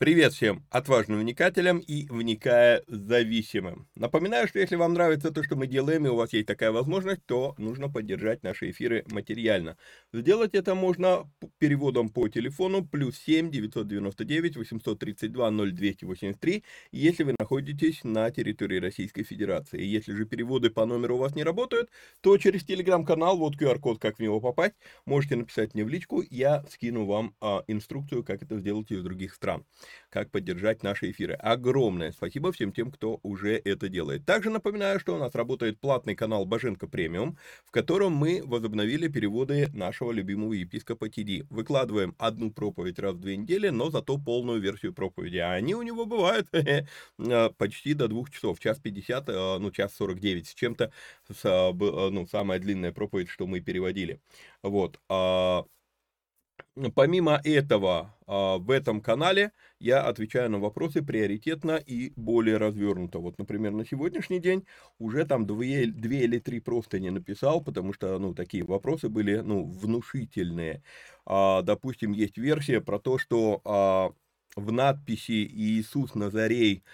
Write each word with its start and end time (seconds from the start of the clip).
Привет 0.00 0.32
всем 0.32 0.64
отважным 0.70 1.18
вникателям 1.18 1.80
и 1.80 2.06
вникая 2.08 2.84
зависимым. 2.86 3.88
Напоминаю, 3.96 4.46
что 4.46 4.60
если 4.60 4.76
вам 4.76 4.94
нравится 4.94 5.32
то, 5.32 5.42
что 5.42 5.56
мы 5.56 5.66
делаем, 5.66 6.06
и 6.06 6.08
у 6.08 6.14
вас 6.14 6.32
есть 6.32 6.46
такая 6.46 6.70
возможность, 6.70 7.26
то 7.26 7.56
нужно 7.58 7.90
поддержать 7.90 8.44
наши 8.44 8.70
эфиры 8.70 9.04
материально. 9.10 9.76
Сделать 10.12 10.54
это 10.54 10.76
можно 10.76 11.28
переводом 11.58 12.10
по 12.10 12.28
телефону 12.28 12.86
плюс 12.86 13.18
7 13.18 13.50
999 13.50 14.56
832 14.58 15.50
0283, 15.50 16.64
если 16.92 17.24
вы 17.24 17.34
находитесь 17.36 18.04
на 18.04 18.30
территории 18.30 18.78
Российской 18.78 19.24
Федерации. 19.24 19.82
Если 19.82 20.12
же 20.12 20.26
переводы 20.26 20.70
по 20.70 20.86
номеру 20.86 21.16
у 21.16 21.18
вас 21.18 21.34
не 21.34 21.42
работают, 21.42 21.90
то 22.20 22.38
через 22.38 22.62
телеграм-канал, 22.62 23.36
вот 23.36 23.60
QR-код, 23.60 23.98
как 23.98 24.18
в 24.18 24.20
него 24.20 24.40
попасть, 24.40 24.76
можете 25.06 25.34
написать 25.34 25.74
мне 25.74 25.82
в 25.82 25.88
личку, 25.88 26.22
я 26.30 26.64
скину 26.70 27.04
вам 27.04 27.34
а, 27.40 27.64
инструкцию, 27.66 28.22
как 28.22 28.44
это 28.44 28.60
сделать 28.60 28.92
из 28.92 29.02
других 29.02 29.34
стран 29.34 29.64
как 30.10 30.30
поддержать 30.30 30.82
наши 30.82 31.10
эфиры. 31.10 31.34
Огромное 31.34 32.12
спасибо 32.12 32.52
всем 32.52 32.72
тем, 32.72 32.90
кто 32.90 33.20
уже 33.22 33.60
это 33.64 33.88
делает. 33.88 34.24
Также 34.24 34.50
напоминаю, 34.50 35.00
что 35.00 35.14
у 35.14 35.18
нас 35.18 35.34
работает 35.34 35.80
платный 35.80 36.14
канал 36.14 36.44
Боженко 36.44 36.86
Премиум, 36.86 37.36
в 37.64 37.70
котором 37.70 38.12
мы 38.12 38.42
возобновили 38.44 39.08
переводы 39.08 39.68
нашего 39.72 40.12
любимого 40.12 40.52
епископа 40.52 41.08
ТД. 41.08 41.48
Выкладываем 41.50 42.14
одну 42.18 42.50
проповедь 42.50 42.98
раз 42.98 43.14
в 43.14 43.20
две 43.20 43.36
недели, 43.36 43.68
но 43.68 43.90
зато 43.90 44.18
полную 44.18 44.60
версию 44.60 44.92
проповеди. 44.92 45.38
А 45.38 45.52
они 45.52 45.74
у 45.74 45.82
него 45.82 46.06
бывают 46.06 46.48
э, 46.52 46.84
почти 47.56 47.94
до 47.94 48.08
двух 48.08 48.30
часов, 48.30 48.60
час 48.60 48.78
50, 48.78 49.28
э, 49.28 49.58
ну 49.58 49.70
час 49.70 49.94
49 49.94 50.48
с 50.48 50.54
чем-то, 50.54 50.92
э, 51.44 51.72
ну 51.72 52.26
самая 52.26 52.58
длинная 52.58 52.92
проповедь, 52.92 53.28
что 53.28 53.46
мы 53.46 53.60
переводили. 53.60 54.20
Вот. 54.62 54.98
Помимо 56.94 57.40
этого, 57.44 58.14
а, 58.26 58.58
в 58.58 58.70
этом 58.70 59.00
канале 59.00 59.50
я 59.80 60.02
отвечаю 60.02 60.50
на 60.50 60.58
вопросы 60.58 61.02
приоритетно 61.02 61.76
и 61.76 62.12
более 62.16 62.56
развернуто. 62.56 63.18
Вот, 63.18 63.38
например, 63.38 63.72
на 63.72 63.84
сегодняшний 63.84 64.38
день 64.38 64.64
уже 64.98 65.24
там 65.24 65.46
две, 65.46 65.86
две 65.86 66.24
или 66.24 66.38
три 66.38 66.60
просто 66.60 67.00
не 67.00 67.10
написал, 67.10 67.62
потому 67.62 67.92
что, 67.92 68.16
ну, 68.18 68.34
такие 68.34 68.64
вопросы 68.64 69.08
были, 69.08 69.38
ну, 69.38 69.64
внушительные. 69.64 70.82
А, 71.26 71.62
допустим, 71.62 72.12
есть 72.12 72.38
версия 72.38 72.80
про 72.80 72.98
то, 73.00 73.18
что 73.18 73.60
а, 73.64 74.10
в 74.56 74.72
надписи 74.72 75.44
«Иисус 75.46 76.14
Назарей» 76.14 76.84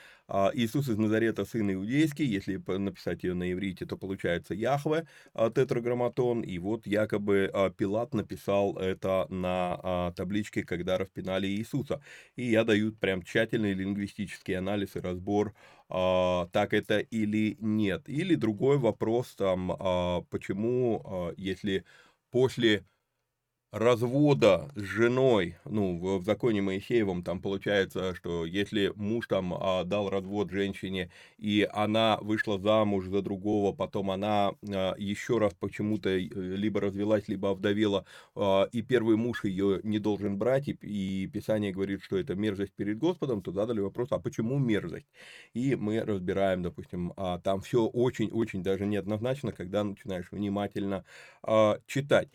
Иисус 0.54 0.88
из 0.88 0.96
Назарета, 0.96 1.44
сын 1.44 1.70
иудейский, 1.72 2.24
если 2.24 2.56
написать 2.78 3.24
ее 3.24 3.34
на 3.34 3.52
иврите, 3.52 3.84
то 3.84 3.96
получается 3.96 4.54
Яхве, 4.54 5.06
а, 5.34 5.50
тетраграмматон, 5.50 6.40
и 6.40 6.58
вот 6.58 6.86
якобы 6.86 7.50
а, 7.52 7.70
Пилат 7.70 8.14
написал 8.14 8.76
это 8.78 9.26
на 9.28 10.12
табличке, 10.16 10.62
когда 10.64 10.96
распинали 10.98 11.46
Иисуса. 11.46 12.00
И 12.36 12.44
я 12.50 12.64
даю 12.64 12.92
прям 12.92 13.22
тщательный 13.22 13.74
лингвистический 13.74 14.56
анализ 14.56 14.96
и 14.96 15.00
разбор, 15.00 15.54
так 15.88 16.72
это 16.72 16.98
или 16.98 17.56
нет. 17.60 18.08
Или 18.08 18.34
другой 18.34 18.78
вопрос, 18.78 19.34
там, 19.34 20.24
почему, 20.30 21.32
если 21.36 21.84
после 22.30 22.84
развода 23.74 24.70
с 24.76 24.82
женой, 24.82 25.56
ну, 25.64 25.98
в, 25.98 26.22
законе 26.22 26.62
Моисеевом 26.62 27.24
там 27.24 27.40
получается, 27.40 28.14
что 28.14 28.44
если 28.44 28.92
муж 28.94 29.26
там 29.26 29.52
а, 29.52 29.82
дал 29.82 30.08
развод 30.10 30.52
женщине, 30.52 31.10
и 31.38 31.68
она 31.72 32.18
вышла 32.20 32.60
замуж 32.60 33.06
за 33.06 33.20
другого, 33.20 33.72
потом 33.72 34.12
она 34.12 34.52
а, 34.72 34.94
еще 34.96 35.38
раз 35.38 35.54
почему-то 35.54 36.08
э, 36.08 36.20
либо 36.20 36.80
развелась, 36.80 37.26
либо 37.26 37.50
овдовела, 37.50 38.04
а, 38.36 38.68
и 38.70 38.80
первый 38.80 39.16
муж 39.16 39.42
ее 39.42 39.80
не 39.82 39.98
должен 39.98 40.38
брать, 40.38 40.68
и, 40.68 40.78
и 40.82 41.26
Писание 41.26 41.72
говорит, 41.72 42.00
что 42.04 42.16
это 42.16 42.36
мерзость 42.36 42.74
перед 42.74 42.98
Господом, 42.98 43.42
то 43.42 43.50
задали 43.50 43.80
вопрос, 43.80 44.08
а 44.12 44.20
почему 44.20 44.56
мерзость? 44.56 45.08
И 45.52 45.74
мы 45.74 46.00
разбираем, 46.00 46.62
допустим, 46.62 47.12
а, 47.16 47.40
там 47.40 47.60
все 47.60 47.86
очень-очень 47.86 48.62
даже 48.62 48.86
неоднозначно, 48.86 49.50
когда 49.50 49.82
начинаешь 49.82 50.30
внимательно 50.30 51.04
а, 51.42 51.80
читать. 51.88 52.28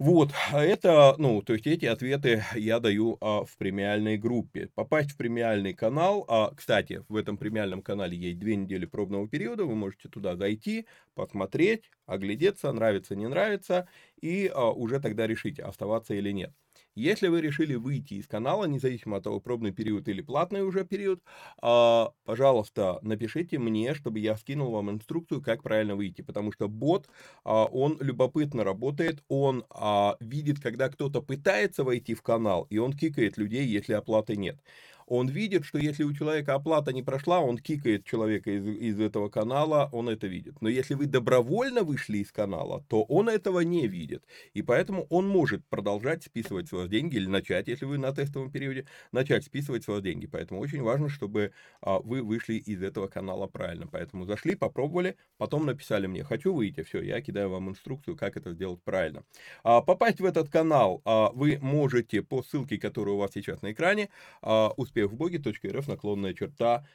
Вот, 0.00 0.32
а 0.52 0.64
это, 0.64 1.14
ну, 1.18 1.40
то 1.42 1.52
есть 1.52 1.66
эти 1.68 1.84
ответы 1.86 2.42
я 2.56 2.80
даю 2.80 3.16
а, 3.20 3.44
в 3.44 3.56
премиальной 3.56 4.16
группе. 4.18 4.68
Попасть 4.74 5.12
в 5.12 5.16
премиальный 5.16 5.72
канал, 5.72 6.24
а, 6.28 6.52
кстати, 6.54 7.04
в 7.08 7.14
этом 7.16 7.38
премиальном 7.38 7.80
канале 7.80 8.16
есть 8.16 8.38
две 8.40 8.56
недели 8.56 8.86
пробного 8.86 9.28
периода, 9.28 9.64
вы 9.64 9.76
можете 9.76 10.08
туда 10.08 10.34
зайти, 10.36 10.86
посмотреть, 11.14 11.90
оглядеться, 12.06 12.72
нравится, 12.72 13.14
не 13.14 13.28
нравится, 13.28 13.86
и 14.20 14.50
а, 14.52 14.70
уже 14.72 14.98
тогда 15.00 15.28
решить, 15.28 15.60
оставаться 15.60 16.12
или 16.14 16.30
нет. 16.32 16.52
Если 16.96 17.26
вы 17.26 17.40
решили 17.40 17.74
выйти 17.74 18.14
из 18.14 18.28
канала, 18.28 18.66
независимо 18.66 19.16
от 19.16 19.24
того, 19.24 19.40
пробный 19.40 19.72
период 19.72 20.06
или 20.08 20.20
платный 20.22 20.62
уже 20.62 20.84
период, 20.84 21.22
а, 21.60 22.12
пожалуйста, 22.24 23.00
напишите 23.02 23.58
мне, 23.58 23.94
чтобы 23.94 24.20
я 24.20 24.36
скинул 24.36 24.70
вам 24.70 24.90
инструкцию, 24.90 25.42
как 25.42 25.64
правильно 25.64 25.96
выйти, 25.96 26.22
потому 26.22 26.52
что 26.52 26.68
бот, 26.68 27.08
а, 27.44 27.64
он 27.64 27.98
любопытно 28.00 28.62
работает, 28.62 29.24
он 29.28 29.64
а, 29.70 30.16
видит, 30.20 30.60
когда 30.60 30.88
кто-то 30.88 31.20
пытается 31.20 31.82
войти 31.82 32.14
в 32.14 32.22
канал, 32.22 32.66
и 32.70 32.78
он 32.78 32.92
кикает 32.92 33.38
людей, 33.38 33.66
если 33.66 33.92
оплаты 33.94 34.36
нет 34.36 34.60
он 35.06 35.28
видит, 35.28 35.64
что 35.64 35.78
если 35.78 36.04
у 36.04 36.12
человека 36.12 36.54
оплата 36.54 36.92
не 36.92 37.02
прошла, 37.02 37.40
он 37.40 37.58
кикает 37.58 38.04
человека 38.04 38.50
из, 38.50 38.66
из 38.66 39.00
этого 39.00 39.28
канала, 39.28 39.88
он 39.92 40.08
это 40.08 40.26
видит. 40.26 40.60
Но 40.60 40.68
если 40.68 40.94
вы 40.94 41.06
добровольно 41.06 41.82
вышли 41.82 42.18
из 42.18 42.32
канала, 42.32 42.84
то 42.88 43.02
он 43.04 43.28
этого 43.28 43.60
не 43.60 43.86
видит. 43.86 44.24
И 44.52 44.62
поэтому 44.62 45.06
он 45.10 45.28
может 45.28 45.64
продолжать 45.66 46.24
списывать 46.24 46.68
с 46.68 46.72
вас 46.72 46.88
деньги 46.88 47.16
или 47.16 47.26
начать, 47.26 47.68
если 47.68 47.84
вы 47.84 47.98
на 47.98 48.12
тестовом 48.12 48.50
периоде, 48.50 48.86
начать 49.12 49.44
списывать 49.44 49.84
с 49.84 49.88
вас 49.88 50.02
деньги. 50.02 50.26
Поэтому 50.26 50.60
очень 50.60 50.82
важно, 50.82 51.08
чтобы 51.08 51.52
а, 51.80 51.98
вы 51.98 52.22
вышли 52.22 52.54
из 52.54 52.82
этого 52.82 53.08
канала 53.08 53.46
правильно. 53.46 53.86
Поэтому 53.86 54.26
зашли, 54.26 54.54
попробовали, 54.54 55.16
потом 55.38 55.66
написали 55.66 56.06
мне, 56.06 56.24
хочу 56.24 56.54
выйти, 56.54 56.82
все, 56.82 57.00
я 57.02 57.20
кидаю 57.20 57.50
вам 57.50 57.68
инструкцию, 57.70 58.16
как 58.16 58.36
это 58.36 58.52
сделать 58.52 58.82
правильно. 58.82 59.24
А, 59.62 59.80
попасть 59.80 60.20
в 60.20 60.24
этот 60.24 60.48
канал 60.48 61.02
а, 61.04 61.30
вы 61.32 61.58
можете 61.60 62.22
по 62.22 62.42
ссылке, 62.42 62.78
которая 62.78 63.14
у 63.14 63.18
вас 63.18 63.32
сейчас 63.34 63.62
на 63.62 63.72
экране, 63.72 64.08
а, 64.42 64.72
успехвбоги.рф 64.94 65.88
наклонная 65.88 66.34
черта 66.34 66.86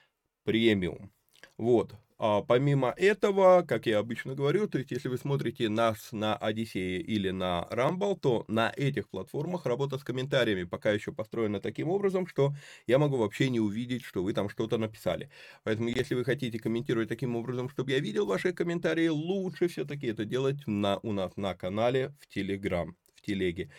премиум. 0.46 1.12
Вот. 1.58 1.96
А 2.22 2.42
помимо 2.42 2.94
этого, 2.98 3.64
как 3.66 3.86
я 3.86 4.00
обычно 4.00 4.36
говорю, 4.36 4.68
то 4.68 4.78
есть 4.78 4.92
если 4.92 5.08
вы 5.08 5.18
смотрите 5.18 5.70
нас 5.70 6.12
на 6.12 6.36
Одиссее 6.36 7.00
или 7.00 7.30
на 7.30 7.66
Rumble, 7.72 8.20
то 8.20 8.44
на 8.50 8.74
этих 8.76 9.08
платформах 9.10 9.66
работа 9.66 9.98
с 9.98 10.04
комментариями 10.04 10.66
пока 10.66 10.92
еще 10.92 11.14
построена 11.14 11.62
таким 11.62 11.88
образом, 11.88 12.28
что 12.28 12.54
я 12.88 13.00
могу 13.00 13.16
вообще 13.16 13.50
не 13.50 13.62
увидеть, 13.62 14.04
что 14.04 14.22
вы 14.22 14.34
там 14.34 14.50
что-то 14.50 14.78
написали. 14.78 15.30
Поэтому 15.64 15.88
если 15.88 16.14
вы 16.14 16.26
хотите 16.26 16.60
комментировать 16.60 17.08
таким 17.08 17.38
образом, 17.38 17.70
чтобы 17.70 17.92
я 17.92 18.00
видел 18.00 18.26
ваши 18.26 18.52
комментарии, 18.52 19.08
лучше 19.08 19.70
все-таки 19.70 20.08
это 20.08 20.26
делать 20.26 20.68
на, 20.68 21.00
у 21.04 21.14
нас 21.14 21.38
на 21.38 21.54
канале 21.56 22.14
в 22.20 22.38
Telegram, 22.38 22.92
в 23.16 23.22
телеге. 23.22 23.70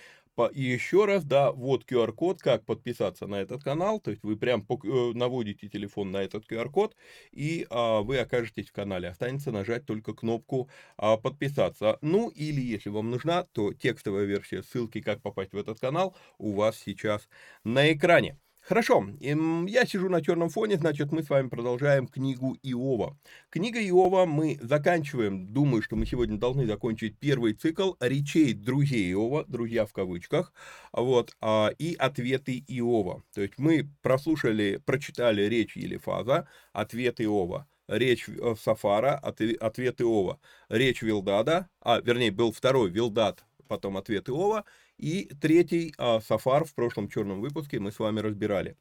И 0.49 0.63
еще 0.63 1.05
раз, 1.05 1.25
да, 1.25 1.53
вот 1.53 1.85
QR-код, 1.85 2.41
как 2.41 2.65
подписаться 2.65 3.27
на 3.27 3.37
этот 3.37 3.63
канал, 3.63 4.01
то 4.01 4.11
есть 4.11 4.23
вы 4.23 4.37
прям 4.37 4.67
э, 4.69 5.13
наводите 5.15 5.69
телефон 5.69 6.11
на 6.11 6.19
этот 6.19 6.51
QR-код, 6.51 6.97
и 7.33 7.67
а, 7.71 8.01
вы 8.01 8.19
окажетесь 8.19 8.69
в 8.69 8.73
канале. 8.73 9.09
Останется 9.09 9.53
нажать 9.53 9.87
только 9.87 10.15
кнопку 10.15 10.69
а, 10.97 11.17
подписаться. 11.17 11.99
Ну, 12.01 12.29
или 12.29 12.61
если 12.61 12.91
вам 12.91 13.11
нужна, 13.11 13.45
то 13.53 13.73
текстовая 13.73 14.25
версия 14.25 14.63
ссылки, 14.63 15.01
как 15.01 15.23
попасть 15.23 15.53
в 15.53 15.57
этот 15.57 15.81
канал, 15.81 16.17
у 16.39 16.53
вас 16.53 16.79
сейчас 16.79 17.29
на 17.65 17.93
экране. 17.93 18.39
Хорошо, 18.70 19.05
я 19.19 19.84
сижу 19.84 20.08
на 20.08 20.22
черном 20.22 20.49
фоне, 20.49 20.76
значит, 20.76 21.11
мы 21.11 21.25
с 21.25 21.28
вами 21.28 21.49
продолжаем 21.49 22.06
книгу 22.06 22.56
Иова. 22.62 23.19
Книга 23.49 23.81
Иова 23.81 24.26
мы 24.26 24.61
заканчиваем, 24.62 25.52
думаю, 25.52 25.82
что 25.82 25.96
мы 25.96 26.06
сегодня 26.06 26.38
должны 26.38 26.67
закончить 26.67 27.19
первый 27.19 27.55
цикл 27.55 27.94
речей 27.99 28.52
друзей 28.52 29.11
Иова, 29.11 29.44
друзья 29.49 29.87
в 29.87 29.93
кавычках, 29.93 30.52
вот, 30.93 31.37
а, 31.40 31.72
и 31.81 31.96
ответы 31.96 32.62
Иова. 32.69 33.25
То 33.34 33.40
есть 33.40 33.55
мы 33.58 33.90
прослушали, 34.02 34.81
прочитали 34.87 35.43
речь 35.49 35.76
Елифаза, 35.76 36.46
ответ 36.72 37.20
Иова 37.20 37.67
речь 37.88 38.28
э, 38.28 38.55
Сафара, 38.55 39.17
ответ 39.17 40.00
Иова, 40.00 40.38
речь 40.69 41.02
Вилдада, 41.02 41.69
а, 41.81 42.00
вернее, 42.00 42.31
был 42.31 42.52
второй 42.52 42.88
Вилдад, 42.88 43.44
потом 43.67 43.96
ответ 43.96 44.28
Иова, 44.28 44.64
и 45.00 45.32
третий 45.35 45.94
а, 45.99 46.20
Сафар 46.20 46.64
в 46.64 46.75
прошлом 46.75 47.08
черном 47.08 47.41
выпуске 47.41 47.81
мы 47.81 47.91
с 47.91 47.99
вами 47.99 48.20
разбирали. 48.20 48.76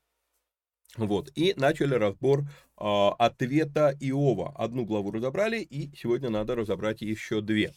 Вот, 0.97 1.31
и 1.35 1.53
начали 1.55 1.93
разбор 1.93 2.43
а, 2.75 3.11
ответа 3.13 3.95
Иова. 3.99 4.53
Одну 4.55 4.85
главу 4.85 5.11
разобрали, 5.11 5.59
и 5.61 5.95
сегодня 5.95 6.29
надо 6.29 6.55
разобрать 6.55 7.01
еще 7.01 7.41
две. 7.41 7.73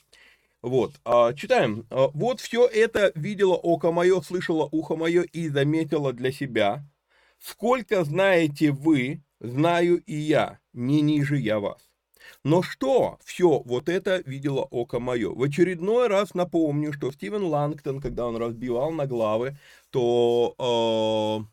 Вот, 0.63 0.95
а, 1.05 1.33
читаем. 1.35 1.87
А, 1.91 2.09
«Вот 2.09 2.41
все 2.41 2.67
это 2.67 3.13
видело 3.15 3.55
око 3.55 3.93
мое, 3.93 4.21
слышало 4.23 4.69
ухо 4.73 4.97
мое 4.97 5.23
и 5.23 5.49
заметило 5.49 6.13
для 6.13 6.33
себя. 6.33 6.85
Сколько 7.39 8.05
знаете 8.05 8.71
вы, 8.73 9.23
знаю 9.41 10.03
и 10.05 10.15
я, 10.15 10.61
не 10.73 11.01
ниже 11.01 11.37
я 11.39 11.61
вас. 11.61 11.92
Но 12.45 12.63
что 12.63 13.19
все 13.25 13.63
вот 13.65 13.89
это 13.89 14.23
видело 14.27 14.63
око 14.71 15.01
мое? 15.01 15.31
В 15.31 15.43
очередной 15.43 16.09
раз 16.09 16.35
напомню, 16.35 16.93
что 16.93 17.13
Стивен 17.13 17.45
Лангтон, 17.45 18.01
когда 18.01 18.27
он 18.27 18.37
разбивал 18.37 18.91
на 18.91 19.07
главы, 19.07 19.57
то 19.91 20.55
э, 20.59 21.52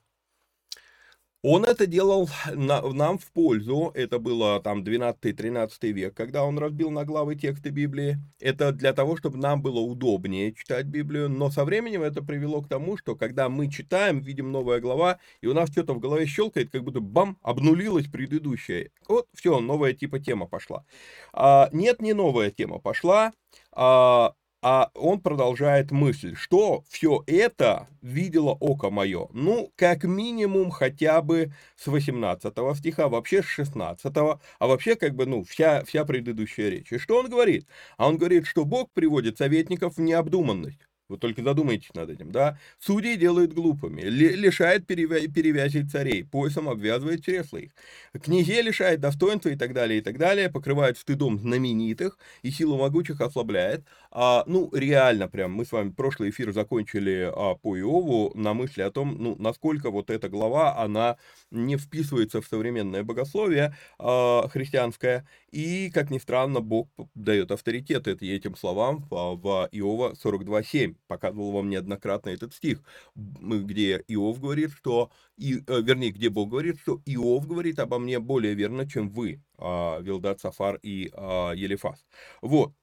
он 1.42 1.64
это 1.64 1.86
делал 1.86 2.30
на, 2.54 2.82
нам 2.82 3.18
в 3.18 3.32
пользу, 3.32 3.92
это 3.94 4.20
было 4.20 4.62
там 4.62 4.84
12-13 4.84 5.92
век, 5.92 6.14
когда 6.14 6.44
он 6.44 6.60
разбил 6.60 6.92
на 6.92 7.06
главы 7.06 7.36
тексты 7.36 7.70
Библии. 7.70 8.18
Это 8.40 8.74
для 8.74 8.92
того, 8.94 9.16
чтобы 9.16 9.38
нам 9.38 9.62
было 9.62 9.80
удобнее 9.80 10.54
читать 10.54 10.88
Библию, 10.88 11.30
но 11.30 11.50
со 11.50 11.64
временем 11.64 12.02
это 12.02 12.22
привело 12.22 12.62
к 12.62 12.68
тому, 12.68 12.98
что 12.98 13.16
когда 13.16 13.48
мы 13.48 13.72
читаем, 13.72 14.20
видим 14.20 14.52
новая 14.52 14.82
глава, 14.82 15.20
и 15.42 15.48
у 15.48 15.54
нас 15.54 15.72
что-то 15.72 15.94
в 15.94 16.00
голове 16.00 16.26
щелкает, 16.26 16.72
как 16.72 16.84
будто 16.84 17.00
бам, 17.00 17.38
обнулилась 17.42 18.08
предыдущая. 18.08 18.90
Вот, 19.08 19.28
все, 19.34 19.60
новая 19.60 19.94
типа 19.94 20.20
тема 20.20 20.46
пошла. 20.46 20.84
А, 21.32 21.70
нет, 21.72 22.02
не 22.02 22.14
новая 22.14 22.52
тема 22.52 22.80
пошла. 22.80 23.32
А, 23.72 24.34
а 24.62 24.92
он 24.94 25.22
продолжает 25.22 25.92
мысль, 25.92 26.36
что 26.36 26.84
все 26.90 27.24
это 27.28 27.88
видело 28.02 28.52
око 28.60 28.90
мое. 28.90 29.28
Ну, 29.34 29.72
как 29.76 30.04
минимум 30.04 30.70
хотя 30.70 31.22
бы 31.22 31.54
с 31.76 31.88
18 31.88 32.54
стиха, 32.78 33.08
вообще 33.08 33.42
с 33.42 33.46
16, 33.46 34.14
а 34.16 34.68
вообще 34.68 34.96
как 34.96 35.16
бы, 35.16 35.26
ну, 35.26 35.44
вся, 35.44 35.84
вся 35.86 36.06
предыдущая 36.06 36.70
речь. 36.70 36.92
И 36.92 36.98
что 36.98 37.20
он 37.20 37.30
говорит? 37.30 37.68
А 37.98 38.08
он 38.08 38.18
говорит, 38.18 38.46
что 38.46 38.66
Бог 38.66 38.92
приводит 38.92 39.38
советников 39.38 39.98
в 39.98 40.02
необдуманность. 40.02 40.80
Вы 41.10 41.18
только 41.18 41.42
задумайтесь 41.42 41.92
над 41.96 42.12
этим, 42.12 42.32
да? 42.32 42.60
Судей 42.78 43.18
делает 43.18 43.52
глупыми, 43.52 44.02
лишает 44.02 44.86
перевя 44.86 45.20
перевязей 45.28 45.84
царей, 45.84 46.24
поясом 46.24 46.70
обвязывает 46.70 47.26
чресла 47.26 47.58
их. 47.58 47.72
Князей 48.14 48.62
лишает 48.62 49.00
достоинства 49.00 49.50
и 49.50 49.56
так 49.56 49.74
далее, 49.74 50.00
и 50.00 50.02
так 50.04 50.20
далее, 50.20 50.52
покрывает 50.52 51.00
стыдом 51.00 51.40
знаменитых 51.40 52.20
и 52.44 52.52
силу 52.52 52.78
могучих 52.78 53.22
ослабляет. 53.22 53.86
А, 54.12 54.44
ну, 54.48 54.70
реально 54.74 55.28
прям, 55.28 55.52
мы 55.52 55.66
с 55.66 55.72
вами 55.72 55.92
прошлый 55.92 56.32
эфир 56.32 56.52
закончили 56.52 57.32
а, 57.32 57.56
по 57.56 57.78
Иову 57.78 58.32
на 58.34 58.54
мысли 58.54 58.82
о 58.82 58.90
том, 58.92 59.16
ну, 59.20 59.36
насколько 59.38 59.92
вот 59.92 60.10
эта 60.10 60.30
глава, 60.30 60.78
она 60.78 61.18
не 61.52 61.78
вписывается 61.78 62.42
в 62.42 62.48
современное 62.48 63.04
богословие 63.04 63.76
а, 64.00 64.48
христианское, 64.48 65.28
и, 65.52 65.92
как 65.92 66.10
ни 66.10 66.18
странно, 66.18 66.60
Бог 66.60 66.90
дает 67.14 67.52
авторитет 67.52 68.08
этим 68.08 68.56
словам 68.56 69.06
в, 69.10 69.70
Иова 69.72 70.14
42.7 70.14 70.96
показывал 71.08 71.52
вам 71.52 71.70
неоднократно 71.70 72.30
этот 72.30 72.54
стих, 72.54 72.82
где 73.16 74.04
Иов 74.08 74.40
говорит, 74.40 74.72
что, 74.72 75.12
и, 75.38 75.62
э, 75.68 75.82
вернее, 75.82 76.12
где 76.12 76.30
Бог 76.30 76.50
говорит, 76.50 76.80
что 76.80 77.02
Иов 77.06 77.48
говорит 77.48 77.80
обо 77.80 78.00
мне 78.00 78.20
более 78.20 78.54
верно, 78.56 78.90
чем 78.90 79.10
вы, 79.10 79.42
а, 79.58 80.00
Вилдат, 80.02 80.40
Сафар 80.42 80.80
и 80.82 81.12
а, 81.14 81.52
Елифас. 81.54 82.06
Вот. 82.42 82.74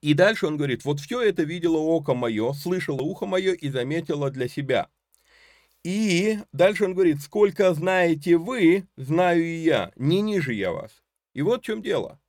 И 0.00 0.14
дальше 0.14 0.46
он 0.46 0.56
говорит, 0.56 0.84
вот 0.84 1.00
все 1.00 1.20
это 1.20 1.42
видело 1.42 1.78
око 1.78 2.14
мое, 2.14 2.52
слышало 2.52 3.02
ухо 3.02 3.26
мое 3.26 3.52
и 3.52 3.68
заметило 3.68 4.30
для 4.30 4.48
себя. 4.48 4.88
И 5.82 6.38
дальше 6.52 6.84
он 6.84 6.94
говорит, 6.94 7.20
сколько 7.20 7.72
знаете 7.72 8.36
вы, 8.36 8.86
знаю 8.96 9.42
и 9.42 9.56
я, 9.56 9.92
не 9.96 10.20
ниже 10.20 10.52
я 10.52 10.72
вас. 10.72 11.02
И 11.32 11.42
вот 11.42 11.62
в 11.62 11.64
чем 11.64 11.82
дело. 11.82 12.20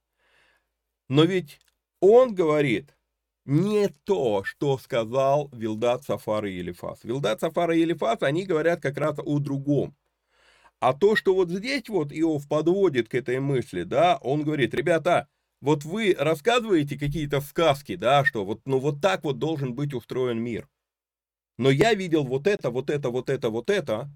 Но 1.09 1.23
ведь 1.23 1.59
он 1.99 2.33
говорит, 2.33 2.95
не 3.45 3.89
то, 4.05 4.43
что 4.43 4.77
сказал 4.77 5.49
Вилдат, 5.51 6.03
Сафар 6.03 6.45
и 6.45 6.53
Елифас. 6.53 7.03
Вилдат, 7.03 7.41
Сафар 7.41 7.71
и 7.71 7.79
Елифас, 7.79 8.21
они 8.21 8.45
говорят 8.45 8.81
как 8.81 8.97
раз 8.97 9.17
о 9.17 9.39
другом. 9.39 9.95
А 10.79 10.93
то, 10.93 11.15
что 11.15 11.35
вот 11.35 11.49
здесь 11.49 11.89
вот 11.89 12.11
Иов 12.11 12.47
подводит 12.47 13.09
к 13.09 13.15
этой 13.15 13.39
мысли, 13.39 13.83
да, 13.83 14.17
он 14.21 14.43
говорит, 14.43 14.73
ребята, 14.73 15.27
вот 15.61 15.85
вы 15.85 16.15
рассказываете 16.17 16.97
какие-то 16.97 17.41
сказки, 17.41 17.95
да, 17.95 18.25
что 18.25 18.43
вот, 18.45 18.61
ну 18.65 18.79
вот 18.79 19.01
так 19.01 19.23
вот 19.23 19.39
должен 19.39 19.73
быть 19.73 19.93
устроен 19.93 20.39
мир. 20.39 20.67
Но 21.57 21.69
я 21.69 21.93
видел 21.93 22.23
вот 22.23 22.47
это, 22.47 22.71
вот 22.71 22.89
это, 22.89 23.09
вот 23.09 23.29
это, 23.29 23.49
вот 23.49 23.69
это, 23.69 24.09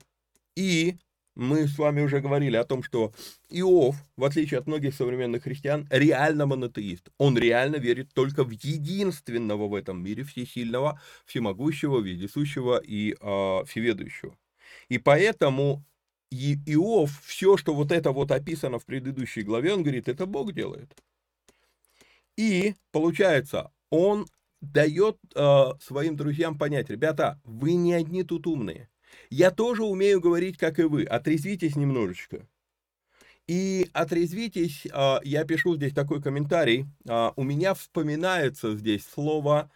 и 0.56 0.98
мы 1.36 1.68
с 1.68 1.78
вами 1.78 2.02
уже 2.02 2.22
говорили 2.22 2.56
о 2.56 2.64
том, 2.64 2.82
что 2.82 3.14
Иов, 3.50 3.98
в 4.16 4.24
отличие 4.24 4.60
от 4.60 4.68
многих 4.68 4.96
современных 4.96 5.44
христиан, 5.44 5.86
реально 5.90 6.46
монотеист. 6.46 7.10
Он 7.18 7.38
реально 7.38 7.75
верит 7.75 8.14
только 8.14 8.44
в 8.44 8.52
единственного 8.52 9.68
в 9.68 9.75
этом 9.75 10.02
мире, 10.02 10.24
всесильного, 10.24 11.00
всемогущего, 11.25 12.00
вездесущего 12.00 12.82
и 12.84 13.16
э, 13.20 13.66
всеведущего. 13.66 14.38
И 14.88 14.98
поэтому 14.98 15.84
и 16.32 16.58
Иов, 16.66 17.12
все, 17.24 17.58
что 17.58 17.74
вот 17.75 17.92
это 17.92 18.12
вот 18.12 18.32
описано 18.32 18.80
в 18.80 18.86
предыдущей 18.86 19.42
главе, 19.42 19.74
он 19.74 19.84
говорит, 19.84 20.08
это 20.08 20.25
Бог 20.25 20.54
делает. 20.54 20.96
И 22.38 22.75
получается, 22.92 23.72
он 23.89 24.27
дает 24.62 25.18
э, 25.36 25.63
своим 25.82 26.15
друзьям 26.15 26.58
понять, 26.58 26.89
ребята, 26.89 27.39
вы 27.44 27.75
не 27.75 27.94
одни 27.94 28.24
тут 28.24 28.48
умные. 28.48 28.89
Я 29.30 29.51
тоже 29.51 29.84
умею 29.84 30.20
говорить, 30.20 30.58
как 30.58 30.80
и 30.80 30.84
вы. 30.84 31.04
Отрезвитесь 31.04 31.75
немножечко. 31.75 32.48
И 33.48 33.89
отрезвитесь, 33.94 34.88
э, 34.92 35.18
я 35.24 35.46
пишу 35.46 35.75
здесь 35.75 35.94
такой 35.94 36.22
комментарий. 36.22 36.88
Э, 37.08 37.32
у 37.36 37.44
меня 37.44 37.74
вспоминается 37.74 38.75
здесь 38.75 39.06
слово 39.06 39.72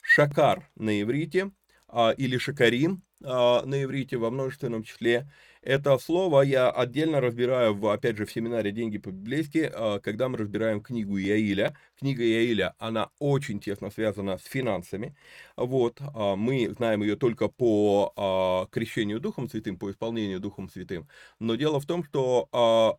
шакар 0.00 0.68
на 0.76 1.00
иврите 1.00 1.50
э, 1.88 2.14
или 2.16 2.36
шакарим 2.36 3.02
э, 3.22 3.26
на 3.26 3.82
иврите 3.82 4.18
во 4.18 4.30
множественном 4.30 4.84
числе. 4.84 5.30
Это 5.64 5.96
слово 5.96 6.42
я 6.42 6.70
отдельно 6.70 7.22
разбираю, 7.22 7.74
в, 7.74 7.86
опять 7.86 8.18
же, 8.18 8.26
в 8.26 8.30
семинаре 8.32 8.70
«Деньги 8.70 8.98
по-библейски», 8.98 9.70
а, 9.72 9.98
когда 9.98 10.28
мы 10.28 10.36
разбираем 10.36 10.82
книгу 10.82 11.18
Иаиля. 11.18 11.74
Книга 11.98 12.22
Иаиля, 12.22 12.74
она 12.78 13.08
очень 13.18 13.60
тесно 13.60 13.90
связана 13.90 14.36
с 14.36 14.44
финансами. 14.44 15.16
Вот, 15.56 16.02
а, 16.02 16.36
мы 16.36 16.68
знаем 16.68 17.02
ее 17.02 17.16
только 17.16 17.48
по 17.48 18.12
а, 18.14 18.66
крещению 18.66 19.20
Духом 19.20 19.48
Святым, 19.48 19.78
по 19.78 19.90
исполнению 19.90 20.38
Духом 20.38 20.68
Святым. 20.68 21.08
Но 21.38 21.54
дело 21.54 21.80
в 21.80 21.86
том, 21.86 22.04
что 22.04 22.98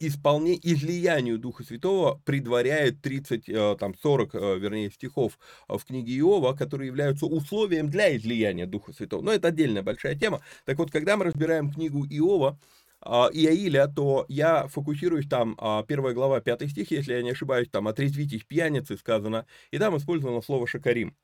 исполне, 0.00 0.58
излиянию 0.62 1.38
Духа 1.38 1.64
Святого 1.64 2.20
предваряет 2.24 3.00
30, 3.02 3.48
э, 3.48 3.76
там 3.78 3.94
40, 3.94 4.34
э, 4.34 4.58
вернее, 4.58 4.90
стихов 4.90 5.38
в 5.68 5.82
книге 5.84 6.18
Иова, 6.18 6.54
которые 6.54 6.88
являются 6.88 7.26
условием 7.26 7.88
для 7.90 8.16
излияния 8.16 8.66
Духа 8.66 8.92
Святого. 8.92 9.22
Но 9.22 9.32
это 9.32 9.48
отдельная 9.48 9.82
большая 9.82 10.14
тема. 10.14 10.40
Так 10.64 10.78
вот, 10.78 10.90
когда 10.90 11.16
мы 11.16 11.24
разбираем 11.24 11.70
книгу 11.70 12.04
Иова, 12.04 12.58
а, 13.00 13.28
Иаиля, 13.32 13.86
то 13.88 14.26
я 14.28 14.66
фокусируюсь 14.68 15.28
там, 15.28 15.54
а, 15.58 15.82
первая 15.84 16.14
глава, 16.14 16.40
пятый 16.40 16.68
стих, 16.68 16.90
если 16.90 17.14
я 17.14 17.22
не 17.22 17.30
ошибаюсь, 17.30 17.68
там 17.70 17.88
«отрезвитесь 17.88 18.44
пьяницы» 18.44 18.96
сказано, 18.96 19.46
и 19.70 19.78
там 19.78 19.96
использовано 19.96 20.42
слово 20.42 20.66
«шакарим». 20.66 21.16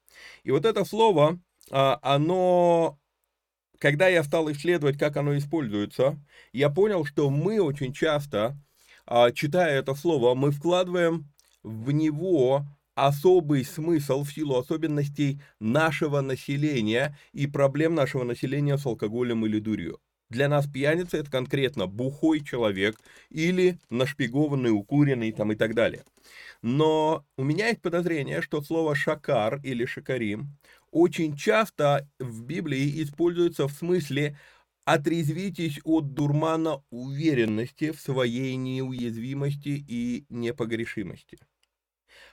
И 0.44 0.50
вот 0.50 0.64
это 0.64 0.84
слово, 0.84 1.40
а, 1.70 1.98
оно 2.02 2.98
когда 3.82 4.06
я 4.06 4.22
стал 4.22 4.48
исследовать, 4.52 4.96
как 4.96 5.16
оно 5.16 5.36
используется, 5.36 6.16
я 6.52 6.70
понял, 6.70 7.04
что 7.04 7.30
мы 7.30 7.60
очень 7.60 7.92
часто, 7.92 8.56
а, 9.06 9.32
читая 9.32 9.80
это 9.80 9.96
слово, 9.96 10.36
мы 10.36 10.52
вкладываем 10.52 11.28
в 11.64 11.90
него 11.90 12.64
особый 12.94 13.64
смысл 13.64 14.22
в 14.22 14.32
силу 14.32 14.56
особенностей 14.56 15.40
нашего 15.58 16.20
населения 16.20 17.18
и 17.32 17.48
проблем 17.48 17.96
нашего 17.96 18.22
населения 18.22 18.78
с 18.78 18.86
алкоголем 18.86 19.44
или 19.46 19.58
дурью. 19.58 19.98
Для 20.30 20.48
нас 20.48 20.68
пьяница 20.68 21.16
это 21.16 21.30
конкретно 21.30 21.88
бухой 21.88 22.40
человек 22.40 23.00
или 23.30 23.80
нашпигованный, 23.90 24.70
укуренный 24.70 25.32
там 25.32 25.50
и 25.50 25.56
так 25.56 25.74
далее. 25.74 26.04
Но 26.62 27.26
у 27.36 27.42
меня 27.42 27.68
есть 27.68 27.82
подозрение, 27.82 28.42
что 28.42 28.62
слово 28.62 28.94
шакар 28.94 29.60
или 29.64 29.84
шакарим 29.84 30.56
очень 30.92 31.36
часто 31.36 32.08
в 32.20 32.44
Библии 32.44 33.02
используется 33.02 33.66
в 33.66 33.72
смысле 33.72 34.38
«отрезвитесь 34.84 35.80
от 35.84 36.14
дурмана 36.14 36.84
уверенности 36.90 37.90
в 37.90 38.00
своей 38.00 38.56
неуязвимости 38.56 39.84
и 39.88 40.26
непогрешимости». 40.28 41.38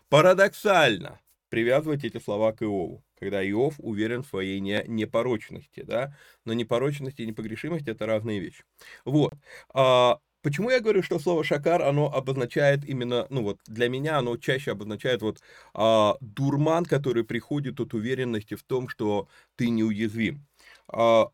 Парадоксально 0.09 1.19
привязывать 1.49 2.03
эти 2.03 2.19
слова 2.19 2.51
к 2.51 2.61
Иову, 2.61 3.03
когда 3.19 3.47
Иов 3.47 3.75
уверен 3.79 4.23
в 4.23 4.27
своей 4.27 4.59
не, 4.59 4.83
непорочности, 4.87 5.81
да, 5.81 6.15
но 6.45 6.53
непорочность 6.53 7.19
и 7.19 7.25
непогрешимость– 7.25 7.87
это 7.89 8.05
разные 8.05 8.39
вещи. 8.39 8.63
Вот. 9.05 9.33
А, 9.73 10.19
Почему 10.41 10.69
я 10.69 10.79
говорю, 10.79 11.03
что 11.03 11.19
слово 11.19 11.43
шакар, 11.43 11.81
оно 11.81 12.11
обозначает 12.11 12.85
именно, 12.85 13.27
ну 13.29 13.43
вот 13.43 13.59
для 13.67 13.89
меня 13.89 14.17
оно 14.17 14.37
чаще 14.37 14.71
обозначает 14.71 15.21
вот 15.21 15.41
а, 15.73 16.15
дурман, 16.21 16.85
который 16.85 17.25
приходит 17.25 17.79
от 17.79 17.93
уверенности 17.93 18.55
в 18.55 18.63
том, 18.63 18.87
что 18.87 19.27
ты 19.55 19.69
неуязвим. 19.69 20.45
А, 20.87 21.29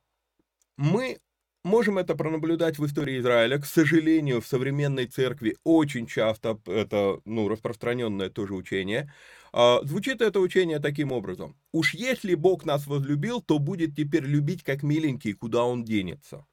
мы 0.77 1.19
можем 1.63 1.97
это 1.97 2.15
пронаблюдать 2.15 2.79
в 2.79 2.85
истории 2.85 3.19
Израиля. 3.19 3.59
К 3.59 3.65
сожалению, 3.65 4.41
в 4.41 4.47
современной 4.47 5.07
церкви 5.07 5.57
очень 5.63 6.07
часто 6.07 6.59
это, 6.65 7.19
ну, 7.25 7.47
распространенное 7.47 8.29
тоже 8.29 8.53
учение. 8.55 9.11
А, 9.53 9.81
звучит 9.83 10.21
это 10.21 10.39
учение 10.39 10.79
таким 10.79 11.11
образом. 11.11 11.55
Уж 11.71 11.93
если 11.93 12.35
Бог 12.35 12.65
нас 12.65 12.87
возлюбил, 12.87 13.41
то 13.41 13.59
будет 13.59 13.95
теперь 13.95 14.25
любить 14.25 14.63
как 14.63 14.83
миленький, 14.83 15.33
куда 15.33 15.63
он 15.63 15.83
денется. 15.83 16.45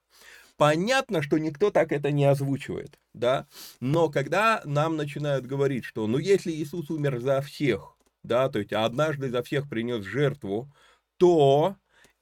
Понятно, 0.59 1.23
что 1.23 1.39
никто 1.39 1.71
так 1.71 1.93
это 1.93 2.11
не 2.13 2.25
озвучивает, 2.25 2.99
да, 3.15 3.47
но 3.81 4.09
когда 4.11 4.63
нам 4.65 4.97
начинают 4.97 5.47
говорить, 5.47 5.85
что, 5.85 6.07
ну, 6.07 6.19
если 6.19 6.53
Иисус 6.53 6.91
умер 6.91 7.21
за 7.21 7.41
всех, 7.41 7.97
да, 8.23 8.49
то 8.49 8.59
есть 8.59 8.73
однажды 8.73 9.31
за 9.31 9.43
всех 9.43 9.69
принес 9.69 10.05
жертву, 10.05 10.71
то 11.17 11.77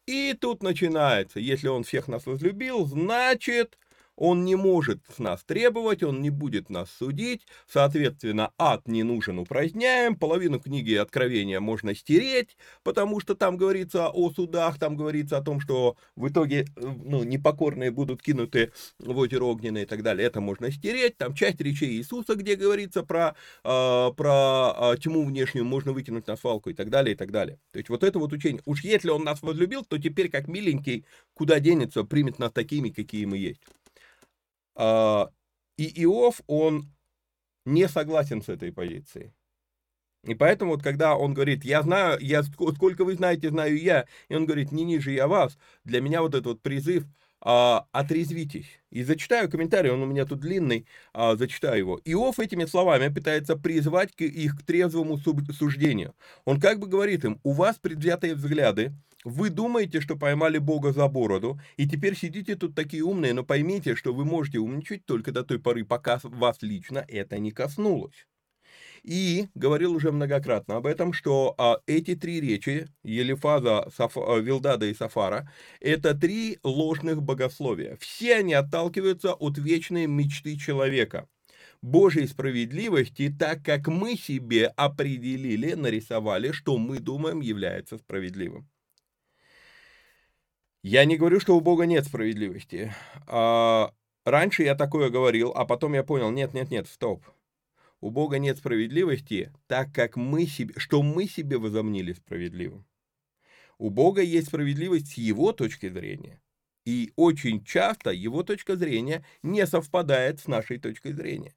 и 0.06 0.34
тут 0.40 0.62
начинается, 0.62 1.40
если 1.40 1.68
он 1.68 1.84
всех 1.84 2.08
нас 2.08 2.26
возлюбил, 2.26 2.86
значит, 2.86 3.78
он 4.20 4.44
не 4.44 4.54
может 4.54 5.00
с 5.16 5.18
нас 5.18 5.42
требовать, 5.44 6.02
он 6.02 6.20
не 6.20 6.28
будет 6.28 6.68
нас 6.68 6.90
судить, 6.98 7.46
соответственно, 7.66 8.52
ад 8.58 8.86
не 8.86 9.02
нужен, 9.02 9.38
упраздняем, 9.38 10.14
половину 10.14 10.60
книги 10.60 10.94
Откровения 10.94 11.58
можно 11.58 11.94
стереть, 11.94 12.58
потому 12.82 13.20
что 13.20 13.34
там 13.34 13.56
говорится 13.56 14.10
о 14.10 14.30
судах, 14.30 14.78
там 14.78 14.94
говорится 14.94 15.38
о 15.38 15.42
том, 15.42 15.58
что 15.58 15.96
в 16.16 16.28
итоге 16.28 16.66
ну, 16.76 17.24
непокорные 17.24 17.90
будут 17.90 18.22
кинуты 18.22 18.72
в 18.98 19.16
озеро 19.16 19.44
огненное 19.44 19.82
и 19.82 19.86
так 19.86 20.02
далее, 20.02 20.26
это 20.26 20.42
можно 20.42 20.70
стереть, 20.70 21.16
там 21.16 21.34
часть 21.34 21.60
речей 21.62 21.92
Иисуса, 21.96 22.34
где 22.34 22.56
говорится 22.56 23.02
про, 23.02 23.34
э, 23.64 24.10
про 24.14 24.92
э, 24.92 24.96
тьму 24.98 25.24
внешнюю, 25.24 25.64
можно 25.64 25.92
выкинуть 25.92 26.26
на 26.26 26.36
свалку 26.36 26.68
и 26.68 26.74
так 26.74 26.90
далее, 26.90 27.14
и 27.14 27.16
так 27.16 27.30
далее. 27.30 27.58
То 27.72 27.78
есть 27.78 27.88
вот 27.88 28.04
это 28.04 28.18
вот 28.18 28.34
учение, 28.34 28.60
уж 28.66 28.84
если 28.84 29.08
он 29.08 29.24
нас 29.24 29.40
возлюбил, 29.40 29.82
то 29.82 29.96
теперь 29.96 30.28
как 30.28 30.46
миленький, 30.46 31.06
куда 31.32 31.58
денется, 31.58 32.04
примет 32.04 32.38
нас 32.38 32.52
такими, 32.52 32.90
какие 32.90 33.24
мы 33.24 33.38
есть. 33.38 33.62
А, 34.74 35.30
и 35.76 36.02
Иов, 36.04 36.40
он 36.46 36.92
не 37.64 37.88
согласен 37.88 38.42
с 38.42 38.48
этой 38.48 38.72
позицией. 38.72 39.32
И 40.24 40.34
поэтому 40.34 40.72
вот 40.72 40.82
когда 40.82 41.16
он 41.16 41.32
говорит, 41.32 41.64
я 41.64 41.82
знаю, 41.82 42.18
я, 42.20 42.42
сколько 42.42 43.04
вы 43.04 43.14
знаете, 43.14 43.48
знаю 43.48 43.80
я, 43.80 44.06
и 44.28 44.34
он 44.34 44.44
говорит, 44.44 44.70
не 44.70 44.84
ниже 44.84 45.12
я 45.12 45.26
вас, 45.26 45.56
для 45.84 46.02
меня 46.02 46.20
вот 46.20 46.34
этот 46.34 46.46
вот 46.46 46.62
призыв 46.62 47.04
а, 47.40 47.86
«отрезвитесь». 47.92 48.66
И 48.90 49.02
зачитаю 49.02 49.50
комментарий, 49.50 49.90
он 49.90 50.02
у 50.02 50.06
меня 50.06 50.26
тут 50.26 50.40
длинный, 50.40 50.86
а, 51.14 51.36
зачитаю 51.36 51.78
его. 51.78 52.00
Иов 52.04 52.38
этими 52.38 52.66
словами 52.66 53.12
пытается 53.12 53.56
призвать 53.56 54.10
их 54.18 54.58
к 54.58 54.62
трезвому 54.62 55.16
суждению. 55.18 56.14
Он 56.44 56.60
как 56.60 56.80
бы 56.80 56.86
говорит 56.86 57.24
им, 57.24 57.40
у 57.42 57.52
вас 57.52 57.76
предвзятые 57.76 58.34
взгляды, 58.34 58.92
вы 59.24 59.50
думаете, 59.50 60.00
что 60.00 60.16
поймали 60.16 60.58
Бога 60.58 60.92
за 60.92 61.06
бороду, 61.08 61.60
и 61.76 61.88
теперь 61.88 62.16
сидите 62.16 62.56
тут 62.56 62.74
такие 62.74 63.04
умные, 63.04 63.34
но 63.34 63.44
поймите, 63.44 63.94
что 63.94 64.14
вы 64.14 64.24
можете 64.24 64.58
умничать 64.58 65.04
только 65.04 65.30
до 65.32 65.44
той 65.44 65.58
поры, 65.58 65.84
пока 65.84 66.20
вас 66.22 66.58
лично 66.62 67.04
это 67.06 67.38
не 67.38 67.50
коснулось. 67.50 68.26
И 69.02 69.48
говорил 69.54 69.94
уже 69.94 70.12
многократно 70.12 70.76
об 70.76 70.86
этом, 70.86 71.12
что 71.12 71.54
а, 71.56 71.78
эти 71.86 72.14
три 72.14 72.40
речи, 72.40 72.88
Елифаза, 73.02 73.90
Саф, 73.96 74.16
а, 74.16 74.38
Вилдада 74.38 74.86
и 74.86 74.94
Сафара, 74.94 75.50
это 75.80 76.14
три 76.14 76.58
ложных 76.62 77.22
богословия. 77.22 77.96
Все 77.96 78.36
они 78.36 78.52
отталкиваются 78.52 79.32
от 79.32 79.56
вечной 79.58 80.06
мечты 80.06 80.56
человека. 80.58 81.28
Божьей 81.82 82.26
справедливости, 82.26 83.34
так 83.36 83.64
как 83.64 83.88
мы 83.88 84.16
себе 84.16 84.66
определили, 84.66 85.72
нарисовали, 85.72 86.52
что 86.52 86.76
мы 86.76 86.98
думаем 86.98 87.40
является 87.40 87.96
справедливым. 87.96 88.68
Я 90.82 91.04
не 91.04 91.16
говорю, 91.18 91.40
что 91.40 91.56
у 91.56 91.60
Бога 91.60 91.84
нет 91.84 92.06
справедливости. 92.06 92.94
А, 93.26 93.92
раньше 94.24 94.62
я 94.62 94.74
такое 94.74 95.10
говорил, 95.10 95.52
а 95.54 95.66
потом 95.66 95.92
я 95.94 96.02
понял, 96.02 96.30
нет, 96.30 96.54
нет, 96.54 96.70
нет, 96.70 96.88
стоп. 96.88 97.24
у 98.00 98.10
Бога 98.10 98.38
нет 98.38 98.58
справедливости, 98.58 99.52
так 99.66 99.92
как 99.92 100.16
мы 100.16 100.46
себе, 100.46 100.74
что 100.78 101.02
мы 101.02 101.26
себе 101.26 101.58
возомнили 101.58 102.14
справедливым. 102.14 102.86
У 103.78 103.90
Бога 103.90 104.22
есть 104.22 104.48
справедливость 104.48 105.12
с 105.12 105.18
его 105.18 105.52
точки 105.52 105.88
зрения. 105.90 106.40
И 106.86 107.12
очень 107.16 107.62
часто 107.64 108.10
его 108.10 108.42
точка 108.42 108.76
зрения 108.76 109.24
не 109.42 109.66
совпадает 109.66 110.40
с 110.40 110.46
нашей 110.46 110.78
точкой 110.78 111.12
зрения. 111.12 111.54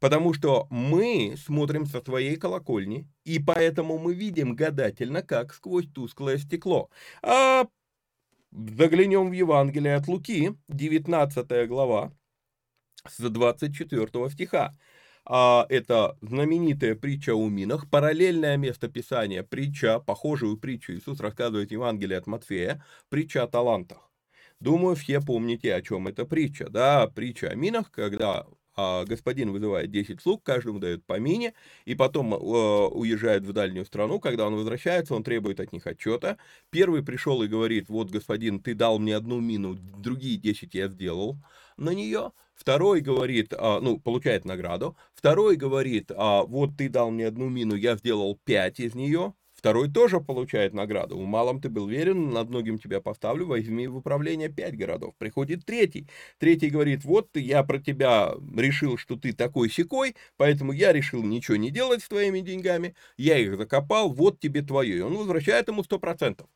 Потому 0.00 0.34
что 0.34 0.66
мы 0.70 1.34
смотрим 1.36 1.86
со 1.86 2.02
своей 2.02 2.36
колокольни, 2.36 3.08
и 3.24 3.38
поэтому 3.38 3.98
мы 3.98 4.14
видим 4.14 4.54
гадательно, 4.54 5.22
как 5.22 5.54
сквозь 5.54 5.86
тусклое 5.86 6.38
стекло. 6.38 6.90
А 7.22 7.66
заглянем 8.52 9.30
в 9.30 9.32
Евангелие 9.32 9.94
от 9.94 10.08
Луки, 10.08 10.56
19 10.68 11.68
глава, 11.68 12.12
с 13.06 13.18
24 13.18 14.30
стиха. 14.30 14.72
А, 15.24 15.66
это 15.68 16.16
знаменитая 16.22 16.94
притча 16.94 17.34
о 17.34 17.48
минах, 17.48 17.88
параллельное 17.90 18.56
место 18.56 18.88
Писания, 18.88 19.42
притча, 19.42 20.00
похожую 20.00 20.56
притчу 20.56 20.94
Иисус 20.94 21.20
рассказывает 21.20 21.68
в 21.68 21.72
Евангелии 21.72 22.16
от 22.16 22.26
Матфея, 22.26 22.84
притча 23.10 23.42
о 23.42 23.46
талантах. 23.46 24.10
Думаю, 24.60 24.96
все 24.96 25.20
помните, 25.20 25.74
о 25.74 25.82
чем 25.82 26.08
эта 26.08 26.24
притча. 26.24 26.68
Да, 26.68 27.06
притча 27.06 27.48
о 27.48 27.54
минах, 27.54 27.90
когда 27.90 28.46
а, 28.80 29.04
господин 29.04 29.52
вызывает 29.52 29.90
10 29.90 30.22
слуг, 30.22 30.42
каждому 30.42 30.78
дает 30.78 31.04
по 31.04 31.18
мине, 31.18 31.52
и 31.84 31.94
потом 31.94 32.32
э, 32.32 32.36
уезжает 32.36 33.44
в 33.44 33.52
дальнюю 33.52 33.84
страну. 33.84 34.20
Когда 34.20 34.46
он 34.46 34.54
возвращается, 34.54 35.14
он 35.14 35.22
требует 35.22 35.60
от 35.60 35.72
них 35.72 35.86
отчета. 35.86 36.38
Первый 36.70 37.02
пришел 37.04 37.42
и 37.42 37.48
говорит, 37.48 37.90
вот, 37.90 38.10
господин, 38.10 38.60
ты 38.60 38.74
дал 38.74 38.98
мне 38.98 39.14
одну 39.16 39.38
мину, 39.40 39.74
другие 39.74 40.38
10 40.38 40.74
я 40.74 40.88
сделал 40.88 41.36
на 41.76 41.90
нее. 41.90 42.32
Второй 42.54 43.00
говорит, 43.00 43.52
а, 43.56 43.80
ну, 43.80 43.98
получает 43.98 44.44
награду. 44.46 44.96
Второй 45.14 45.56
говорит, 45.56 46.10
а, 46.16 46.42
вот 46.44 46.76
ты 46.78 46.88
дал 46.88 47.10
мне 47.10 47.26
одну 47.26 47.48
мину, 47.48 47.74
я 47.74 47.96
сделал 47.96 48.38
5 48.44 48.80
из 48.80 48.94
нее. 48.94 49.34
Второй 49.60 49.90
тоже 49.90 50.22
получает 50.22 50.72
награду. 50.72 51.18
У 51.18 51.26
малом 51.26 51.60
ты 51.60 51.68
был 51.68 51.86
верен, 51.86 52.30
над 52.30 52.48
многим 52.48 52.78
тебя 52.78 53.02
поставлю, 53.02 53.44
возьми 53.44 53.86
в 53.88 53.96
управление 53.98 54.48
пять 54.48 54.74
городов. 54.74 55.14
Приходит 55.18 55.66
третий. 55.66 56.08
Третий 56.38 56.70
говорит, 56.70 57.04
вот 57.04 57.28
я 57.34 57.62
про 57.62 57.78
тебя 57.78 58.32
решил, 58.56 58.96
что 58.96 59.16
ты 59.16 59.34
такой 59.34 59.68
секой, 59.68 60.16
поэтому 60.38 60.72
я 60.72 60.94
решил 60.94 61.22
ничего 61.22 61.58
не 61.58 61.70
делать 61.70 62.02
с 62.02 62.08
твоими 62.08 62.40
деньгами, 62.40 62.94
я 63.18 63.36
их 63.36 63.58
закопал, 63.58 64.10
вот 64.14 64.40
тебе 64.40 64.62
твое. 64.62 64.96
И 64.96 65.00
он 65.00 65.14
возвращает 65.14 65.68
ему 65.68 65.84
сто 65.84 65.98
процентов. 65.98 66.48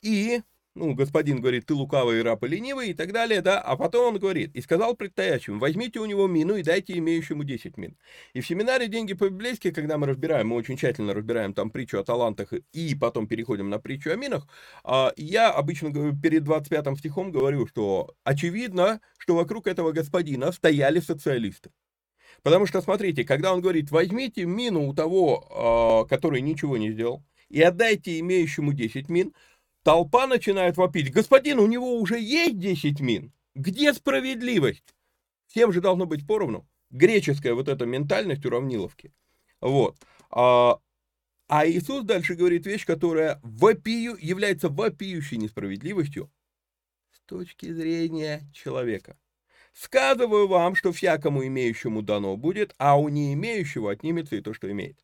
И 0.00 0.40
ну, 0.76 0.94
господин 0.94 1.40
говорит, 1.40 1.66
ты 1.66 1.74
лукавый 1.74 2.22
раб 2.22 2.44
и 2.44 2.48
ленивый 2.48 2.90
и 2.90 2.94
так 2.94 3.12
далее, 3.12 3.40
да, 3.40 3.60
а 3.60 3.76
потом 3.76 4.14
он 4.14 4.20
говорит, 4.20 4.54
и 4.54 4.60
сказал 4.60 4.94
предстоящим, 4.94 5.58
возьмите 5.58 5.98
у 6.00 6.04
него 6.04 6.26
мину 6.26 6.56
и 6.56 6.62
дайте 6.62 6.96
имеющему 6.98 7.44
10 7.44 7.76
мин. 7.78 7.96
И 8.34 8.40
в 8.40 8.46
семинаре 8.46 8.86
«Деньги 8.86 9.14
по-библейски», 9.14 9.70
когда 9.70 9.96
мы 9.98 10.06
разбираем, 10.06 10.48
мы 10.48 10.56
очень 10.56 10.76
тщательно 10.76 11.14
разбираем 11.14 11.54
там 11.54 11.70
притчу 11.70 11.98
о 11.98 12.04
талантах 12.04 12.52
и 12.72 12.94
потом 12.94 13.26
переходим 13.26 13.70
на 13.70 13.78
притчу 13.78 14.10
о 14.10 14.16
минах, 14.16 14.46
а, 14.84 15.12
я 15.16 15.50
обычно 15.50 15.90
перед 16.14 16.44
25 16.44 16.98
стихом 16.98 17.32
говорю, 17.32 17.66
что 17.66 18.14
очевидно, 18.22 19.00
что 19.18 19.34
вокруг 19.34 19.66
этого 19.66 19.92
господина 19.92 20.52
стояли 20.52 21.00
социалисты. 21.00 21.70
Потому 22.42 22.66
что, 22.66 22.82
смотрите, 22.82 23.24
когда 23.24 23.54
он 23.54 23.60
говорит, 23.62 23.90
возьмите 23.90 24.44
мину 24.44 24.86
у 24.86 24.94
того, 24.94 25.48
а, 25.50 26.04
который 26.04 26.42
ничего 26.42 26.76
не 26.76 26.92
сделал, 26.92 27.24
и 27.48 27.62
отдайте 27.62 28.18
имеющему 28.20 28.72
10 28.72 29.08
мин, 29.08 29.32
Толпа 29.86 30.26
начинает 30.26 30.76
вопить. 30.76 31.12
Господин, 31.12 31.60
у 31.60 31.68
него 31.68 32.00
уже 32.00 32.18
есть 32.18 32.58
10 32.58 32.98
мин. 32.98 33.32
Где 33.54 33.94
справедливость? 33.94 34.96
Всем 35.46 35.72
же 35.72 35.80
должно 35.80 36.06
быть 36.06 36.26
поровну. 36.26 36.68
Греческая 36.90 37.54
вот 37.54 37.68
эта 37.68 37.86
ментальность 37.86 38.44
уравниловки. 38.44 39.14
Вот. 39.60 39.96
А, 40.28 40.80
а 41.46 41.68
Иисус 41.68 42.02
дальше 42.02 42.34
говорит 42.34 42.66
вещь, 42.66 42.84
которая 42.84 43.38
вопию, 43.44 44.16
является 44.20 44.68
вопиющей 44.70 45.36
несправедливостью 45.36 46.32
с 47.12 47.20
точки 47.20 47.72
зрения 47.72 48.42
человека. 48.52 49.16
Сказываю 49.72 50.48
вам, 50.48 50.74
что 50.74 50.90
всякому 50.90 51.46
имеющему 51.46 52.02
дано 52.02 52.36
будет, 52.36 52.74
а 52.78 52.98
у 52.98 53.08
не 53.08 53.34
имеющего 53.34 53.92
отнимется 53.92 54.34
и 54.34 54.40
то, 54.40 54.52
что 54.52 54.68
имеет. 54.68 54.98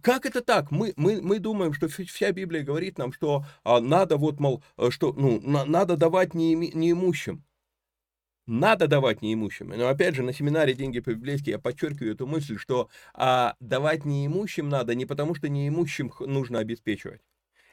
Как 0.00 0.26
это 0.26 0.40
так? 0.40 0.70
Мы, 0.70 0.94
мы, 0.96 1.20
мы 1.20 1.38
думаем, 1.38 1.74
что 1.74 1.88
вся 1.88 2.32
Библия 2.32 2.62
говорит 2.62 2.98
нам, 2.98 3.12
что 3.12 3.44
а, 3.62 3.80
надо 3.80 4.16
вот, 4.16 4.40
мол, 4.40 4.62
э, 4.78 4.90
что, 4.90 5.12
ну, 5.12 5.40
на, 5.42 5.64
надо 5.64 5.96
давать 5.96 6.34
неими, 6.34 6.70
неимущим. 6.74 7.44
Надо 8.46 8.88
давать 8.88 9.22
неимущим. 9.22 9.68
Но 9.68 9.88
опять 9.88 10.16
же, 10.16 10.22
на 10.22 10.32
семинаре 10.32 10.74
«Деньги 10.74 10.98
по-библейски» 10.98 11.50
я 11.50 11.58
подчеркиваю 11.60 12.14
эту 12.14 12.26
мысль, 12.26 12.58
что 12.58 12.88
а, 13.14 13.54
давать 13.60 14.04
неимущим 14.04 14.68
надо 14.68 14.94
не 14.94 15.06
потому, 15.06 15.34
что 15.34 15.48
неимущим 15.48 16.12
нужно 16.20 16.58
обеспечивать. 16.58 17.20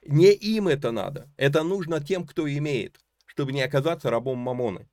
Не 0.05 0.32
им 0.32 0.67
это 0.67 0.91
надо. 0.91 1.32
Это 1.38 1.63
нужно 1.63 2.03
тем, 2.03 2.25
кто 2.25 2.47
имеет, 2.47 2.99
чтобы 3.25 3.53
не 3.53 3.62
оказаться 3.62 4.12
рабом 4.12 4.38
мамоны. 4.38 4.88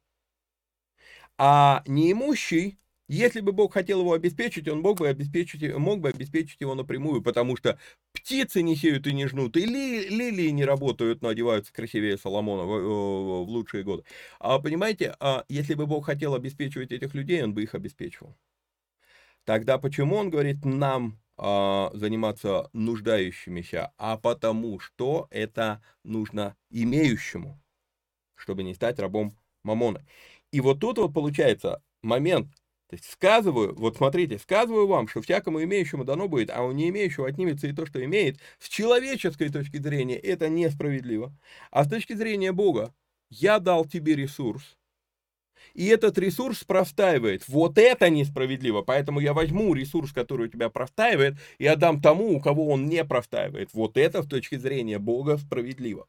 А 1.38 1.82
неимущий 1.86 2.78
если 3.08 3.40
бы 3.40 3.52
Бог 3.52 3.74
хотел 3.74 4.00
его 4.00 4.14
обеспечить, 4.14 4.66
он 4.68 4.80
мог 4.80 4.98
бы 4.98 5.08
обеспечить, 5.08 5.62
мог 5.76 6.00
бы 6.00 6.08
обеспечить 6.08 6.60
его 6.60 6.74
напрямую, 6.74 7.22
потому 7.22 7.56
что 7.56 7.78
птицы 8.12 8.62
не 8.62 8.74
сеют 8.74 9.06
и 9.06 9.12
не 9.12 9.26
жнут, 9.26 9.56
и 9.56 9.64
ли, 9.64 10.08
лилии 10.08 10.48
не 10.50 10.64
работают, 10.64 11.22
но 11.22 11.28
одеваются 11.28 11.72
красивее 11.72 12.18
Соломона 12.18 12.64
в, 12.64 13.44
в 13.46 13.48
лучшие 13.48 13.84
годы. 13.84 14.04
А 14.40 14.58
понимаете, 14.58 15.14
а 15.20 15.44
если 15.48 15.74
бы 15.74 15.86
Бог 15.86 16.06
хотел 16.06 16.34
обеспечивать 16.34 16.90
этих 16.90 17.14
людей, 17.14 17.42
он 17.42 17.54
бы 17.54 17.62
их 17.62 17.74
обеспечивал. 17.74 18.36
Тогда 19.44 19.78
почему 19.78 20.16
он 20.16 20.28
говорит 20.28 20.64
нам 20.64 21.20
а, 21.36 21.92
заниматься 21.94 22.68
нуждающимися? 22.72 23.92
А 23.96 24.16
потому 24.16 24.80
что 24.80 25.28
это 25.30 25.80
нужно 26.02 26.56
имеющему, 26.70 27.62
чтобы 28.34 28.64
не 28.64 28.74
стать 28.74 28.98
рабом 28.98 29.32
мамона. 29.62 30.04
И 30.50 30.60
вот 30.60 30.80
тут 30.80 30.98
вот 30.98 31.14
получается 31.14 31.80
момент, 32.02 32.48
то 32.88 32.94
есть 32.94 33.10
сказываю, 33.10 33.74
вот 33.74 33.96
смотрите, 33.96 34.38
сказываю 34.38 34.86
вам, 34.86 35.08
что 35.08 35.20
всякому 35.20 35.62
имеющему 35.64 36.04
дано 36.04 36.28
будет, 36.28 36.50
а 36.50 36.62
у 36.62 36.70
не 36.72 36.88
имеющего 36.88 37.26
отнимется 37.26 37.66
и 37.66 37.72
то, 37.72 37.84
что 37.84 38.04
имеет, 38.04 38.38
с 38.60 38.68
человеческой 38.68 39.48
точки 39.48 39.78
зрения 39.78 40.16
это 40.16 40.48
несправедливо. 40.48 41.32
А 41.72 41.84
с 41.84 41.88
точки 41.88 42.12
зрения 42.12 42.52
Бога, 42.52 42.94
я 43.28 43.58
дал 43.58 43.84
тебе 43.86 44.14
ресурс, 44.14 44.76
и 45.74 45.86
этот 45.86 46.16
ресурс 46.18 46.64
простаивает. 46.64 47.46
Вот 47.48 47.76
это 47.76 48.08
несправедливо. 48.08 48.82
Поэтому 48.82 49.20
я 49.20 49.34
возьму 49.34 49.74
ресурс, 49.74 50.12
который 50.12 50.46
у 50.46 50.50
тебя 50.50 50.70
простаивает, 50.70 51.34
и 51.58 51.66
отдам 51.66 52.00
тому, 52.00 52.36
у 52.36 52.40
кого 52.40 52.68
он 52.68 52.86
не 52.86 53.04
простаивает. 53.04 53.74
Вот 53.74 53.96
это 53.96 54.22
с 54.22 54.26
точки 54.26 54.56
зрения 54.56 54.98
Бога 54.98 55.36
справедливо. 55.36 56.06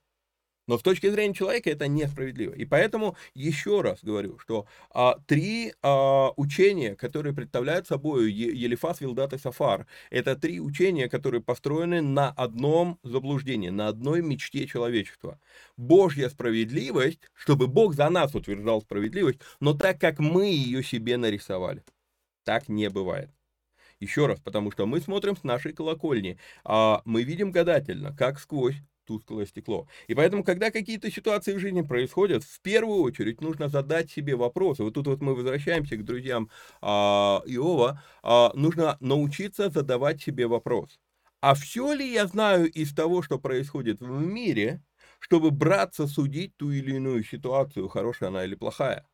Но 0.68 0.78
с 0.78 0.82
точки 0.82 1.10
зрения 1.10 1.34
человека 1.34 1.70
это 1.70 1.88
несправедливо. 1.88 2.54
И 2.54 2.66
поэтому 2.66 3.16
еще 3.34 3.82
раз 3.82 4.00
говорю, 4.04 4.38
что 4.40 4.68
а, 4.92 5.18
три 5.26 5.74
а, 5.82 6.32
учения, 6.36 6.96
которые 6.96 7.34
представляют 7.34 7.88
собой 7.88 8.32
Елифас, 8.32 9.00
Вилдат 9.00 9.34
и 9.34 9.38
Сафар, 9.38 9.88
это 10.10 10.36
три 10.36 10.60
учения, 10.60 11.08
которые 11.08 11.42
построены 11.42 12.02
на 12.02 12.32
одном 12.32 13.00
заблуждении, 13.04 13.70
на 13.70 13.88
одной 13.88 14.22
мечте 14.22 14.68
человечества. 14.68 15.40
Божья 15.78 16.30
справедливость, 16.30 17.22
чтобы 17.34 17.68
Бог 17.68 17.96
за 17.96 18.10
нас 18.10 18.36
утверждал 18.36 18.82
справедливость, 18.82 19.40
но 19.62 19.74
так, 19.74 20.00
как 20.02 20.20
мы 20.20 20.48
ее 20.48 20.84
себе 20.84 21.16
нарисовали. 21.18 21.84
Так 22.44 22.68
не 22.68 22.90
бывает. 22.90 23.30
Еще 24.00 24.28
раз, 24.28 24.40
потому 24.40 24.72
что 24.72 24.86
мы 24.86 25.00
смотрим 25.02 25.36
с 25.36 25.44
нашей 25.44 25.74
колокольни, 25.74 26.38
а 26.64 27.02
мы 27.06 27.24
видим 27.24 27.52
гадательно, 27.52 28.16
как 28.16 28.40
сквозь 28.40 28.76
тусклое 29.08 29.46
стекло. 29.46 29.88
И 30.08 30.16
поэтому, 30.16 30.44
когда 30.44 30.70
какие-то 30.72 31.10
ситуации 31.10 31.54
в 31.54 31.60
жизни 31.60 31.82
происходят, 31.82 32.44
в 32.44 32.62
первую 32.62 33.02
очередь 33.02 33.42
нужно 33.42 33.70
задать 33.70 34.12
себе 34.12 34.36
вопросы. 34.36 34.84
Вот 34.84 34.94
тут 34.94 35.08
вот 35.08 35.22
мы 35.22 35.34
возвращаемся 35.34 35.96
к 35.98 36.06
друзьям 36.06 36.50
а, 36.82 37.42
Иова. 37.46 38.04
А, 38.24 38.52
нужно 38.54 38.98
научиться 39.00 39.70
задавать 39.70 40.22
себе 40.22 40.48
вопрос. 40.48 41.00
А 41.42 41.54
все 41.56 41.94
ли 41.94 42.12
я 42.12 42.28
знаю 42.28 42.70
из 42.70 42.94
того, 42.94 43.22
что 43.22 43.40
происходит 43.40 44.02
в 44.02 44.26
мире, 44.26 44.84
чтобы 45.20 45.52
браться 45.52 46.08
судить 46.08 46.56
ту 46.58 46.72
или 46.72 46.96
иную 46.96 47.24
ситуацию, 47.24 47.88
хорошая 47.88 48.30
она 48.30 48.44
или 48.44 48.56
плохая? 48.56 49.06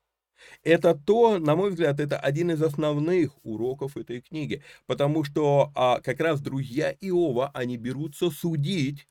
Это 0.64 0.96
то, 0.96 1.38
на 1.40 1.56
мой 1.56 1.70
взгляд, 1.70 2.00
это 2.00 2.18
один 2.18 2.52
из 2.52 2.62
основных 2.62 3.32
уроков 3.44 3.98
этой 3.98 4.22
книги, 4.22 4.64
потому 4.88 5.24
что 5.24 5.72
а, 5.76 6.00
как 6.02 6.20
раз 6.20 6.42
друзья 6.42 6.92
Иова, 6.92 7.52
они 7.54 7.78
берутся 7.78 8.30
судить 8.30 9.08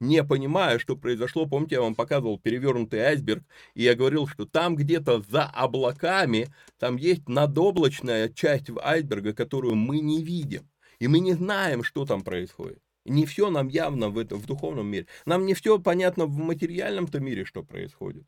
не 0.00 0.22
понимая, 0.24 0.78
что 0.78 0.96
произошло. 0.96 1.46
Помните, 1.46 1.76
я 1.76 1.82
вам 1.82 1.94
показывал 1.94 2.38
перевернутый 2.38 3.00
айсберг, 3.00 3.44
и 3.74 3.82
я 3.82 3.94
говорил, 3.94 4.26
что 4.26 4.46
там 4.46 4.76
где-то 4.76 5.22
за 5.22 5.44
облаками, 5.44 6.48
там 6.78 6.96
есть 6.96 7.28
надоблачная 7.28 8.28
часть 8.28 8.70
айсберга, 8.82 9.32
которую 9.32 9.74
мы 9.74 10.00
не 10.00 10.22
видим. 10.22 10.68
И 10.98 11.08
мы 11.08 11.18
не 11.20 11.34
знаем, 11.34 11.82
что 11.82 12.04
там 12.06 12.22
происходит. 12.22 12.80
Не 13.04 13.24
все 13.24 13.50
нам 13.50 13.68
явно 13.68 14.08
в, 14.08 14.18
это, 14.18 14.36
в 14.36 14.46
духовном 14.46 14.88
мире. 14.88 15.06
Нам 15.26 15.46
не 15.46 15.54
все 15.54 15.78
понятно 15.78 16.26
в 16.26 16.36
материальном-то 16.38 17.20
мире, 17.20 17.44
что 17.44 17.62
происходит. 17.62 18.26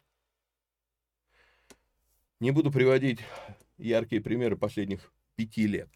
Не 2.40 2.52
буду 2.52 2.70
приводить 2.70 3.18
яркие 3.78 4.22
примеры 4.22 4.57
последних 4.57 5.12
пяти 5.35 5.66
лет, 5.66 5.88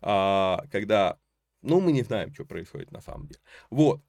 а, 0.00 0.64
когда, 0.70 1.18
ну, 1.62 1.80
мы 1.80 1.92
не 1.92 2.02
знаем, 2.02 2.32
что 2.32 2.44
происходит 2.44 2.92
на 2.92 3.00
самом 3.00 3.26
деле. 3.26 3.40
Вот. 3.70 4.02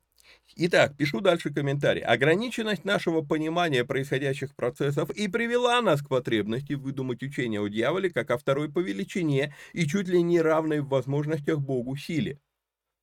Итак, 0.56 0.98
пишу 0.98 1.22
дальше 1.22 1.54
комментарий. 1.54 2.02
Ограниченность 2.02 2.84
нашего 2.84 3.22
понимания 3.22 3.86
происходящих 3.86 4.54
процессов 4.56 5.10
и 5.12 5.28
привела 5.28 5.82
нас 5.82 6.02
к 6.02 6.10
потребности 6.10 6.74
выдумать 6.74 7.24
учение 7.24 7.62
о 7.62 7.68
дьяволе 7.68 8.10
как 8.10 8.32
о 8.32 8.38
второй 8.38 8.70
по 8.70 8.80
величине 8.80 9.56
и 9.74 9.86
чуть 9.88 10.08
ли 10.08 10.22
не 10.22 10.42
равной 10.42 10.82
в 10.82 10.90
возможностях 10.90 11.60
Богу 11.60 11.96
силе. 11.96 12.40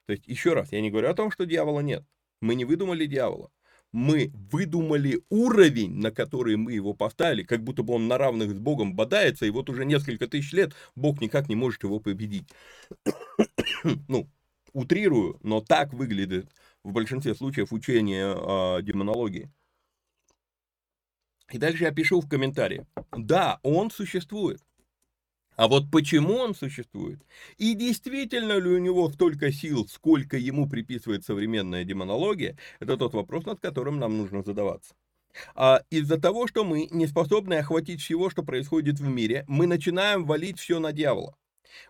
То 0.07 0.13
есть, 0.13 0.27
еще 0.27 0.53
раз, 0.55 0.73
я 0.73 0.81
не 0.81 0.91
говорю 0.91 1.09
о 1.09 1.15
том, 1.15 1.31
что 1.31 1.47
дьявола 1.47 1.81
нет. 1.81 2.05
Мы 2.41 2.55
не 2.55 2.65
выдумали 2.65 3.07
дьявола. 3.07 3.51
Мы 3.93 4.31
выдумали 4.35 5.23
уровень, 5.31 5.95
на 5.95 6.11
который 6.11 6.57
мы 6.57 6.75
его 6.75 6.93
поставили, 6.93 7.43
как 7.43 7.65
будто 7.65 7.83
бы 7.83 7.95
он 7.95 8.07
на 8.07 8.19
равных 8.19 8.51
с 8.51 8.59
Богом 8.59 8.95
бодается, 8.95 9.47
и 9.47 9.51
вот 9.51 9.71
уже 9.71 9.87
несколько 9.87 10.29
тысяч 10.29 10.53
лет 10.53 10.75
Бог 10.95 11.23
никак 11.23 11.49
не 11.49 11.57
может 11.57 11.83
его 11.83 11.99
победить. 11.99 12.49
ну, 14.09 14.29
утрирую, 14.75 15.39
но 15.43 15.63
так 15.63 15.95
выглядит 15.95 16.51
в 16.85 16.93
большинстве 16.93 17.35
случаев 17.35 17.73
учение 17.73 18.35
э, 18.35 18.83
демонологии. 18.83 19.51
И 21.51 21.59
дальше 21.59 21.85
я 21.85 21.93
пишу 21.93 22.21
в 22.21 22.29
комментарии. 22.29 22.87
Да, 23.17 23.59
он 23.63 23.91
существует. 23.91 24.63
А 25.57 25.67
вот 25.67 25.91
почему 25.91 26.35
он 26.35 26.55
существует? 26.55 27.21
И 27.57 27.75
действительно 27.75 28.59
ли 28.59 28.71
у 28.71 28.79
него 28.79 29.11
столько 29.11 29.51
сил, 29.51 29.89
сколько 29.89 30.37
ему 30.37 30.69
приписывает 30.69 31.25
современная 31.25 31.83
демонология, 31.83 32.57
это 32.79 32.97
тот 32.97 33.13
вопрос, 33.15 33.45
над 33.45 33.59
которым 33.59 33.99
нам 33.99 34.17
нужно 34.17 34.45
задаваться. 34.45 34.95
А 35.57 35.83
из-за 35.91 36.21
того, 36.21 36.47
что 36.47 36.65
мы 36.65 36.87
не 36.93 37.09
способны 37.09 37.55
охватить 37.55 38.01
всего, 38.01 38.31
что 38.31 38.45
происходит 38.45 39.01
в 39.01 39.09
мире, 39.09 39.45
мы 39.49 39.67
начинаем 39.67 40.27
валить 40.27 40.61
все 40.61 40.79
на 40.79 40.93
дьявола. 40.93 41.35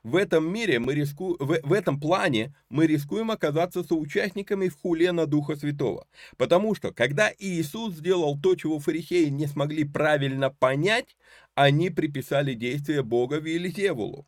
В 0.02 0.16
этом 0.16 0.50
мире 0.52 0.78
мы 0.78 0.94
риску... 0.94 1.36
в, 1.38 1.60
в 1.62 1.72
этом 1.72 2.00
плане 2.00 2.54
мы 2.68 2.86
рискуем 2.86 3.30
оказаться 3.30 3.82
соучастниками 3.82 4.68
в 4.68 5.12
на 5.12 5.26
Духа 5.26 5.56
Святого. 5.56 6.06
Потому 6.36 6.74
что, 6.74 6.92
когда 6.92 7.32
Иисус 7.38 7.94
сделал 7.94 8.38
то, 8.40 8.54
чего 8.54 8.78
фарисеи 8.78 9.26
не 9.26 9.46
смогли 9.46 9.84
правильно 9.84 10.50
понять, 10.50 11.16
они 11.54 11.90
приписали 11.90 12.54
действия 12.54 13.02
Бога 13.02 13.38
Виелизевулу. 13.38 14.26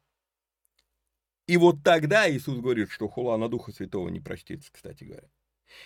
И 1.47 1.57
вот 1.57 1.83
тогда 1.83 2.31
Иисус 2.31 2.61
говорит, 2.61 2.91
что 2.91 3.09
хула 3.09 3.37
на 3.37 3.49
Духа 3.49 3.73
Святого 3.73 4.09
не 4.09 4.21
простится, 4.21 4.71
кстати 4.73 5.05
говоря. 5.05 5.29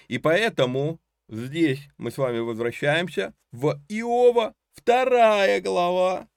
И 0.08 0.18
поэтому 0.18 1.00
здесь 1.28 1.88
мы 1.96 2.10
с 2.10 2.18
вами 2.18 2.38
возвращаемся 2.40 3.34
в 3.50 3.80
Иова, 3.88 4.54
вторая 4.72 5.60
глава, 5.60 6.28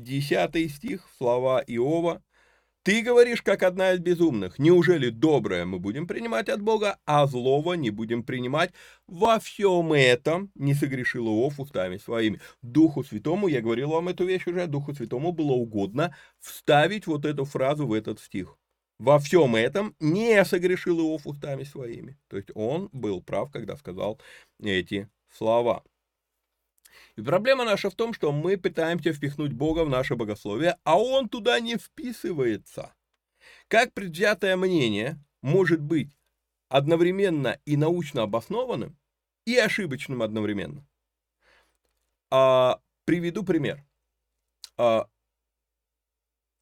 Десятый 0.00 0.66
стих, 0.70 1.06
слова 1.18 1.62
Иова. 1.66 2.22
«Ты 2.84 3.02
говоришь, 3.02 3.42
как 3.42 3.62
одна 3.62 3.92
из 3.92 3.98
безумных, 3.98 4.58
неужели 4.58 5.10
доброе 5.10 5.66
мы 5.66 5.78
будем 5.78 6.06
принимать 6.06 6.48
от 6.48 6.62
Бога, 6.62 6.98
а 7.04 7.26
злого 7.26 7.74
не 7.74 7.90
будем 7.90 8.22
принимать? 8.22 8.72
Во 9.06 9.38
всем 9.38 9.92
этом 9.92 10.50
не 10.54 10.72
согрешил 10.72 11.26
Иов 11.26 11.60
устами 11.60 11.98
своими». 11.98 12.40
Духу 12.62 13.04
Святому, 13.04 13.46
я 13.46 13.60
говорил 13.60 13.90
вам 13.90 14.08
эту 14.08 14.24
вещь 14.24 14.46
уже, 14.46 14.66
Духу 14.66 14.94
Святому 14.94 15.32
было 15.32 15.52
угодно 15.52 16.16
вставить 16.38 17.06
вот 17.06 17.26
эту 17.26 17.44
фразу 17.44 17.86
в 17.86 17.92
этот 17.92 18.20
стих. 18.20 18.56
Во 18.98 19.18
всем 19.18 19.54
этом 19.54 19.94
не 20.00 20.42
согрешил 20.46 20.98
Иов 20.98 21.26
устами 21.26 21.64
своими. 21.64 22.18
То 22.28 22.38
есть 22.38 22.48
он 22.54 22.88
был 22.92 23.22
прав, 23.22 23.50
когда 23.52 23.76
сказал 23.76 24.18
эти 24.62 25.10
слова. 25.30 25.82
И 27.16 27.22
проблема 27.22 27.64
наша 27.64 27.90
в 27.90 27.94
том, 27.94 28.12
что 28.12 28.32
мы 28.32 28.56
пытаемся 28.56 29.12
впихнуть 29.12 29.52
Бога 29.52 29.84
в 29.84 29.88
наше 29.88 30.16
богословие, 30.16 30.78
а 30.84 31.00
Он 31.00 31.28
туда 31.28 31.60
не 31.60 31.76
вписывается. 31.76 32.94
Как 33.68 33.92
предвзятое 33.92 34.56
мнение 34.56 35.18
может 35.42 35.80
быть 35.80 36.16
одновременно 36.68 37.58
и 37.64 37.76
научно 37.76 38.22
обоснованным, 38.22 38.96
и 39.44 39.56
ошибочным 39.56 40.22
одновременно? 40.22 40.86
А, 42.30 42.80
приведу 43.04 43.44
пример. 43.44 43.84
А, 44.76 45.08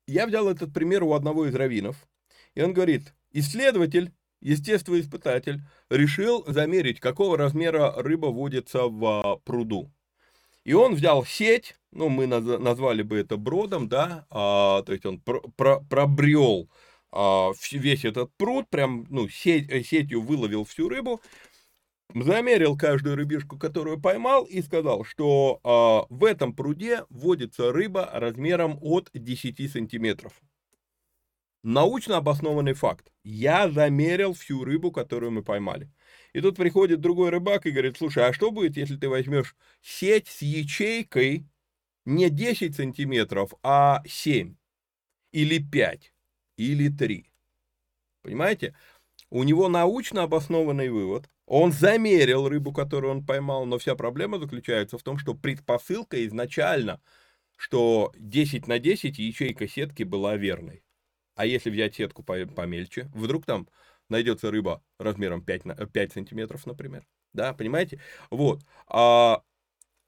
я 0.07 0.27
взял 0.27 0.49
этот 0.49 0.73
пример 0.73 1.03
у 1.05 1.13
одного 1.13 1.47
из 1.47 1.55
раввинов, 1.55 2.09
и 2.55 2.63
он 2.63 2.73
говорит, 2.73 3.15
исследователь, 3.33 4.15
естествоиспытатель, 4.41 5.61
решил 5.91 6.45
замерить, 6.47 7.01
какого 7.01 7.37
размера 7.37 7.93
рыба 7.97 8.27
водится 8.27 8.85
в 8.85 9.41
пруду. 9.45 9.93
И 10.69 10.75
он 10.75 10.97
взял 10.97 11.25
сеть, 11.25 11.77
ну, 11.93 12.11
мы 12.11 12.27
назвали 12.27 13.01
бы 13.01 13.17
это 13.17 13.39
бродом, 13.39 13.89
да, 13.89 14.27
а, 14.29 14.83
то 14.83 14.93
есть 14.93 15.07
он 15.07 15.19
про, 15.19 15.41
про, 15.57 15.81
пробрел 15.81 16.69
а, 17.11 17.53
весь 17.73 18.05
этот 18.05 18.31
пруд, 18.37 18.69
прям, 18.69 19.07
ну, 19.09 19.31
сеть, 19.31 19.71
э, 19.71 19.83
сетью 19.83 20.21
выловил 20.21 20.65
всю 20.65 20.91
рыбу, 20.91 21.23
замерил 22.15 22.77
каждую 22.77 23.17
рыбишку, 23.17 23.59
которую 23.59 23.99
поймал, 23.99 24.45
и 24.45 24.61
сказал, 24.61 25.05
что 25.05 25.59
а, 25.65 26.05
в 26.11 26.23
этом 26.23 26.53
пруде 26.53 27.07
водится 27.09 27.73
рыба 27.73 28.11
размером 28.13 28.79
от 28.83 29.09
10 29.15 29.73
сантиметров. 29.73 30.39
Научно 31.63 32.19
обоснованный 32.19 32.75
факт. 32.75 33.11
Я 33.25 33.71
замерил 33.71 34.35
всю 34.35 34.65
рыбу, 34.65 34.93
которую 34.93 35.33
мы 35.33 35.43
поймали. 35.43 35.91
И 36.33 36.41
тут 36.41 36.57
приходит 36.57 37.01
другой 37.01 37.31
рыбак 37.31 37.67
и 37.67 37.71
говорит, 37.71 37.97
слушай, 37.97 38.27
а 38.27 38.33
что 38.33 38.51
будет, 38.51 38.77
если 38.77 38.97
ты 38.97 39.09
возьмешь 39.09 39.57
сеть 39.81 40.29
с 40.29 40.43
ячейкой 40.43 41.47
не 42.05 42.31
10 42.31 42.77
сантиметров, 42.77 43.55
а 43.63 44.03
7, 44.07 44.57
или 45.33 45.59
5, 45.59 46.13
или 46.57 46.89
3? 46.89 47.31
Понимаете? 48.23 48.75
У 49.31 49.43
него 49.43 49.69
научно 49.69 50.23
обоснованный 50.23 50.89
вывод. 50.91 51.29
Он 51.47 51.73
замерил 51.73 52.49
рыбу, 52.49 52.73
которую 52.73 53.13
он 53.13 53.27
поймал, 53.27 53.67
но 53.67 53.79
вся 53.79 53.95
проблема 53.95 54.39
заключается 54.39 54.99
в 54.99 55.03
том, 55.03 55.19
что 55.19 55.35
предпосылка 55.35 56.27
изначально, 56.27 57.01
что 57.57 58.13
10 58.19 58.69
на 58.69 58.79
10 58.79 59.19
ячейка 59.19 59.67
сетки 59.67 60.03
была 60.03 60.37
верной. 60.37 60.83
А 61.35 61.47
если 61.47 61.71
взять 61.71 61.95
сетку 61.95 62.23
помельче, 62.23 63.11
вдруг 63.15 63.47
там 63.47 63.69
найдется 64.09 64.51
рыба 64.51 64.83
размером 64.99 65.43
5, 65.43 65.65
на, 65.65 65.75
5 65.75 66.13
сантиметров, 66.13 66.67
например. 66.67 67.07
Да, 67.33 67.53
понимаете? 67.53 68.01
Вот. 68.31 68.61
А, 68.87 69.43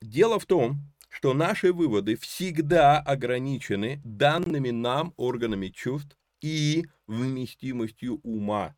дело 0.00 0.38
в 0.38 0.46
том, 0.46 0.80
что 1.08 1.34
наши 1.34 1.72
выводы 1.72 2.16
всегда 2.16 2.98
ограничены 3.00 4.00
данными 4.04 4.70
нам 4.70 5.12
органами 5.16 5.68
чувств 5.68 6.16
и 6.40 6.86
вместимостью 7.06 8.20
ума. 8.22 8.74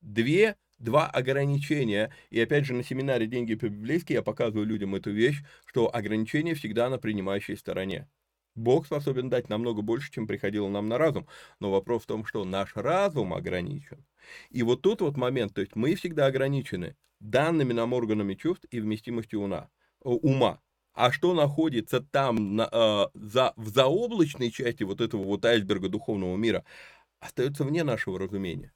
Две, 0.00 0.56
два 0.78 1.06
ограничения. 1.06 2.12
И 2.30 2.40
опять 2.40 2.66
же 2.66 2.74
на 2.74 2.82
семинаре 2.82 3.26
«Деньги 3.26 3.54
по-библейски» 3.54 4.12
я 4.12 4.22
показываю 4.22 4.66
людям 4.66 4.94
эту 4.94 5.10
вещь, 5.10 5.42
что 5.64 5.94
ограничения 5.94 6.54
всегда 6.54 6.88
на 6.88 6.98
принимающей 6.98 7.56
стороне. 7.56 8.08
Бог 8.60 8.86
способен 8.86 9.28
дать 9.28 9.48
намного 9.48 9.82
больше, 9.82 10.12
чем 10.12 10.26
приходило 10.26 10.68
нам 10.68 10.88
на 10.88 10.98
разум. 10.98 11.26
Но 11.58 11.70
вопрос 11.70 12.02
в 12.02 12.06
том, 12.06 12.24
что 12.24 12.44
наш 12.44 12.76
разум 12.76 13.34
ограничен. 13.34 14.04
И 14.50 14.62
вот 14.62 14.82
тут 14.82 15.00
вот 15.00 15.16
момент, 15.16 15.54
то 15.54 15.60
есть 15.60 15.74
мы 15.76 15.94
всегда 15.94 16.26
ограничены 16.26 16.96
данными 17.20 17.72
нам 17.72 17.92
органами 17.92 18.34
чувств 18.34 18.66
и 18.70 18.80
вместимостью 18.80 19.40
ума. 19.40 19.70
ума. 20.00 20.60
А 20.92 21.12
что 21.12 21.34
находится 21.34 22.00
там 22.00 22.56
на, 22.56 22.68
э, 22.70 23.06
за, 23.14 23.52
в 23.56 23.68
заоблачной 23.68 24.50
части 24.50 24.82
вот 24.82 25.00
этого 25.00 25.22
вот 25.22 25.44
айсберга 25.44 25.88
духовного 25.88 26.36
мира, 26.36 26.64
остается 27.20 27.64
вне 27.64 27.84
нашего 27.84 28.18
разумения. 28.18 28.72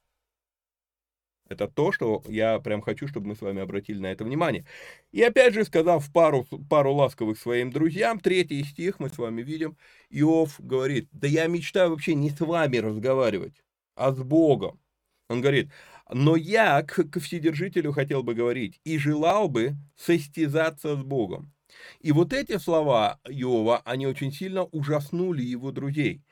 Это 1.55 1.69
то, 1.69 1.93
что 1.93 2.23
я 2.29 2.59
прям 2.59 2.83
хочу, 2.83 3.09
чтобы 3.09 3.29
мы 3.29 3.37
с 3.37 3.41
вами 3.41 3.63
обратили 3.63 3.99
на 3.99 4.09
это 4.09 4.25
внимание. 4.25 4.67
И 5.13 5.23
опять 5.23 5.55
же, 5.55 5.65
сказав 5.65 6.13
пару, 6.13 6.47
пару 6.69 6.93
ласковых 6.93 7.39
своим 7.39 7.71
друзьям, 7.71 8.21
третий 8.21 8.65
стих 8.65 8.99
мы 8.99 9.09
с 9.09 9.19
вами 9.19 9.43
видим, 9.43 9.77
Иов 10.11 10.57
говорит, 10.59 11.09
да 11.13 11.29
я 11.29 11.47
мечтаю 11.47 11.91
вообще 11.91 12.15
не 12.15 12.31
с 12.31 12.41
вами 12.41 12.79
разговаривать, 12.79 13.55
а 13.95 14.13
с 14.13 14.19
Богом. 14.19 14.81
Он 15.29 15.41
говорит, 15.41 15.71
но 16.13 16.37
я 16.37 16.83
к, 16.83 17.05
к 17.05 17.21
Вседержителю 17.21 17.93
хотел 17.93 18.23
бы 18.23 18.35
говорить 18.35 18.81
и 18.85 18.99
желал 18.99 19.49
бы 19.49 19.77
состязаться 19.97 20.97
с 20.97 21.03
Богом. 21.03 21.53
И 22.01 22.13
вот 22.13 22.33
эти 22.33 22.59
слова 22.59 23.19
Иова, 23.29 23.83
они 23.85 24.07
очень 24.07 24.33
сильно 24.33 24.65
ужаснули 24.65 25.43
его 25.43 25.73
друзей. 25.73 26.23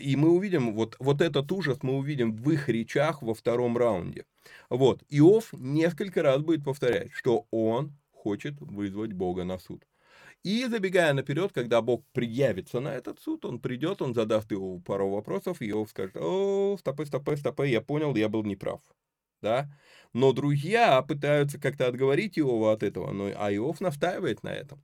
И 0.00 0.16
мы 0.16 0.30
увидим, 0.30 0.74
вот, 0.74 0.96
вот 0.98 1.20
этот 1.20 1.50
ужас 1.52 1.78
мы 1.82 1.96
увидим 1.96 2.34
в 2.34 2.50
их 2.50 2.68
речах 2.68 3.22
во 3.22 3.34
втором 3.34 3.76
раунде. 3.76 4.24
Вот, 4.70 5.02
Иов 5.08 5.52
несколько 5.52 6.22
раз 6.22 6.42
будет 6.42 6.64
повторять, 6.64 7.12
что 7.12 7.46
он 7.50 7.92
хочет 8.12 8.60
вызвать 8.60 9.12
Бога 9.12 9.44
на 9.44 9.58
суд. 9.58 9.84
И 10.44 10.64
забегая 10.66 11.12
наперед, 11.14 11.52
когда 11.52 11.82
Бог 11.82 12.04
предъявится 12.12 12.80
на 12.80 12.94
этот 12.94 13.20
суд, 13.20 13.44
он 13.44 13.58
придет, 13.58 14.00
он 14.02 14.14
задаст 14.14 14.50
его 14.52 14.78
пару 14.78 15.10
вопросов, 15.10 15.60
и 15.60 15.70
Иов 15.70 15.90
скажет, 15.90 16.16
о, 16.16 16.76
стопы, 16.78 17.06
стопы, 17.06 17.36
стопы, 17.36 17.66
я 17.66 17.80
понял, 17.80 18.14
я 18.14 18.28
был 18.28 18.44
неправ. 18.44 18.80
Да? 19.42 19.68
Но 20.12 20.32
друзья 20.32 21.02
пытаются 21.02 21.58
как-то 21.58 21.86
отговорить 21.86 22.38
Иова 22.38 22.72
от 22.72 22.82
этого, 22.82 23.12
но, 23.12 23.30
а 23.36 23.52
Иов 23.52 23.80
настаивает 23.80 24.42
на 24.42 24.48
этом. 24.48 24.82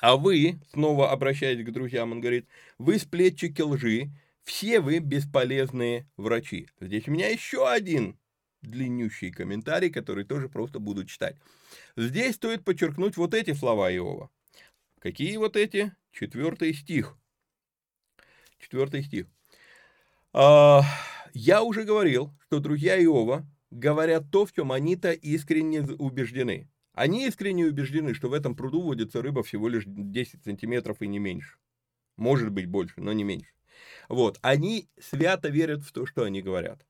А 0.00 0.16
вы, 0.16 0.60
снова 0.72 1.10
обращаясь 1.10 1.64
к 1.64 1.70
друзьям, 1.72 2.12
он 2.12 2.20
говорит, 2.20 2.46
вы 2.78 2.98
сплетчики 2.98 3.62
лжи, 3.62 4.10
все 4.42 4.80
вы 4.80 4.98
бесполезные 4.98 6.06
врачи. 6.16 6.68
Здесь 6.80 7.08
у 7.08 7.10
меня 7.10 7.28
еще 7.28 7.68
один 7.68 8.18
длиннющий 8.66 9.30
комментарий, 9.30 9.90
который 9.90 10.24
тоже 10.24 10.48
просто 10.48 10.78
буду 10.78 11.04
читать. 11.04 11.36
Здесь 11.96 12.34
стоит 12.34 12.64
подчеркнуть 12.64 13.16
вот 13.16 13.34
эти 13.34 13.54
слова 13.54 13.90
Иова. 13.94 14.30
Какие 14.98 15.36
вот 15.36 15.56
эти? 15.56 15.94
Четвертый 16.12 16.74
стих. 16.74 17.16
Четвертый 18.58 19.02
стих. 19.02 19.26
А, 20.32 20.82
я 21.32 21.62
уже 21.62 21.84
говорил, 21.84 22.32
что 22.40 22.60
друзья 22.60 23.02
Иова 23.02 23.46
говорят 23.70 24.30
то, 24.30 24.46
в 24.46 24.52
чем 24.52 24.72
они-то 24.72 25.12
искренне 25.12 25.82
убеждены. 25.82 26.68
Они 26.92 27.26
искренне 27.26 27.66
убеждены, 27.66 28.14
что 28.14 28.28
в 28.28 28.32
этом 28.32 28.56
пруду 28.56 28.80
водится 28.80 29.20
рыба 29.20 29.42
всего 29.42 29.68
лишь 29.68 29.84
10 29.86 30.44
сантиметров 30.44 31.02
и 31.02 31.06
не 31.06 31.18
меньше. 31.18 31.58
Может 32.16 32.50
быть 32.50 32.66
больше, 32.66 33.00
но 33.00 33.12
не 33.12 33.22
меньше. 33.22 33.52
Вот. 34.08 34.38
Они 34.40 34.88
свято 34.98 35.48
верят 35.48 35.82
в 35.82 35.92
то, 35.92 36.06
что 36.06 36.24
они 36.24 36.40
говорят. 36.40 36.86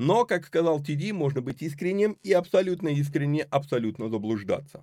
Но, 0.00 0.24
как 0.24 0.46
сказал 0.46 0.82
Тиди, 0.82 1.12
можно 1.12 1.42
быть 1.42 1.60
искренним 1.60 2.16
и 2.22 2.32
абсолютно 2.32 2.88
искренне, 2.88 3.42
абсолютно 3.42 4.08
заблуждаться. 4.08 4.82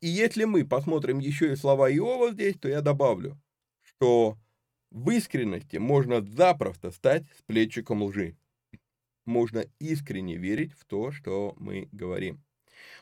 И 0.00 0.06
если 0.06 0.44
мы 0.44 0.64
посмотрим 0.64 1.18
еще 1.18 1.52
и 1.52 1.56
слова 1.56 1.90
Иова 1.90 2.30
здесь, 2.30 2.54
то 2.60 2.68
я 2.68 2.80
добавлю, 2.80 3.36
что 3.82 4.38
в 4.92 5.10
искренности 5.10 5.78
можно 5.78 6.22
запросто 6.22 6.92
стать 6.92 7.24
сплетчиком 7.36 8.04
лжи. 8.04 8.36
Можно 9.26 9.64
искренне 9.80 10.36
верить 10.36 10.72
в 10.74 10.84
то, 10.84 11.10
что 11.10 11.54
мы 11.56 11.88
говорим. 11.90 12.40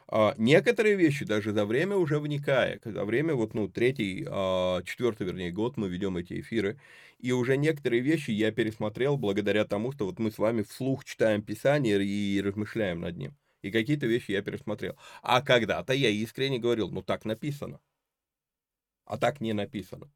А 0.08 0.34
некоторые 0.38 0.94
вещи 0.96 1.24
даже 1.24 1.52
за 1.52 1.64
время 1.64 1.96
уже 1.96 2.18
вникая, 2.18 2.80
за 2.84 3.04
время 3.04 3.34
вот, 3.34 3.54
ну, 3.54 3.68
третий, 3.68 4.26
а, 4.28 4.82
четвертый, 4.84 5.26
вернее, 5.26 5.50
год 5.52 5.76
мы 5.76 5.88
ведем 5.88 6.16
эти 6.16 6.40
эфиры, 6.40 6.78
и 7.18 7.32
уже 7.32 7.56
некоторые 7.56 8.02
вещи 8.02 8.30
я 8.30 8.52
пересмотрел 8.52 9.16
благодаря 9.16 9.64
тому, 9.64 9.92
что 9.92 10.06
вот 10.06 10.18
мы 10.18 10.30
с 10.30 10.38
вами 10.38 10.62
вслух 10.62 11.04
читаем 11.04 11.42
Писание 11.42 12.02
и 12.04 12.40
размышляем 12.42 13.00
над 13.00 13.16
ним. 13.16 13.36
И 13.62 13.70
какие-то 13.70 14.06
вещи 14.06 14.32
я 14.32 14.42
пересмотрел. 14.42 14.96
А 15.22 15.40
когда-то 15.40 15.92
я 15.92 16.10
искренне 16.10 16.58
говорил, 16.58 16.90
ну 16.90 17.02
так 17.02 17.24
написано. 17.24 17.80
А 19.04 19.18
так 19.18 19.40
не 19.40 19.52
написано. 19.52 20.10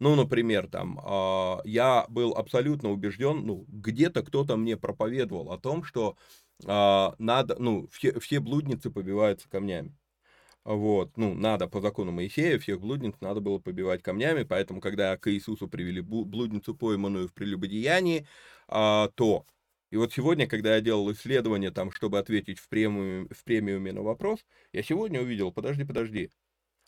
Ну, 0.00 0.16
например, 0.16 0.68
там, 0.68 0.98
э, 0.98 1.56
я 1.64 2.06
был 2.08 2.32
абсолютно 2.34 2.90
убежден, 2.90 3.46
ну, 3.46 3.64
где-то 3.68 4.22
кто-то 4.22 4.56
мне 4.56 4.76
проповедовал 4.76 5.52
о 5.52 5.58
том, 5.58 5.84
что 5.84 6.16
а, 6.66 7.14
надо, 7.18 7.56
ну, 7.58 7.88
все, 7.90 8.18
все 8.20 8.40
блудницы 8.40 8.90
побиваются 8.90 9.48
камнями. 9.48 9.96
Вот, 10.64 11.16
ну, 11.18 11.34
надо 11.34 11.68
по 11.68 11.80
закону 11.82 12.10
Моисея, 12.10 12.58
всех 12.58 12.80
блудниц 12.80 13.14
надо 13.20 13.40
было 13.40 13.58
побивать 13.58 14.02
камнями, 14.02 14.44
поэтому, 14.44 14.80
когда 14.80 15.16
к 15.18 15.30
Иисусу 15.30 15.68
привели 15.68 16.00
блудницу, 16.00 16.74
пойманную 16.74 17.28
в 17.28 17.34
прелюбодеянии, 17.34 18.26
а, 18.68 19.08
то... 19.14 19.46
И 19.90 19.96
вот 19.96 20.12
сегодня, 20.12 20.48
когда 20.48 20.74
я 20.74 20.80
делал 20.80 21.12
исследование, 21.12 21.70
там, 21.70 21.92
чтобы 21.92 22.18
ответить 22.18 22.58
в, 22.58 22.68
премию, 22.68 23.28
в 23.30 23.44
премиуме 23.44 23.92
на 23.92 24.02
вопрос, 24.02 24.44
я 24.72 24.82
сегодня 24.82 25.20
увидел, 25.20 25.52
подожди, 25.52 25.84
подожди, 25.84 26.32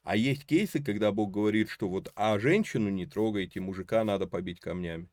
а 0.03 0.17
есть 0.17 0.47
кейсы, 0.47 0.83
когда 0.83 1.13
Бог 1.13 1.33
говорит, 1.33 1.69
что 1.69 1.89
вот, 1.89 2.13
а 2.15 2.39
женщину 2.39 2.91
не 2.91 3.07
трогайте, 3.07 3.61
мужика 3.61 4.05
надо 4.05 4.27
побить 4.27 4.61
камнями. 4.61 5.09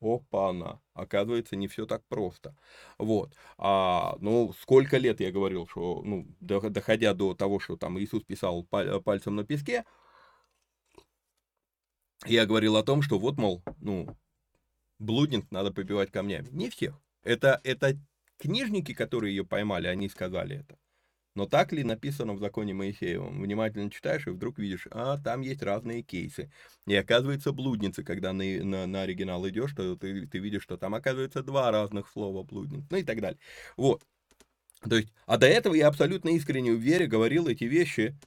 Опа-на. 0.00 0.80
Оказывается, 0.94 1.56
не 1.56 1.66
все 1.68 1.86
так 1.86 2.04
просто. 2.08 2.56
Вот. 2.98 3.34
А, 3.56 4.16
ну, 4.20 4.52
сколько 4.60 4.96
лет 4.96 5.20
я 5.20 5.32
говорил, 5.32 5.66
что, 5.66 6.02
ну, 6.04 6.26
доходя 6.40 7.14
до 7.14 7.34
того, 7.34 7.58
что 7.58 7.76
там 7.76 7.98
Иисус 7.98 8.22
писал 8.22 8.64
пальцем 8.64 9.36
на 9.36 9.44
песке, 9.44 9.84
я 12.26 12.46
говорил 12.46 12.76
о 12.76 12.82
том, 12.84 13.02
что 13.02 13.18
вот, 13.18 13.38
мол, 13.38 13.62
ну, 13.80 14.16
блудниц 14.98 15.44
надо 15.50 15.72
побивать 15.72 16.10
камнями. 16.10 16.48
Не 16.50 16.70
всех. 16.70 17.00
Это, 17.22 17.60
это 17.64 17.98
книжники, 18.38 18.94
которые 18.94 19.34
ее 19.36 19.44
поймали, 19.44 19.86
они 19.86 20.08
сказали 20.08 20.60
это. 20.60 20.78
Но 21.38 21.46
так 21.46 21.70
ли 21.72 21.84
написано 21.84 22.34
в 22.34 22.40
законе 22.40 22.74
Моисеевом? 22.74 23.40
Внимательно 23.40 23.92
читаешь 23.92 24.26
и 24.26 24.30
вдруг 24.30 24.58
видишь, 24.58 24.88
а 24.90 25.18
там 25.18 25.40
есть 25.42 25.62
разные 25.62 26.02
кейсы. 26.02 26.50
И 26.84 26.96
оказывается 26.96 27.52
блудницы, 27.52 28.02
когда 28.02 28.32
на, 28.32 28.42
на, 28.64 28.88
на 28.88 29.02
оригинал 29.02 29.48
идешь, 29.48 29.72
то 29.72 29.94
ты, 29.94 30.26
ты 30.26 30.38
видишь, 30.40 30.64
что 30.64 30.76
там 30.76 30.96
оказывается 30.96 31.44
два 31.44 31.70
разных 31.70 32.08
слова 32.08 32.42
блудниц, 32.42 32.82
ну 32.90 32.96
и 32.96 33.04
так 33.04 33.20
далее. 33.20 33.38
Вот. 33.76 34.04
То 34.80 34.96
есть, 34.96 35.12
а 35.26 35.36
до 35.36 35.46
этого 35.46 35.74
я 35.74 35.86
абсолютно 35.86 36.30
искренне 36.30 36.72
в 36.72 36.80
вере 36.80 37.06
говорил 37.06 37.46
эти 37.46 37.64
вещи, 37.64 38.18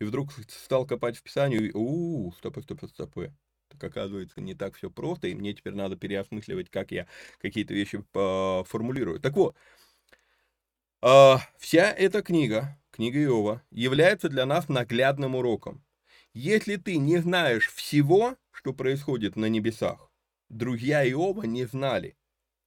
и 0.00 0.04
вдруг 0.04 0.30
стал 0.46 0.86
копать 0.86 1.16
в 1.16 1.24
Писанию, 1.24 1.70
и 1.70 1.72
у, 1.74 2.30
стопы, 2.38 2.62
стопы, 2.62 2.86
стопы. 2.86 3.34
Так 3.68 3.82
оказывается, 3.82 4.40
не 4.40 4.54
так 4.54 4.76
все 4.76 4.90
просто, 4.90 5.26
и 5.26 5.34
мне 5.34 5.54
теперь 5.54 5.74
надо 5.74 5.96
переосмысливать, 5.96 6.70
как 6.70 6.92
я 6.92 7.08
какие-то 7.40 7.74
вещи 7.74 8.00
формулирую. 8.12 9.18
Так 9.18 9.34
вот, 9.34 9.56
а, 11.02 11.40
вся 11.58 11.90
эта 11.92 12.22
книга, 12.22 12.78
книга 12.90 13.22
Иова, 13.22 13.62
является 13.70 14.28
для 14.28 14.46
нас 14.46 14.68
наглядным 14.68 15.34
уроком. 15.34 15.84
Если 16.34 16.76
ты 16.76 16.96
не 16.96 17.18
знаешь 17.18 17.70
всего, 17.72 18.36
что 18.50 18.72
происходит 18.72 19.36
на 19.36 19.46
небесах, 19.46 20.10
друзья 20.48 21.08
Иова 21.08 21.44
не 21.44 21.64
знали, 21.66 22.16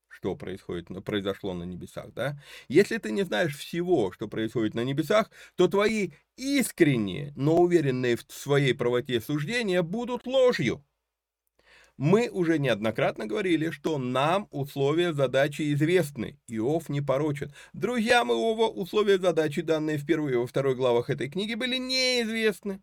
что 0.09 0.35
происходит, 0.35 0.87
произошло 1.05 1.53
на 1.53 1.63
небесах, 1.63 2.13
да? 2.13 2.41
Если 2.69 2.97
ты 2.97 3.11
не 3.11 3.23
знаешь 3.23 3.57
всего, 3.57 4.11
что 4.11 4.27
происходит 4.27 4.75
на 4.75 4.83
небесах, 4.83 5.31
то 5.55 5.67
твои 5.67 6.11
искренние, 6.37 7.33
но 7.35 7.57
уверенные 7.57 8.17
в 8.17 8.25
своей 8.29 8.73
правоте 8.73 9.21
суждения 9.21 9.81
будут 9.83 10.27
ложью. 10.27 10.85
Мы 11.97 12.29
уже 12.29 12.57
неоднократно 12.57 13.27
говорили, 13.27 13.69
что 13.69 13.97
нам 13.97 14.47
условия 14.51 15.13
задачи 15.13 15.73
известны. 15.73 16.39
Иов 16.47 16.89
не 16.89 17.01
порочен. 17.01 17.53
Друзьям 17.73 18.31
Иова 18.31 18.67
условия 18.67 19.19
задачи, 19.19 19.61
данные 19.61 19.97
в 19.97 20.05
первой 20.05 20.33
и 20.33 20.35
во 20.35 20.47
второй 20.47 20.75
главах 20.75 21.09
этой 21.09 21.29
книги, 21.29 21.53
были 21.53 21.77
неизвестны. 21.77 22.81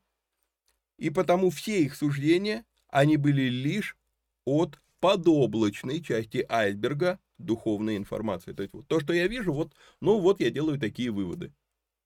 И 0.99 1.11
потому 1.11 1.51
все 1.51 1.83
их 1.83 1.95
суждения, 1.97 2.65
они 2.89 3.17
были 3.17 3.49
лишь 3.49 3.97
от 4.45 4.81
подоблачной 5.01 6.03
части 6.03 6.45
айсберга 6.49 7.19
духовной 7.39 7.97
информации. 7.97 8.53
То 8.53 8.63
есть 8.63 8.75
вот 8.75 8.87
то, 8.89 9.01
что 9.01 9.13
я 9.13 9.29
вижу, 9.29 9.53
вот, 9.53 9.73
ну 10.01 10.19
вот 10.19 10.41
я 10.41 10.51
делаю 10.51 10.79
такие 10.79 11.11
выводы. 11.11 11.53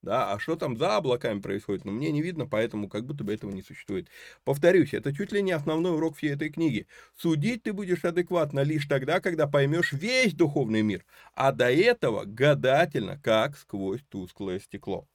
Да, 0.03 0.33
а 0.33 0.39
что 0.39 0.57
там 0.57 0.77
за 0.77 0.97
облаками 0.97 1.39
происходит, 1.39 1.85
ну, 1.85 1.91
мне 1.93 2.11
не 2.11 2.21
видно, 2.21 2.45
поэтому 2.45 2.89
как 2.89 3.05
будто 3.05 3.23
бы 3.23 3.33
этого 3.33 3.51
не 3.51 3.61
существует. 3.63 4.09
Повторюсь, 4.43 4.93
это 4.93 5.13
чуть 5.15 5.31
ли 5.31 5.41
не 5.41 5.53
основной 5.53 5.93
урок 5.95 6.17
всей 6.17 6.31
этой 6.33 6.49
книги. 6.49 6.87
Судить 7.15 7.63
ты 7.63 7.71
будешь 7.71 8.03
адекватно 8.03 8.59
лишь 8.61 8.85
тогда, 8.85 9.21
когда 9.21 9.47
поймешь 9.47 9.93
весь 9.93 10.33
духовный 10.33 10.81
мир, 10.81 11.05
а 11.33 11.53
до 11.53 11.71
этого 11.71 12.25
гадательно, 12.25 13.17
как 13.17 13.57
сквозь 13.57 14.01
тусклое 14.09 14.59
стекло. 14.59 15.07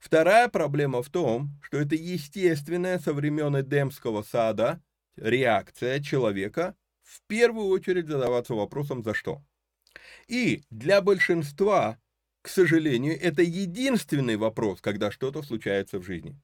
Вторая 0.00 0.48
проблема 0.48 1.02
в 1.02 1.10
том, 1.10 1.58
что 1.62 1.78
это 1.78 1.94
естественная 1.96 2.98
со 2.98 3.12
времен 3.12 3.60
Эдемского 3.60 4.22
сада 4.22 4.80
реакция 5.16 6.00
человека 6.00 6.76
в 7.02 7.20
первую 7.26 7.66
очередь 7.66 8.06
задаваться 8.06 8.54
вопросом 8.54 9.02
«за 9.02 9.12
что?». 9.14 9.42
И 10.28 10.64
для 10.70 11.02
большинства 11.02 11.98
к 12.42 12.48
сожалению, 12.48 13.18
это 13.20 13.42
единственный 13.42 14.36
вопрос, 14.36 14.80
когда 14.80 15.10
что-то 15.10 15.42
случается 15.42 15.98
в 15.98 16.04
жизни. 16.04 16.36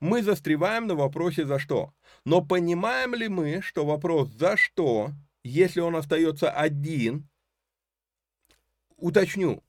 Мы 0.00 0.22
застреваем 0.22 0.86
на 0.86 0.94
вопросе 0.94 1.46
«за 1.46 1.58
что?». 1.58 1.92
Но 2.24 2.44
понимаем 2.44 3.14
ли 3.14 3.28
мы, 3.28 3.60
что 3.62 3.86
вопрос 3.86 4.28
«за 4.30 4.56
что?», 4.56 5.12
если 5.44 5.80
он 5.80 5.94
остается 5.94 6.50
один, 6.50 7.28
уточню, 8.96 9.62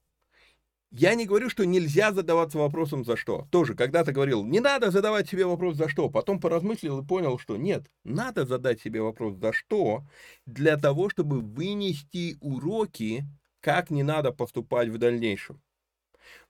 я 0.90 1.14
не 1.16 1.26
говорю, 1.26 1.50
что 1.50 1.66
нельзя 1.66 2.14
задаваться 2.14 2.58
вопросом 2.58 3.04
«за 3.06 3.16
что?». 3.18 3.48
Тоже 3.52 3.76
когда-то 3.76 4.14
говорил, 4.14 4.44
не 4.44 4.60
надо 4.60 4.90
задавать 4.90 5.30
себе 5.30 5.46
вопрос 5.46 5.76
«за 5.76 5.90
что?». 5.90 6.10
Потом 6.10 6.40
поразмыслил 6.40 7.02
и 7.02 7.06
понял, 7.06 7.38
что 7.38 7.58
нет, 7.58 7.86
надо 8.04 8.46
задать 8.46 8.82
себе 8.82 9.02
вопрос 9.02 9.36
«за 9.36 9.54
что?», 9.54 10.04
для 10.46 10.78
того, 10.78 11.10
чтобы 11.10 11.42
вынести 11.42 12.38
уроки, 12.42 13.26
как 13.60 13.92
не 13.92 14.02
надо 14.02 14.32
поступать 14.32 14.88
в 14.88 14.98
дальнейшем. 14.98 15.62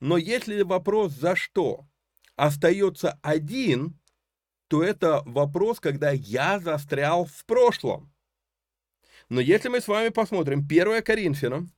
Но 0.00 0.16
если 0.16 0.62
вопрос 0.62 1.12
«за 1.12 1.36
что?» 1.36 1.86
остается 2.36 3.18
один, 3.22 3.98
то 4.68 4.82
это 4.82 5.22
вопрос, 5.26 5.80
когда 5.80 6.10
я 6.10 6.60
застрял 6.60 7.24
в 7.24 7.44
прошлом. 7.44 8.12
Но 9.28 9.40
если 9.40 9.68
мы 9.68 9.80
с 9.80 9.88
вами 9.88 10.10
посмотрим 10.10 10.60
1 10.60 11.02
Коринфянам, 11.02 11.70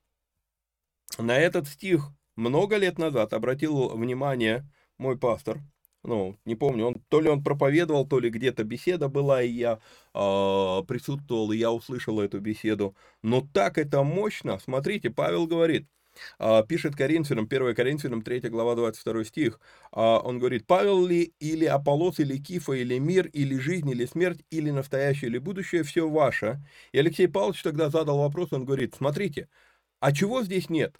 на 1.19 1.37
этот 1.39 1.67
стих 1.67 2.11
много 2.37 2.77
лет 2.77 2.99
назад 2.99 3.33
обратил 3.33 3.89
внимание 3.97 4.69
мой 4.99 5.19
пастор, 5.19 5.61
ну, 6.03 6.39
не 6.45 6.55
помню, 6.55 6.87
он, 6.87 6.95
то 7.09 7.21
ли 7.21 7.29
он 7.29 7.43
проповедовал, 7.43 8.07
то 8.07 8.21
ли 8.21 8.31
где-то 8.31 8.65
беседа 8.65 9.09
была, 9.09 9.43
и 9.43 9.51
я 9.51 9.81
э, 10.15 10.83
присутствовал, 10.89 11.53
и 11.53 11.59
я 11.59 11.73
услышал 11.73 12.21
эту 12.21 12.41
беседу. 12.41 12.97
Но 13.23 13.47
так 13.53 13.77
это 13.77 14.03
мощно. 14.03 14.59
Смотрите, 14.59 15.11
Павел 15.11 15.47
говорит– 15.47 15.87
пишет 16.69 16.97
Коринфянам, 16.97 17.47
1 17.47 17.75
Коринфянам, 17.75 18.23
3 18.23 18.49
глава, 18.51 18.75
22 18.75 19.25
стих, 19.25 19.61
а, 19.93 20.19
он 20.19 20.39
говорит, 20.39 20.67
Павел 20.67 21.07
ли, 21.07 21.35
или 21.41 21.65
Аполлос, 21.65 22.19
или 22.21 22.39
Кифа, 22.39 22.73
или 22.73 22.99
мир, 22.99 23.27
или 23.27 23.57
жизнь, 23.59 23.89
или 23.91 24.05
смерть, 24.07 24.45
или 24.51 24.71
настоящее, 24.71 25.31
или 25.31 25.39
будущее, 25.39 25.83
все 25.83 26.09
ваше. 26.09 26.63
И 26.93 26.99
Алексей 26.99 27.29
Павлович 27.29 27.63
тогда 27.63 27.91
задал 27.91 28.19
вопрос, 28.19 28.53
он 28.53 28.65
говорит, 28.65 28.95
смотрите, 28.95 29.49
а 30.01 30.13
чего 30.13 30.43
здесь 30.43 30.71
нет? 30.71 30.97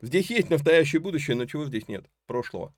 Здесь 0.00 0.30
есть 0.30 0.50
настоящее 0.50 1.00
будущее, 1.00 1.36
но 1.36 1.46
чего 1.46 1.64
здесь 1.66 1.88
нет? 1.88 2.06
Прошлого. 2.26 2.74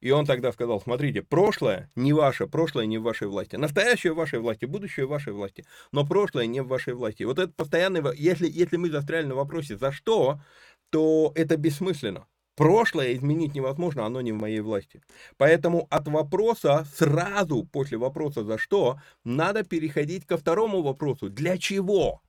И 0.00 0.10
он 0.10 0.26
тогда 0.26 0.52
сказал, 0.52 0.80
смотрите, 0.80 1.22
прошлое 1.22 1.90
не 1.96 2.12
ваше, 2.12 2.46
прошлое 2.46 2.84
не 2.84 2.98
в 2.98 3.02
вашей 3.02 3.28
власти. 3.28 3.56
Настоящее 3.56 4.12
в 4.12 4.16
вашей 4.16 4.40
власти, 4.40 4.66
будущее 4.66 5.06
в 5.06 5.08
вашей 5.08 5.32
власти. 5.32 5.64
Но 5.90 6.06
прошлое 6.06 6.46
не 6.46 6.60
в 6.60 6.68
вашей 6.68 6.92
власти. 6.92 7.22
Вот 7.22 7.38
это 7.38 7.52
постоянный, 7.52 8.02
если, 8.14 8.46
если 8.48 8.76
мы 8.76 8.90
застряли 8.90 9.26
на 9.26 9.34
вопросе, 9.34 9.78
за 9.78 9.92
что, 9.92 10.38
то 10.90 11.32
это 11.34 11.56
бессмысленно. 11.56 12.26
Прошлое 12.56 13.14
изменить 13.14 13.54
невозможно, 13.54 14.06
оно 14.06 14.22
не 14.22 14.32
в 14.32 14.36
моей 14.36 14.60
власти. 14.60 15.02
Поэтому 15.36 15.86
от 15.90 16.08
вопроса, 16.08 16.86
сразу 16.94 17.64
после 17.64 17.98
вопроса 17.98 18.44
«за 18.44 18.56
что?», 18.56 18.98
надо 19.24 19.62
переходить 19.62 20.24
ко 20.26 20.38
второму 20.38 20.82
вопросу 20.82 21.28
«для 21.28 21.58
чего?». 21.58 22.22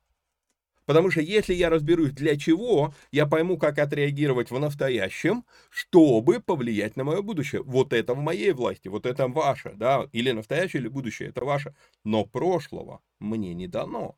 Потому 0.88 1.10
что 1.10 1.20
если 1.20 1.52
я 1.52 1.68
разберусь 1.68 2.12
для 2.12 2.38
чего, 2.38 2.94
я 3.10 3.26
пойму, 3.26 3.58
как 3.58 3.78
отреагировать 3.78 4.50
в 4.50 4.58
настоящем, 4.58 5.44
чтобы 5.68 6.40
повлиять 6.40 6.96
на 6.96 7.04
мое 7.04 7.20
будущее. 7.20 7.62
Вот 7.62 7.92
это 7.92 8.14
в 8.14 8.18
моей 8.18 8.52
власти, 8.52 8.88
вот 8.88 9.04
это 9.04 9.28
ваше, 9.28 9.74
да, 9.76 10.08
или 10.12 10.30
настоящее, 10.30 10.80
или 10.80 10.88
будущее, 10.88 11.28
это 11.28 11.44
ваше. 11.44 11.74
Но 12.04 12.24
прошлого 12.24 13.02
мне 13.20 13.52
не 13.52 13.66
дано. 13.68 14.16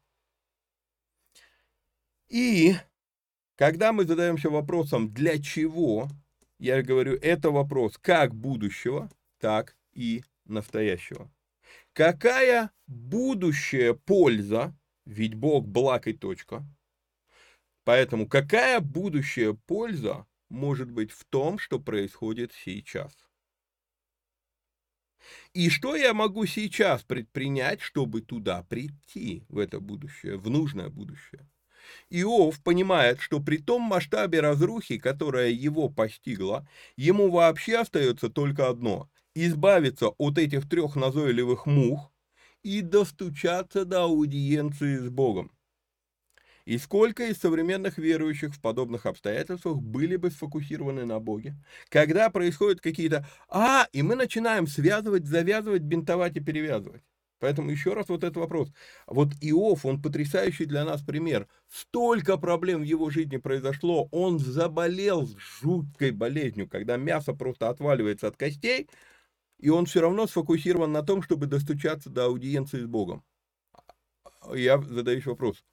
И 2.29 2.77
когда 3.61 3.93
мы 3.93 4.07
задаемся 4.07 4.49
вопросом 4.49 5.13
«для 5.13 5.39
чего?», 5.39 6.09
я 6.59 6.83
говорю, 6.83 7.19
это 7.21 7.51
вопрос 7.51 7.99
как 7.99 8.35
будущего, 8.35 9.11
так 9.39 9.77
и 9.93 10.25
настоящего. 10.47 11.31
Какая 11.93 12.71
будущая 12.87 13.93
польза 13.93 14.75
ведь 15.05 15.35
Бог 15.35 15.69
благ 15.69 16.07
и 16.07 16.15
точка. 16.15 16.65
Поэтому 17.85 18.27
какая 18.27 18.81
будущая 18.81 19.53
польза 19.53 20.27
может 20.49 20.91
быть 20.91 21.11
в 21.11 21.27
том, 21.27 21.59
что 21.59 21.79
происходит 21.79 22.53
сейчас? 22.65 23.13
И 25.53 25.69
что 25.69 25.97
я 25.97 26.15
могу 26.15 26.47
сейчас 26.47 27.03
предпринять, 27.03 27.83
чтобы 27.83 28.23
туда 28.23 28.63
прийти, 28.63 29.45
в 29.51 29.59
это 29.59 29.81
будущее, 29.81 30.39
в 30.39 30.49
нужное 30.49 30.89
будущее? 30.89 31.47
Иов 32.11 32.63
понимает, 32.63 33.21
что 33.21 33.41
при 33.41 33.59
том 33.59 33.83
масштабе 33.83 34.41
разрухи, 34.41 34.99
которая 34.99 35.51
его 35.51 35.89
постигла, 35.89 36.67
ему 36.97 37.31
вообще 37.31 37.79
остается 37.79 38.29
только 38.29 38.69
одно– 38.69 39.09
избавиться 39.35 40.09
от 40.09 40.39
этих 40.39 40.69
трех 40.69 40.97
назойливых 40.97 41.67
мух, 41.67 42.11
и 42.63 42.83
достучаться 42.83 43.85
до 43.85 44.05
аудиенции 44.05 44.97
с 44.97 45.09
Богом. 45.09 45.51
И 46.67 46.79
сколько 46.79 47.27
из 47.27 47.39
современных 47.39 47.99
верующих 47.99 48.55
в 48.55 48.61
подобных 48.61 49.07
обстоятельствах 49.07 49.79
были 49.79 50.17
бы 50.17 50.31
сфокусированы 50.31 51.05
на 51.05 51.19
Боге, 51.19 51.57
когда 51.89 52.31
происходят 52.31 52.81
какие-то 52.81 53.27
«а», 53.49 53.89
и 53.93 54.03
мы 54.03 54.15
начинаем 54.15 54.67
связывать, 54.67 55.27
завязывать, 55.27 55.83
бинтовать 55.83 56.37
и 56.37 56.41
перевязывать. 56.41 57.03
Поэтому 57.41 57.71
еще 57.71 57.95
раз 57.95 58.09
вот 58.09 58.23
этот 58.23 58.37
вопрос. 58.37 58.71
Вот 59.07 59.33
Иов, 59.41 59.85
он 59.85 60.01
потрясающий 60.01 60.67
для 60.67 60.85
нас 60.85 61.03
пример. 61.03 61.49
Столько 61.69 62.37
проблем 62.37 62.81
в 62.81 62.85
его 62.85 63.11
жизни 63.11 63.39
произошло, 63.39 64.09
он 64.13 64.39
заболел 64.39 65.29
жуткой 65.61 66.13
болезнью, 66.13 66.69
когда 66.69 66.97
мясо 66.97 67.35
просто 67.35 67.69
отваливается 67.69 68.29
от 68.29 68.37
костей– 68.37 68.89
и 69.61 69.69
он 69.69 69.87
все 69.87 70.01
равно 70.01 70.27
сфокусирован 70.27 70.91
на 70.91 71.03
том, 71.03 71.23
чтобы 71.23 71.47
достучаться 71.47 72.11
до 72.11 72.25
аудиенции 72.27 72.81
с 72.81 72.87
Богом. 72.87 73.23
Я 74.55 74.81
задаюсь 74.81 75.27
вопрос, 75.27 75.65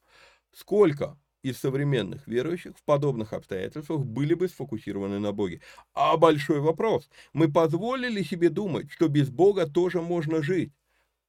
сколько 0.52 1.18
из 1.42 1.58
современных 1.58 2.28
верующих 2.28 2.78
в 2.78 2.84
подобных 2.84 3.32
обстоятельствах 3.32 4.06
были 4.06 4.34
бы 4.34 4.50
сфокусированы 4.50 5.20
на 5.20 5.32
Боге? 5.32 5.62
А 5.94 6.18
большой 6.18 6.60
вопрос, 6.60 7.10
мы 7.32 7.52
позволили 7.52 8.24
себе 8.24 8.50
думать, 8.50 8.92
что 8.92 9.08
без 9.08 9.30
Бога 9.30 9.66
тоже 9.68 10.02
можно 10.02 10.44
жить, 10.44 10.74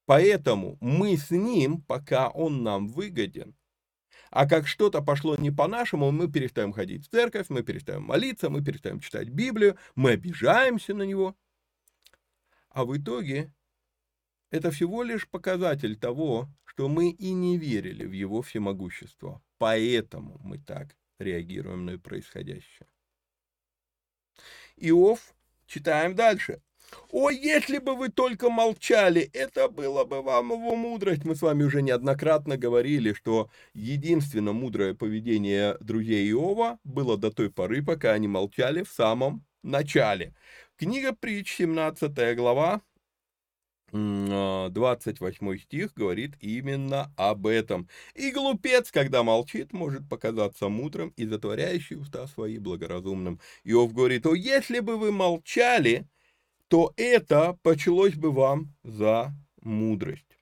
поэтому 0.09 0.77
мы 0.81 1.17
с 1.17 1.31
Ним, 1.31 1.83
пока 1.83 2.31
Он 2.31 2.65
нам 2.65 2.89
выгоден. 2.89 3.55
А 4.31 4.49
как 4.49 4.67
что-то 4.67 5.03
пошло 5.03 5.37
не 5.37 5.53
по-нашему, 5.53 6.11
мы 6.11 6.29
перестаем 6.29 6.73
ходить 6.73 7.07
в 7.07 7.11
церковь, 7.11 7.47
мы 7.49 7.63
перестаем 7.63 8.03
молиться, 8.03 8.51
мы 8.51 8.65
перестаем 8.65 8.99
читать 8.99 9.29
Библию, 9.29 9.77
мы 9.95 10.11
обижаемся 10.11 10.95
на 10.95 11.05
него– 11.05 11.37
а 12.79 12.85
в 12.85 12.97
итоге 12.97 13.53
это 14.51 14.71
всего 14.71 15.03
лишь 15.03 15.29
показатель 15.29 15.97
того, 15.97 16.49
что 16.65 16.89
мы 16.89 17.11
и 17.11 17.33
не 17.33 17.59
верили 17.59 18.05
в 18.07 18.13
его 18.13 18.41
всемогущество. 18.41 19.43
Поэтому 19.59 20.39
мы 20.45 20.59
так 20.59 20.97
реагируем 21.19 21.87
на 21.87 21.99
происходящее. 21.99 22.87
Иов, 24.77 25.35
читаем 25.67 26.15
дальше. 26.15 26.63
«О, 27.11 27.31
если 27.31 27.79
бы 27.79 27.95
вы 27.95 28.09
только 28.09 28.51
молчали, 28.51 29.31
это 29.33 29.69
было 29.69 30.05
бы 30.05 30.23
вам 30.23 30.53
его 30.53 30.77
мудрость». 30.77 31.25
Мы 31.25 31.37
с 31.37 31.43
вами 31.43 31.65
уже 31.65 31.83
неоднократно 31.83 32.57
говорили, 32.57 33.13
что 33.13 33.51
единственно 33.75 34.53
мудрое 34.53 34.95
поведение 34.95 35.77
друзей 35.81 36.31
Иова 36.31 36.79
было 36.85 37.17
до 37.17 37.31
той 37.31 37.51
поры, 37.51 37.83
пока 37.83 38.13
они 38.13 38.29
молчали 38.29 38.83
в 38.83 38.91
самом 38.91 39.45
начале. 39.63 40.35
Книга 40.77 41.13
притч, 41.13 41.57
17 41.57 42.37
глава, 42.37 42.83
28 43.93 45.51
а, 45.51 45.59
стих 45.59 45.95
говорит 45.95 46.35
именно 46.41 47.13
об 47.17 47.47
этом. 47.47 47.89
«И 48.15 48.31
глупец, 48.31 48.91
когда 48.91 49.23
молчит, 49.23 49.73
может 49.73 50.09
показаться 50.09 50.69
мудрым 50.69 51.09
и 51.17 51.25
затворяющий 51.25 51.97
уста 51.97 52.27
свои 52.27 52.59
благоразумным». 52.59 53.41
Иов 53.65 53.95
говорит, 53.95 54.27
«О, 54.27 54.35
если 54.35 54.81
бы 54.81 54.99
вы 54.99 55.11
молчали, 55.11 56.07
то 56.69 56.93
это 56.97 57.59
почелось 57.63 58.15
бы 58.15 58.33
вам 58.33 58.75
за 58.85 59.35
мудрость». 59.63 60.39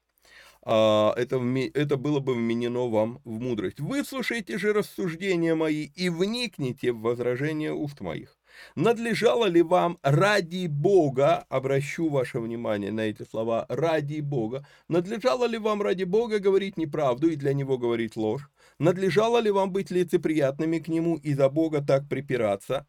А, 0.69 1.15
это, 1.17 1.37
это 1.75 1.97
было 1.97 2.19
бы 2.19 2.35
вменено 2.35 2.89
вам 2.89 3.21
в 3.25 3.41
мудрость. 3.41 3.79
«Выслушайте 3.79 4.59
же 4.59 4.73
рассуждения 4.73 5.55
мои 5.55 5.85
и 5.85 6.09
вникните 6.09 6.91
в 6.91 7.01
возражения 7.01 7.73
уст 7.73 8.01
моих. 8.01 8.37
Надлежало 8.75 9.47
ли 9.47 9.63
вам 9.63 9.99
ради 10.03 10.67
Бога, 10.67 11.45
обращу 11.49 12.09
ваше 12.09 12.41
внимание 12.41 12.91
на 12.91 13.03
эти 13.03 13.23
слова, 13.23 13.67
ради 13.69 14.21
Бога, 14.21 14.67
надлежало 14.89 15.47
ли 15.47 15.59
вам 15.59 15.83
ради 15.83 16.05
Бога 16.05 16.39
говорить 16.39 16.77
неправду 16.77 17.29
и 17.29 17.37
для 17.37 17.53
Него 17.53 17.79
говорить 17.79 18.17
ложь? 18.17 18.51
Надлежало 18.79 19.39
ли 19.39 19.51
вам 19.51 19.73
быть 19.73 19.91
лицеприятными 19.91 20.79
к 20.79 20.89
Нему 20.89 21.17
и 21.17 21.35
за 21.35 21.49
Бога 21.49 21.81
так 21.81 22.09
припираться? 22.09 22.87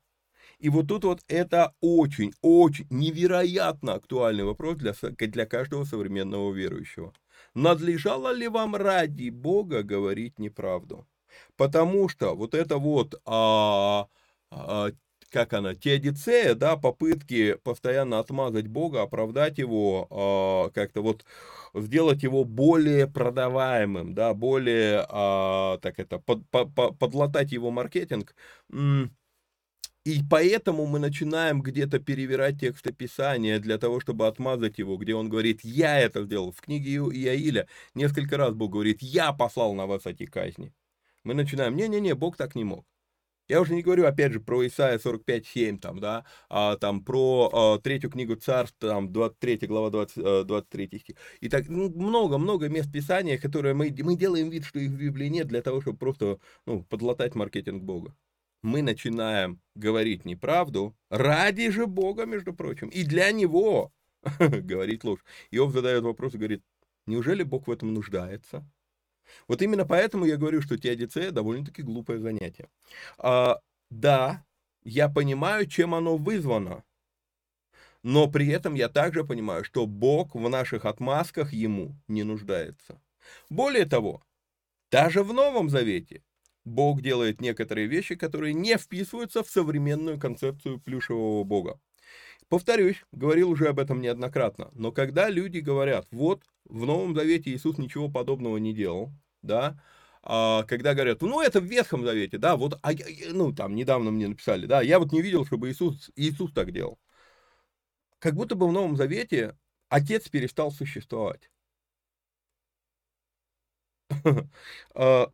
И 0.59 0.69
вот 0.69 0.87
тут 0.87 1.03
вот 1.03 1.21
это 1.27 1.73
очень, 1.81 2.33
очень 2.41 2.87
невероятно 2.89 3.93
актуальный 3.93 4.43
вопрос 4.43 4.77
для, 4.77 4.93
для 4.93 5.45
каждого 5.45 5.83
современного 5.83 6.51
верующего. 6.53 7.13
Надлежало 7.53 8.33
ли 8.33 8.47
вам 8.47 8.75
ради 8.75 9.29
Бога 9.29 9.83
говорить 9.83 10.39
неправду? 10.39 11.07
Потому 11.55 12.09
что 12.09 12.35
вот 12.35 12.55
это 12.55 12.77
вот 12.77 13.21
а, 13.25 14.07
а, 14.49 14.89
как 15.29 15.53
она, 15.53 15.75
теодицея, 15.75 16.55
да, 16.55 16.77
попытки 16.77 17.55
постоянно 17.63 18.19
отмазать 18.19 18.67
Бога, 18.67 19.01
оправдать 19.03 19.57
его, 19.57 20.07
э, 20.69 20.73
как-то 20.73 21.01
вот 21.01 21.25
сделать 21.73 22.23
его 22.23 22.43
более 22.43 23.07
продаваемым, 23.07 24.13
да, 24.13 24.33
более, 24.33 25.01
э, 25.01 25.77
так 25.81 25.99
это, 25.99 26.19
под, 26.19 26.47
под, 26.49 26.97
подлатать 26.97 27.51
его 27.51 27.71
маркетинг, 27.71 28.35
и 30.07 30.23
поэтому 30.23 30.85
мы 30.85 30.99
начинаем 30.99 31.61
где-то 31.61 31.99
перевирать 31.99 32.61
тексты 32.61 32.93
Писания 32.93 33.59
для 33.59 33.77
того, 33.77 33.99
чтобы 33.99 34.27
отмазать 34.27 34.79
его, 34.79 34.95
где 34.95 35.13
он 35.13 35.27
говорит, 35.27 35.59
я 35.65 35.99
это 35.99 36.23
сделал. 36.23 36.53
В 36.53 36.61
книге 36.61 36.91
Иаиля 36.91 37.67
несколько 37.93 38.37
раз 38.37 38.53
Бог 38.53 38.71
говорит, 38.71 39.01
я 39.01 39.33
послал 39.33 39.73
на 39.73 39.85
вас 39.85 40.05
эти 40.05 40.25
казни. 40.25 40.71
Мы 41.25 41.33
начинаем, 41.33 41.75
не-не-не, 41.75 42.15
Бог 42.15 42.37
так 42.37 42.55
не 42.55 42.63
мог. 42.63 42.85
Я 43.49 43.59
уже 43.59 43.73
не 43.73 43.81
говорю, 43.81 44.05
опять 44.05 44.31
же, 44.31 44.39
про 44.39 44.65
Исаия 44.65 44.97
45.7, 44.97 45.79
там, 45.79 45.99
да, 45.99 46.23
а, 46.47 46.77
там, 46.77 47.03
про 47.03 47.49
а, 47.51 47.79
третью 47.79 48.09
книгу 48.09 48.35
царств, 48.35 48.77
там, 48.79 49.11
23 49.11 49.67
глава, 49.67 49.89
20, 49.89 50.47
23 50.47 50.85
а, 50.85 50.99
стих. 50.99 51.17
И 51.41 51.49
так 51.49 51.67
много-много 51.67 52.69
ну, 52.69 52.73
мест 52.73 52.89
Писания, 52.93 53.37
которые 53.37 53.73
мы, 53.73 53.93
мы 54.03 54.15
делаем 54.15 54.49
вид, 54.49 54.63
что 54.63 54.79
их 54.79 54.91
в 54.91 54.97
Библии 54.97 55.27
нет, 55.27 55.47
для 55.47 55.61
того, 55.61 55.81
чтобы 55.81 55.97
просто, 55.97 56.39
ну, 56.65 56.83
подлатать 56.83 57.35
маркетинг 57.35 57.83
Бога. 57.83 58.15
Мы 58.61 58.81
начинаем 58.81 59.61
говорить 59.75 60.25
неправду 60.25 60.95
ради 61.09 61.69
же 61.69 61.85
Бога, 61.85 62.25
между 62.25 62.53
прочим, 62.53 62.89
и 62.89 63.03
для 63.03 63.31
Него 63.31 63.93
говорить 64.39 65.03
ложь. 65.03 65.23
Иов 65.51 65.71
задает 65.71 66.03
вопрос 66.03 66.33
и 66.33 66.37
говорит, 66.37 66.63
неужели 67.05 67.43
Бог 67.43 67.67
в 67.67 67.71
этом 67.71 67.93
нуждается? 67.93 68.65
Вот 69.47 69.61
именно 69.61 69.85
поэтому 69.85 70.25
я 70.25 70.37
говорю, 70.37 70.61
что 70.61 70.77
теодицея 70.77 71.31
довольно-таки 71.31 71.81
глупое 71.81 72.19
занятие. 72.19 72.69
А, 73.17 73.59
да, 73.89 74.45
я 74.83 75.09
понимаю, 75.09 75.67
чем 75.67 75.93
оно 75.93 76.17
вызвано, 76.17 76.83
но 78.03 78.29
при 78.29 78.47
этом 78.47 78.73
я 78.73 78.89
также 78.89 79.23
понимаю, 79.23 79.63
что 79.63 79.85
Бог 79.85 80.35
в 80.35 80.49
наших 80.49 80.85
отмазках 80.85 81.51
ему 81.53 81.95
не 82.07 82.23
нуждается. 82.23 83.01
Более 83.49 83.85
того, 83.85 84.23
даже 84.91 85.23
в 85.23 85.33
Новом 85.33 85.69
Завете 85.69 86.23
Бог 86.67 87.01
делает 87.01 87.41
некоторые 87.41 87.87
вещи, 87.87 88.15
которые 88.15 88.53
не 88.53 88.77
вписываются 88.77 89.43
в 89.43 89.49
современную 89.49 90.19
концепцию 90.19 90.79
плюшевого 90.79 91.43
Бога. 91.43 91.79
Повторюсь, 92.49 93.03
говорил 93.11 93.49
уже 93.49 93.69
об 93.69 93.79
этом 93.79 94.01
неоднократно, 94.01 94.69
но 94.73 94.91
когда 94.91 95.29
люди 95.29 95.59
говорят, 95.59 96.07
вот 96.11 96.43
в 96.65 96.85
Новом 96.85 97.15
Завете 97.15 97.51
Иисус 97.51 97.77
ничего 97.77 98.09
подобного 98.09 98.57
не 98.57 98.73
делал, 98.73 99.11
да, 99.41 99.81
а, 100.23 100.63
когда 100.63 100.93
говорят, 100.93 101.21
ну 101.21 101.41
это 101.41 101.59
в 101.61 101.65
Ветхом 101.65 102.05
Завете, 102.05 102.37
да, 102.37 102.57
вот, 102.57 102.79
а, 102.83 102.91
ну 103.31 103.53
там 103.53 103.75
недавно 103.75 104.11
мне 104.11 104.27
написали, 104.27 104.65
да, 104.65 104.81
я 104.81 104.99
вот 104.99 105.11
не 105.11 105.21
видел, 105.21 105.45
чтобы 105.45 105.69
Иисус, 105.71 106.11
Иисус 106.15 106.51
так 106.53 106.71
делал. 106.71 106.99
Как 108.19 108.35
будто 108.35 108.55
бы 108.55 108.67
в 108.67 108.71
Новом 108.71 108.95
Завете 108.95 109.57
Отец 109.89 110.29
перестал 110.29 110.71
существовать. 110.71 111.49
А, 114.95 115.27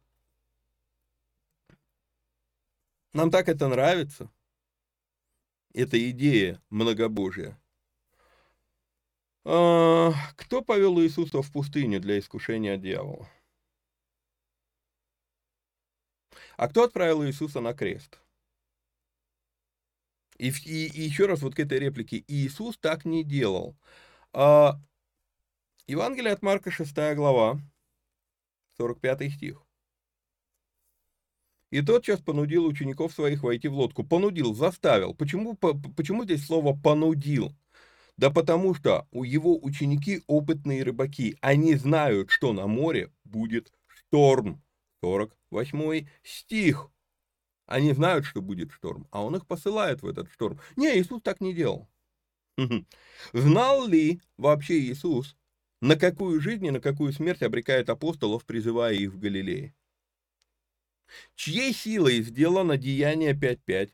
нам 3.13 3.31
так 3.31 3.47
это 3.49 3.67
нравится. 3.67 4.29
Эта 5.73 5.97
идея 6.11 6.61
многобожия. 6.69 7.59
А, 9.45 10.11
кто 10.35 10.61
повел 10.61 11.01
Иисуса 11.01 11.41
в 11.41 11.51
пустыню 11.51 11.99
для 11.99 12.19
искушения 12.19 12.77
дьявола? 12.77 13.29
А 16.57 16.67
кто 16.67 16.83
отправил 16.83 17.25
Иисуса 17.25 17.59
на 17.59 17.73
крест? 17.73 18.19
И, 20.37 20.49
и, 20.49 20.87
и 20.87 21.01
еще 21.01 21.25
раз 21.25 21.41
вот 21.41 21.55
к 21.55 21.59
этой 21.59 21.79
реплике. 21.79 22.23
Иисус 22.27 22.77
так 22.77 23.05
не 23.05 23.23
делал. 23.23 23.75
А, 24.31 24.79
Евангелие 25.87 26.33
от 26.33 26.41
Марка, 26.41 26.71
6 26.71 26.93
глава, 27.15 27.59
45 28.77 29.33
стих. 29.33 29.63
И 31.73 31.81
тотчас 31.81 32.21
понудил 32.21 32.67
учеников 32.67 33.13
своих 33.13 33.41
войти 33.41 33.67
в 33.67 33.73
лодку. 33.73 34.03
Понудил, 34.03 34.53
заставил. 34.53 35.15
Почему, 35.15 35.55
по, 35.55 35.73
почему 35.73 36.23
здесь 36.23 36.45
слово 36.45 36.77
«понудил»? 36.79 37.51
Да 38.15 38.29
потому 38.29 38.75
что 38.75 39.07
у 39.09 39.23
его 39.23 39.57
ученики 39.59 40.21
опытные 40.27 40.83
рыбаки. 40.83 41.35
Они 41.41 41.73
знают, 41.73 42.29
что 42.29 42.53
на 42.53 42.67
море 42.67 43.09
будет 43.23 43.73
шторм. 43.87 44.61
48 45.01 46.05
стих. 46.21 46.91
Они 47.65 47.91
знают, 47.93 48.25
что 48.25 48.43
будет 48.43 48.71
шторм, 48.71 49.07
а 49.09 49.23
он 49.23 49.35
их 49.35 49.47
посылает 49.47 50.03
в 50.03 50.07
этот 50.07 50.31
шторм. 50.31 50.59
Не, 50.75 50.99
Иисус 50.99 51.23
так 51.23 51.41
не 51.41 51.55
делал. 51.55 51.89
Знал 53.33 53.87
ли 53.87 54.21
вообще 54.37 54.79
Иисус, 54.79 55.35
на 55.81 55.95
какую 55.95 56.39
жизнь 56.39 56.67
и 56.67 56.71
на 56.71 56.79
какую 56.79 57.13
смерть 57.13 57.41
обрекает 57.41 57.89
апостолов, 57.89 58.45
призывая 58.45 58.93
их 58.93 59.11
в 59.11 59.17
Галилее? 59.17 59.73
Чьей 61.35 61.73
силой 61.73 62.21
сделано 62.21 62.77
деяние 62.77 63.33
5.5? 63.33 63.91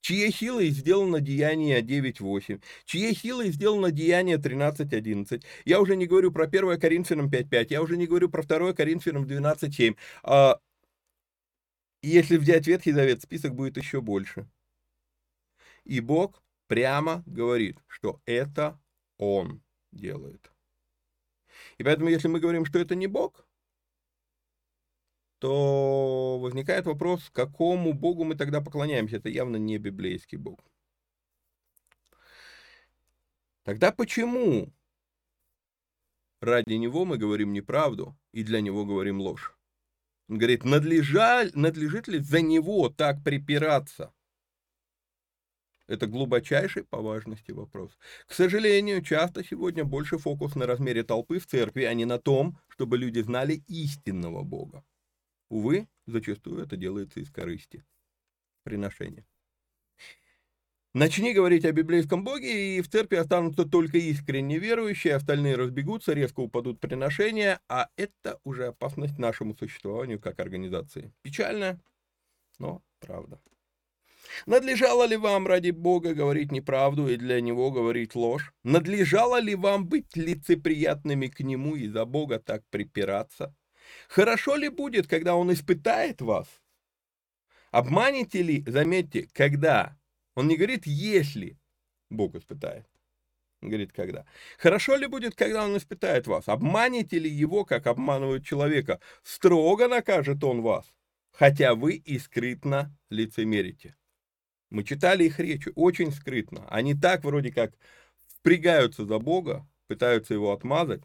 Чьей 0.00 0.32
силой 0.32 0.70
сделано 0.70 1.20
деяние 1.20 1.80
9.8? 1.82 2.62
Чьей 2.84 3.16
силой 3.16 3.50
сделано 3.50 3.90
деяние 3.90 4.38
13.11? 4.38 5.42
Я 5.64 5.80
уже 5.80 5.96
не 5.96 6.06
говорю 6.06 6.30
про 6.30 6.44
1 6.44 6.78
Коринфянам 6.78 7.28
5.5, 7.28 7.66
я 7.70 7.82
уже 7.82 7.96
не 7.96 8.06
говорю 8.06 8.28
про 8.28 8.44
2 8.44 8.72
Коринфянам 8.74 9.24
12.7. 9.24 9.96
А, 10.22 10.60
если 12.02 12.36
взять 12.36 12.68
Ветхий 12.68 12.92
Завет, 12.92 13.22
список 13.22 13.56
будет 13.56 13.76
еще 13.76 14.00
больше. 14.00 14.48
И 15.82 15.98
Бог 15.98 16.40
прямо 16.68 17.24
говорит, 17.26 17.78
что 17.88 18.20
это 18.26 18.80
Он 19.18 19.60
делает. 19.90 20.52
И 21.78 21.82
поэтому, 21.82 22.10
если 22.10 22.28
мы 22.28 22.38
говорим, 22.38 22.64
что 22.64 22.78
это 22.78 22.94
не 22.94 23.08
Бог, 23.08 23.44
то 25.38 26.38
возникает 26.38 26.86
вопрос, 26.86 27.30
какому 27.30 27.92
Богу 27.92 28.24
мы 28.24 28.36
тогда 28.36 28.60
поклоняемся. 28.60 29.16
Это 29.16 29.28
явно 29.28 29.56
не 29.56 29.78
библейский 29.78 30.38
Бог. 30.38 30.60
Тогда 33.64 33.92
почему 33.92 34.72
ради 36.40 36.74
Него 36.74 37.04
мы 37.04 37.18
говорим 37.18 37.52
неправду 37.52 38.16
и 38.32 38.44
для 38.44 38.60
Него 38.60 38.84
говорим 38.84 39.20
ложь? 39.20 39.56
Он 40.28 40.38
говорит, 40.38 40.64
надлежа, 40.64 41.50
надлежит 41.54 42.08
ли 42.08 42.18
за 42.18 42.40
Него 42.40 42.88
так 42.88 43.22
припираться? 43.22 44.12
Это 45.88 46.06
глубочайший 46.08 46.84
по 46.84 47.00
важности 47.00 47.52
вопрос. 47.52 47.96
К 48.26 48.32
сожалению, 48.32 49.02
часто 49.02 49.44
сегодня 49.44 49.84
больше 49.84 50.18
фокус 50.18 50.56
на 50.56 50.66
размере 50.66 51.04
толпы 51.04 51.38
в 51.38 51.46
церкви, 51.46 51.84
а 51.84 51.94
не 51.94 52.04
на 52.04 52.18
том, 52.18 52.58
чтобы 52.68 52.98
люди 52.98 53.20
знали 53.20 53.62
истинного 53.68 54.42
Бога. 54.42 54.84
Увы, 55.48 55.88
зачастую 56.06 56.62
это 56.62 56.76
делается 56.76 57.20
из 57.20 57.30
корысти. 57.30 57.84
Приношения. 58.64 59.26
Начни 60.96 61.34
говорить 61.34 61.66
о 61.66 61.72
библейском 61.72 62.24
Боге, 62.24 62.78
и 62.78 62.80
в 62.80 62.88
церкви 62.88 63.16
останутся 63.16 63.66
только 63.66 63.98
искренне 63.98 64.58
верующие, 64.58 65.14
остальные 65.14 65.56
разбегутся, 65.56 66.14
резко 66.14 66.40
упадут 66.40 66.80
приношения, 66.80 67.60
а 67.68 67.90
это 67.96 68.40
уже 68.44 68.68
опасность 68.68 69.18
нашему 69.18 69.54
существованию 69.54 70.18
как 70.18 70.40
организации. 70.40 71.12
Печально, 71.20 71.78
но 72.58 72.82
правда. 72.98 73.38
Надлежало 74.46 75.06
ли 75.06 75.18
вам 75.18 75.46
ради 75.46 75.70
Бога 75.70 76.14
говорить 76.14 76.50
неправду 76.50 77.08
и 77.08 77.16
для 77.16 77.42
Него 77.42 77.70
говорить 77.70 78.14
ложь? 78.14 78.54
Надлежало 78.64 79.38
ли 79.38 79.54
вам 79.54 79.86
быть 79.86 80.16
лицеприятными 80.16 81.26
к 81.26 81.40
Нему 81.40 81.76
и 81.76 81.88
за 81.88 82.06
Бога 82.06 82.38
так 82.38 82.62
припираться? 82.70 83.54
Хорошо 84.08 84.56
ли 84.56 84.68
будет, 84.68 85.06
когда 85.06 85.36
Он 85.36 85.52
испытает 85.52 86.20
вас? 86.20 86.46
Обманете 87.70 88.42
ли, 88.42 88.64
заметьте, 88.66 89.28
когда? 89.32 89.98
Он 90.34 90.48
не 90.48 90.56
говорит, 90.56 90.86
если 90.86 91.58
Бог 92.10 92.34
испытает. 92.34 92.86
Он 93.62 93.70
говорит, 93.70 93.92
когда. 93.92 94.24
Хорошо 94.58 94.96
ли 94.96 95.06
будет, 95.06 95.34
когда 95.34 95.64
он 95.64 95.76
испытает 95.76 96.26
вас? 96.26 96.48
Обманете 96.48 97.18
ли 97.18 97.28
его, 97.28 97.64
как 97.64 97.86
обманывают 97.86 98.44
человека? 98.44 99.00
Строго 99.22 99.88
накажет 99.88 100.44
он 100.44 100.62
вас, 100.62 100.86
хотя 101.32 101.74
вы 101.74 101.94
и 101.94 102.18
скрытно 102.18 102.96
лицемерите. 103.10 103.96
Мы 104.70 104.84
читали 104.84 105.24
их 105.24 105.38
речи 105.38 105.72
очень 105.74 106.12
скрытно. 106.12 106.66
Они 106.68 106.94
так 106.94 107.24
вроде 107.24 107.52
как 107.52 107.74
впрягаются 108.26 109.06
за 109.06 109.18
Бога, 109.18 109.66
пытаются 109.86 110.34
его 110.34 110.52
отмазать, 110.52 111.02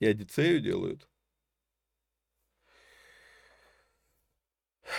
и 0.00 0.06
Одиссею 0.06 0.60
делают. 0.60 1.08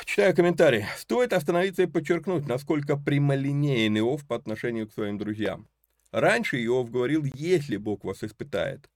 Читаю 0.05 0.35
комментарий. 0.35 0.85
Стоит 0.97 1.33
остановиться 1.33 1.83
и 1.83 1.87
подчеркнуть, 1.87 2.47
насколько 2.47 2.97
прямолинеен 2.97 3.97
Иов 3.97 4.25
по 4.25 4.35
отношению 4.35 4.87
к 4.87 4.93
своим 4.93 5.17
друзьям. 5.17 5.67
Раньше 6.11 6.63
Иов 6.63 6.91
говорил, 6.91 7.23
если 7.33 7.77
Бог 7.77 8.03
вас 8.03 8.23
испытает. 8.23 8.89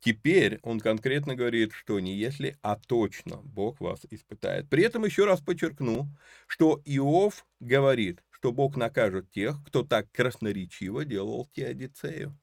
Теперь 0.00 0.58
он 0.62 0.78
конкретно 0.80 1.34
говорит, 1.34 1.72
что 1.72 1.98
не 2.00 2.14
если, 2.14 2.56
а 2.62 2.76
точно 2.76 3.38
Бог 3.42 3.80
вас 3.80 4.00
испытает. 4.10 4.68
При 4.68 4.84
этом 4.84 5.04
еще 5.04 5.24
раз 5.24 5.40
подчеркну, 5.40 6.08
что 6.46 6.80
Иов 6.84 7.46
говорит, 7.60 8.22
что 8.30 8.52
Бог 8.52 8.76
накажет 8.76 9.30
тех, 9.30 9.56
кто 9.66 9.82
так 9.82 10.10
красноречиво 10.12 11.04
делал 11.04 11.48
Теодицею. 11.54 12.38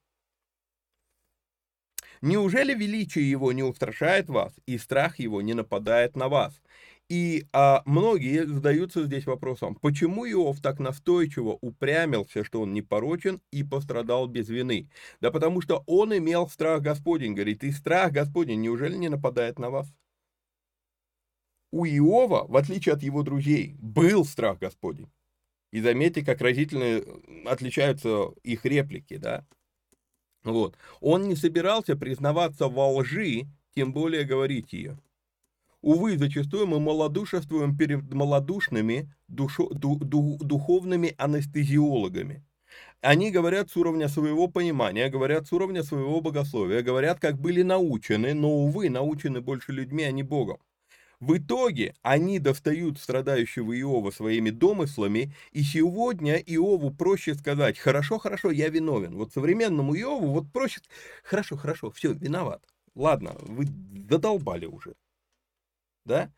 Неужели 2.22 2.74
величие 2.74 3.30
его 3.30 3.52
не 3.52 3.64
устрашает 3.64 4.30
вас, 4.30 4.54
и 4.66 4.78
страх 4.78 5.20
его 5.20 5.42
не 5.42 5.54
нападает 5.54 6.16
на 6.16 6.30
вас? 6.30 6.62
И 7.10 7.46
а, 7.52 7.84
многие 7.86 8.46
задаются 8.46 9.04
здесь 9.04 9.26
вопросом, 9.26 9.76
почему 9.76 10.26
Иов 10.26 10.62
так 10.62 10.80
настойчиво 10.80 11.58
упрямился, 11.62 12.44
что 12.44 12.62
он 12.62 12.74
не 12.74 12.82
порочен 12.82 13.42
и 13.52 13.64
пострадал 13.64 14.28
без 14.28 14.50
вины? 14.50 14.90
Да 15.20 15.30
потому 15.30 15.62
что 15.62 15.84
он 15.86 16.18
имел 16.18 16.48
страх 16.48 16.82
Господень, 16.82 17.34
говорит, 17.34 17.64
и 17.64 17.72
страх 17.72 18.14
Господень 18.14 18.62
неужели 18.62 18.96
не 18.96 19.10
нападает 19.10 19.60
на 19.60 19.70
вас? 19.70 19.94
У 21.72 21.86
Иова, 21.86 22.46
в 22.48 22.56
отличие 22.56 22.94
от 22.94 23.04
его 23.04 23.24
друзей, 23.24 23.76
был 23.80 24.26
страх 24.26 24.60
Господень. 24.60 25.12
И 25.72 25.82
заметьте, 25.82 26.24
как 26.24 26.40
разительно 26.40 27.02
отличаются 27.50 28.28
их 28.44 28.64
реплики, 28.64 29.18
да? 29.18 29.46
Вот. 30.44 30.78
Он 31.02 31.24
не 31.24 31.36
собирался 31.36 31.96
признаваться 31.96 32.68
во 32.68 32.92
лжи, 32.92 33.48
тем 33.76 33.92
более 33.92 34.24
говорить 34.24 34.72
ее. 34.74 35.00
Увы, 35.84 36.18
зачастую 36.18 36.66
мы 36.66 36.80
малодушествуем 36.80 37.78
перед 37.78 38.14
малодушными 38.14 39.14
душо, 39.28 39.68
ду, 39.68 39.98
ду, 39.98 40.38
духовными 40.40 41.14
анестезиологами. 41.18 42.42
Они 43.02 43.32
говорят 43.32 43.70
с 43.70 43.76
уровня 43.76 44.08
своего 44.08 44.48
понимания, 44.48 45.10
говорят 45.10 45.46
с 45.46 45.52
уровня 45.52 45.84
своего 45.84 46.22
богословия, 46.22 46.84
говорят, 46.84 47.20
как 47.20 47.38
были 47.38 47.64
научены, 47.64 48.34
но, 48.34 48.50
увы, 48.50 48.90
научены 48.90 49.42
больше 49.42 49.74
людьми, 49.74 50.06
а 50.06 50.12
не 50.14 50.24
Богом. 50.24 50.60
В 51.20 51.38
итоге 51.38 51.96
они 52.02 52.40
достают 52.40 52.98
страдающего 52.98 53.78
Иова 53.78 54.12
своими 54.12 54.52
домыслами, 54.52 55.36
и 55.52 55.64
сегодня 55.64 56.36
Иову 56.38 56.92
проще 56.92 57.36
сказать, 57.36 57.78
хорошо, 57.78 58.20
хорошо, 58.20 58.52
я 58.52 58.70
виновен. 58.70 59.18
Вот 59.18 59.34
современному 59.34 59.96
Иову 59.96 60.28
вот 60.28 60.50
проще, 60.50 60.80
хорошо, 61.26 61.58
хорошо, 61.58 61.92
все, 61.92 62.14
виноват. 62.14 62.64
Ладно, 62.96 63.36
вы 63.42 63.68
задолбали 64.08 64.66
уже. 64.66 64.94
Да? 66.06 66.32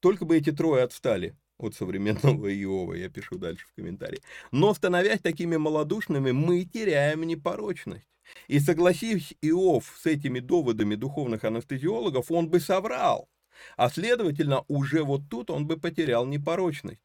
Только 0.00 0.24
бы 0.24 0.36
эти 0.36 0.52
трое 0.52 0.84
отстали 0.84 1.36
от 1.58 1.74
современного 1.74 2.52
Иова, 2.62 2.94
я 2.94 3.08
пишу 3.08 3.38
дальше 3.38 3.66
в 3.66 3.74
комментарии. 3.74 4.20
Но 4.52 4.74
становясь 4.74 5.20
такими 5.20 5.56
малодушными, 5.56 6.32
мы 6.32 6.64
теряем 6.64 7.22
непорочность. 7.22 8.08
И 8.48 8.58
согласись 8.58 9.34
Иов 9.40 9.96
с 10.00 10.06
этими 10.06 10.40
доводами 10.40 10.96
духовных 10.96 11.44
анестезиологов, 11.44 12.30
он 12.30 12.48
бы 12.48 12.60
соврал. 12.60 13.28
А 13.76 13.88
следовательно, 13.88 14.64
уже 14.68 15.02
вот 15.02 15.22
тут 15.30 15.50
он 15.50 15.66
бы 15.66 15.78
потерял 15.78 16.26
непорочность. 16.26 17.00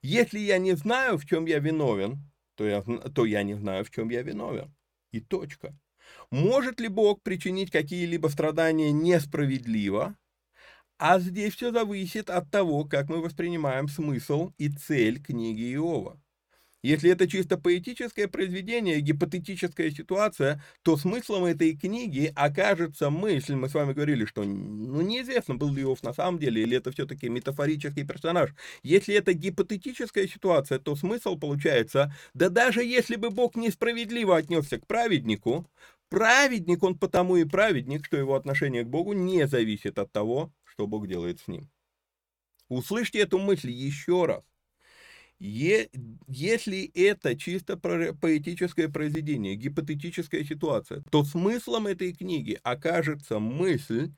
Если 0.00 0.38
я 0.38 0.58
не 0.58 0.74
знаю, 0.74 1.18
в 1.18 1.26
чем 1.26 1.46
я 1.46 1.58
виновен, 1.58 2.18
то 2.56 2.66
я, 2.66 2.82
то 2.82 3.24
я 3.24 3.42
не 3.42 3.54
знаю, 3.54 3.84
в 3.84 3.90
чем 3.90 4.08
я 4.08 4.22
виновен. 4.22 4.74
И 5.12 5.20
точка. 5.20 5.76
Может 6.30 6.80
ли 6.80 6.88
Бог 6.88 7.22
причинить 7.22 7.70
какие-либо 7.70 8.28
страдания 8.28 8.92
несправедливо? 8.92 10.16
А 11.04 11.18
здесь 11.18 11.56
все 11.56 11.72
зависит 11.72 12.30
от 12.30 12.48
того, 12.52 12.84
как 12.84 13.08
мы 13.08 13.20
воспринимаем 13.20 13.88
смысл 13.88 14.52
и 14.56 14.68
цель 14.68 15.20
книги 15.20 15.74
Иова. 15.74 16.20
Если 16.80 17.10
это 17.10 17.26
чисто 17.26 17.58
поэтическое 17.58 18.28
произведение, 18.28 19.00
гипотетическая 19.00 19.90
ситуация, 19.90 20.62
то 20.82 20.96
смыслом 20.96 21.46
этой 21.46 21.76
книги 21.76 22.32
окажется 22.36 23.10
мысль, 23.10 23.56
мы 23.56 23.68
с 23.68 23.74
вами 23.74 23.94
говорили, 23.94 24.26
что 24.26 24.44
ну, 24.44 25.00
неизвестно, 25.00 25.56
был 25.56 25.72
ли 25.72 25.82
Иов 25.82 26.04
на 26.04 26.12
самом 26.12 26.38
деле, 26.38 26.62
или 26.62 26.76
это 26.76 26.92
все-таки 26.92 27.28
метафорический 27.28 28.06
персонаж. 28.06 28.50
Если 28.84 29.12
это 29.16 29.32
гипотетическая 29.32 30.28
ситуация, 30.28 30.78
то 30.78 30.94
смысл 30.94 31.36
получается, 31.36 32.14
да 32.32 32.48
даже 32.48 32.84
если 32.84 33.16
бы 33.16 33.30
Бог 33.30 33.56
несправедливо 33.56 34.36
отнесся 34.36 34.78
к 34.78 34.86
праведнику, 34.86 35.68
праведник 36.10 36.84
он 36.84 36.96
потому 36.96 37.38
и 37.38 37.44
праведник, 37.44 38.04
что 38.04 38.16
его 38.16 38.36
отношение 38.36 38.84
к 38.84 38.88
Богу 38.88 39.14
не 39.14 39.48
зависит 39.48 39.98
от 39.98 40.12
того, 40.12 40.52
что 40.72 40.86
Бог 40.86 41.06
делает 41.06 41.40
с 41.40 41.48
ним. 41.48 41.70
Услышьте 42.68 43.20
эту 43.20 43.38
мысль 43.38 43.70
еще 43.70 44.24
раз. 44.24 44.42
Е, 45.38 45.90
если 46.28 46.90
это 46.94 47.36
чисто 47.36 47.76
поэтическое 47.76 48.88
произведение, 48.88 49.56
гипотетическая 49.56 50.44
ситуация, 50.44 51.02
то 51.10 51.24
смыслом 51.24 51.88
этой 51.88 52.12
книги 52.14 52.58
окажется 52.62 53.38
мысль, 53.38 54.12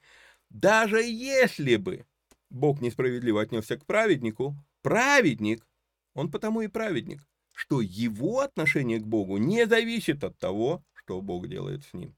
даже 0.50 1.02
если 1.02 1.76
бы 1.76 2.04
Бог 2.50 2.80
несправедливо 2.80 3.42
отнесся 3.42 3.76
к 3.76 3.86
праведнику, 3.86 4.54
праведник, 4.82 5.66
он 6.14 6.30
потому 6.30 6.60
и 6.60 6.68
праведник, 6.68 7.26
что 7.52 7.80
его 7.80 8.40
отношение 8.40 9.00
к 9.00 9.06
Богу 9.06 9.38
не 9.38 9.66
зависит 9.66 10.22
от 10.22 10.38
того, 10.38 10.84
что 10.92 11.20
Бог 11.20 11.48
делает 11.48 11.84
с 11.84 11.94
ним. 11.94 12.14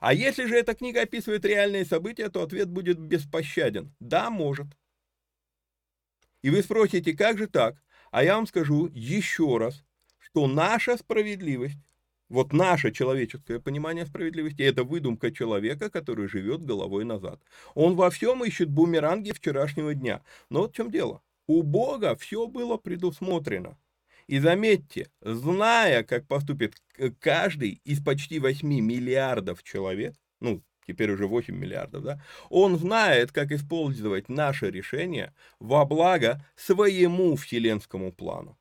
А 0.00 0.14
если 0.14 0.46
же 0.46 0.56
эта 0.56 0.74
книга 0.74 1.02
описывает 1.02 1.44
реальные 1.44 1.84
события, 1.84 2.28
то 2.28 2.42
ответ 2.42 2.68
будет 2.68 2.98
беспощаден. 2.98 3.94
Да, 4.00 4.30
может. 4.30 4.66
И 6.42 6.50
вы 6.50 6.62
спросите, 6.62 7.12
как 7.16 7.38
же 7.38 7.46
так? 7.46 7.82
А 8.10 8.22
я 8.22 8.36
вам 8.36 8.46
скажу 8.46 8.88
еще 8.92 9.58
раз, 9.58 9.84
что 10.18 10.46
наша 10.46 10.96
справедливость, 10.96 11.78
вот 12.28 12.52
наше 12.52 12.92
человеческое 12.92 13.60
понимание 13.60 14.06
справедливости, 14.06 14.62
это 14.62 14.84
выдумка 14.84 15.32
человека, 15.32 15.90
который 15.90 16.28
живет 16.28 16.64
головой 16.64 17.04
назад. 17.04 17.40
Он 17.74 17.94
во 17.94 18.10
всем 18.10 18.44
ищет 18.44 18.68
бумеранги 18.68 19.32
вчерашнего 19.32 19.94
дня. 19.94 20.22
Но 20.50 20.60
вот 20.60 20.72
в 20.72 20.76
чем 20.76 20.90
дело. 20.90 21.22
У 21.46 21.62
Бога 21.62 22.16
все 22.16 22.46
было 22.46 22.76
предусмотрено. 22.76 23.78
И 24.26 24.38
заметьте, 24.40 25.08
зная, 25.20 26.02
как 26.02 26.26
поступит 26.26 26.74
каждый 27.20 27.80
из 27.84 28.02
почти 28.02 28.38
8 28.38 28.66
миллиардов 28.66 29.62
человек, 29.62 30.14
ну, 30.40 30.62
теперь 30.86 31.10
уже 31.12 31.26
8 31.26 31.54
миллиардов, 31.54 32.02
да, 32.02 32.22
он 32.48 32.76
знает, 32.76 33.32
как 33.32 33.52
использовать 33.52 34.28
наше 34.28 34.70
решение 34.70 35.32
во 35.60 35.84
благо 35.84 36.44
своему 36.56 37.36
вселенскому 37.36 38.12
плану. 38.12 38.58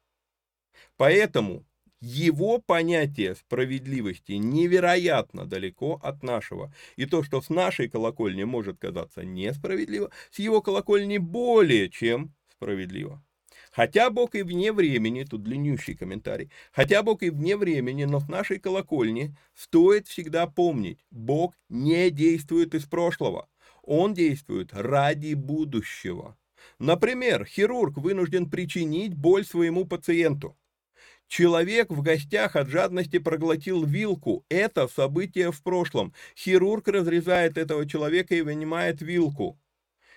Поэтому 0.97 1.65
его 1.99 2.59
понятие 2.59 3.35
справедливости 3.35 4.33
невероятно 4.33 5.45
далеко 5.45 5.99
от 6.03 6.21
нашего. 6.21 6.73
И 6.97 7.05
то, 7.05 7.23
что 7.23 7.41
с 7.41 7.49
нашей 7.49 7.89
колокольни 7.89 8.43
может 8.43 8.77
казаться 8.77 9.23
несправедливо, 9.23 10.11
с 10.29 10.37
его 10.39 10.61
колокольни 10.61 11.17
более 11.17 11.89
чем 11.89 12.35
справедливо. 12.51 13.23
Хотя 13.75 14.09
Бог 14.09 14.35
и 14.35 14.41
вне 14.41 14.71
времени, 14.71 15.25
тут 15.25 15.43
длиннющий 15.43 15.95
комментарий, 15.95 16.49
хотя 16.71 17.03
Бог 17.03 17.23
и 17.23 17.29
вне 17.29 17.57
времени, 17.57 18.05
но 18.05 18.19
в 18.19 18.29
нашей 18.29 18.57
колокольне 18.57 19.35
стоит 19.53 20.07
всегда 20.07 20.47
помнить, 20.47 21.05
Бог 21.11 21.53
не 21.67 22.09
действует 22.09 22.73
из 22.73 22.85
прошлого, 22.85 23.49
Он 23.81 24.13
действует 24.13 24.69
ради 24.71 25.33
будущего. 25.33 26.37
Например, 26.79 27.43
хирург 27.45 27.97
вынужден 27.97 28.49
причинить 28.49 29.13
боль 29.13 29.45
своему 29.45 29.83
пациенту. 29.83 30.57
Человек 31.27 31.89
в 31.89 32.01
гостях 32.01 32.55
от 32.55 32.69
жадности 32.69 33.19
проглотил 33.19 33.83
вилку. 33.83 34.45
Это 34.47 34.87
событие 34.87 35.51
в 35.51 35.61
прошлом. 35.61 36.13
Хирург 36.37 36.87
разрезает 36.87 37.57
этого 37.57 37.85
человека 37.85 38.35
и 38.35 38.41
вынимает 38.41 39.01
вилку. 39.01 39.59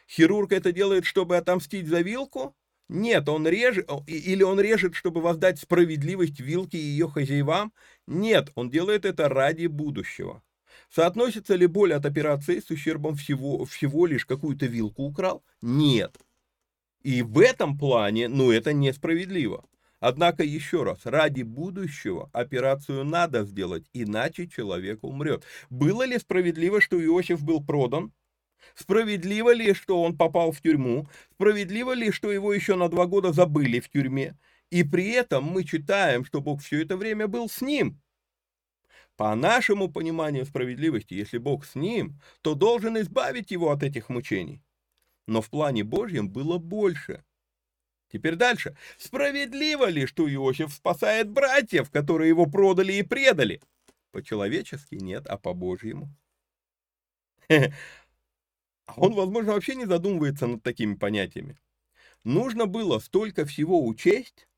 Хирург 0.08 0.52
это 0.52 0.70
делает, 0.70 1.04
чтобы 1.04 1.36
отомстить 1.36 1.88
за 1.88 2.02
вилку? 2.02 2.54
Нет, 2.88 3.28
он 3.28 3.46
режет, 3.46 3.90
или 4.06 4.42
он 4.42 4.58
режет, 4.60 4.94
чтобы 4.94 5.20
воздать 5.20 5.58
справедливость 5.58 6.40
вилке 6.40 6.78
и 6.78 6.82
ее 6.82 7.08
хозяевам? 7.08 7.72
Нет, 8.06 8.50
он 8.54 8.70
делает 8.70 9.04
это 9.04 9.28
ради 9.28 9.66
будущего. 9.66 10.42
Соотносится 10.90 11.54
ли 11.54 11.66
боль 11.66 11.92
от 11.92 12.06
операции 12.06 12.60
с 12.60 12.70
ущербом 12.70 13.14
всего, 13.14 13.66
всего 13.66 14.06
лишь 14.06 14.24
какую-то 14.24 14.66
вилку 14.66 15.02
украл? 15.04 15.44
Нет. 15.60 16.16
И 17.02 17.22
в 17.22 17.38
этом 17.40 17.78
плане, 17.78 18.28
ну, 18.28 18.50
это 18.50 18.72
несправедливо. 18.72 19.64
Однако, 20.00 20.44
еще 20.44 20.84
раз, 20.84 21.00
ради 21.04 21.42
будущего 21.42 22.30
операцию 22.32 23.04
надо 23.04 23.44
сделать, 23.44 23.84
иначе 23.92 24.46
человек 24.46 25.02
умрет. 25.02 25.44
Было 25.70 26.04
ли 26.04 26.18
справедливо, 26.18 26.80
что 26.80 27.02
Иосиф 27.04 27.42
был 27.42 27.62
продан? 27.64 28.12
Справедливо 28.74 29.52
ли, 29.52 29.74
что 29.74 30.02
он 30.02 30.16
попал 30.16 30.52
в 30.52 30.60
тюрьму? 30.60 31.08
Справедливо 31.32 31.92
ли, 31.92 32.10
что 32.10 32.32
его 32.32 32.52
еще 32.52 32.76
на 32.76 32.88
два 32.88 33.06
года 33.06 33.32
забыли 33.32 33.80
в 33.80 33.90
тюрьме? 33.90 34.36
И 34.70 34.84
при 34.84 35.10
этом 35.10 35.44
мы 35.44 35.64
читаем, 35.64 36.24
что 36.24 36.40
Бог 36.40 36.62
все 36.62 36.82
это 36.82 36.96
время 36.96 37.26
был 37.26 37.48
с 37.48 37.60
ним. 37.60 38.00
По 39.16 39.34
нашему 39.34 39.88
пониманию 39.88 40.46
справедливости, 40.46 41.14
если 41.14 41.38
Бог 41.38 41.64
с 41.64 41.74
ним, 41.74 42.20
то 42.42 42.54
должен 42.54 42.98
избавить 43.00 43.50
его 43.50 43.70
от 43.70 43.82
этих 43.82 44.08
мучений. 44.08 44.62
Но 45.26 45.42
в 45.42 45.50
плане 45.50 45.82
Божьем 45.82 46.28
было 46.28 46.58
больше. 46.58 47.24
Теперь 48.12 48.36
дальше. 48.36 48.76
Справедливо 48.96 49.88
ли, 49.88 50.06
что 50.06 50.32
Иосиф 50.32 50.72
спасает 50.72 51.28
братьев, 51.28 51.90
которые 51.90 52.28
его 52.28 52.46
продали 52.46 52.92
и 52.94 53.02
предали? 53.02 53.60
По-человечески 54.12 54.94
нет, 54.94 55.26
а 55.26 55.36
по-божьему. 55.36 56.08
А 58.88 58.94
он, 58.96 59.12
возможно, 59.12 59.52
вообще 59.52 59.74
не 59.74 59.84
задумывается 59.84 60.46
над 60.46 60.62
такими 60.62 60.94
понятиями. 60.94 61.58
Нужно 62.24 62.66
было 62.66 62.98
столько 62.98 63.44
всего 63.44 63.86
учесть, 63.86 64.48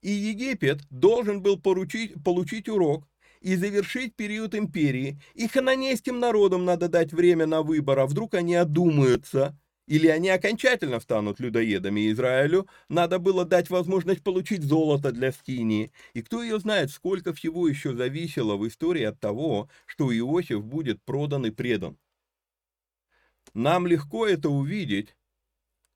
и 0.00 0.10
Египет 0.10 0.80
должен 0.90 1.42
был 1.42 1.60
поручить, 1.60 2.14
получить 2.24 2.68
урок 2.68 3.06
и 3.40 3.56
завершить 3.56 4.16
период 4.16 4.54
империи, 4.54 5.20
и 5.34 5.46
хананейским 5.46 6.18
народам 6.18 6.64
надо 6.64 6.88
дать 6.88 7.12
время 7.12 7.46
на 7.46 7.62
выбор, 7.62 7.98
а 8.00 8.06
вдруг 8.06 8.34
они 8.34 8.54
одумаются, 8.54 9.56
или 9.86 10.06
они 10.06 10.30
окончательно 10.30 10.98
станут 10.98 11.38
людоедами 11.38 12.10
Израилю, 12.10 12.66
надо 12.88 13.18
было 13.18 13.44
дать 13.44 13.68
возможность 13.68 14.22
получить 14.22 14.62
золото 14.62 15.12
для 15.12 15.30
Скинии. 15.30 15.92
И 16.14 16.22
кто 16.22 16.42
ее 16.42 16.58
знает, 16.58 16.90
сколько 16.90 17.34
всего 17.34 17.68
еще 17.68 17.94
зависело 17.94 18.56
в 18.56 18.66
истории 18.66 19.04
от 19.04 19.20
того, 19.20 19.68
что 19.84 20.16
Иосиф 20.16 20.64
будет 20.64 21.02
продан 21.04 21.46
и 21.46 21.50
предан. 21.50 21.98
Нам 23.54 23.86
легко 23.86 24.26
это 24.26 24.48
увидеть, 24.48 25.16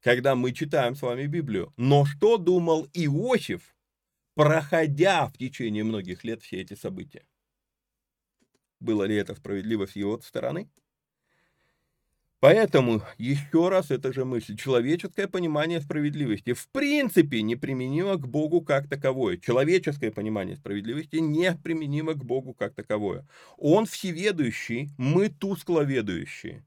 когда 0.00 0.34
мы 0.34 0.52
читаем 0.52 0.94
с 0.94 1.02
вами 1.02 1.26
Библию. 1.26 1.72
Но 1.76 2.04
что 2.04 2.36
думал 2.38 2.88
Иосиф, 2.92 3.74
проходя 4.34 5.26
в 5.26 5.38
течение 5.38 5.84
многих 5.84 6.24
лет 6.24 6.42
все 6.42 6.60
эти 6.60 6.74
события? 6.74 7.24
Было 8.80 9.04
ли 9.04 9.14
это 9.14 9.34
справедливо 9.34 9.86
с 9.86 9.94
его 9.94 10.20
стороны? 10.20 10.68
Поэтому, 12.40 13.02
еще 13.18 13.68
раз, 13.68 13.92
это 13.92 14.12
же 14.12 14.24
мысль, 14.24 14.56
человеческое 14.56 15.28
понимание 15.28 15.80
справедливости 15.80 16.54
в 16.54 16.68
принципе 16.70 17.40
не 17.40 17.54
применимо 17.54 18.16
к 18.16 18.26
Богу 18.26 18.62
как 18.62 18.88
таковое. 18.88 19.36
Человеческое 19.36 20.10
понимание 20.10 20.56
справедливости 20.56 21.18
не 21.18 21.54
применимо 21.54 22.14
к 22.14 22.24
Богу 22.24 22.52
как 22.52 22.74
таковое. 22.74 23.24
Он 23.58 23.86
всеведущий, 23.86 24.90
мы 24.98 25.28
тускловедущие. 25.28 26.66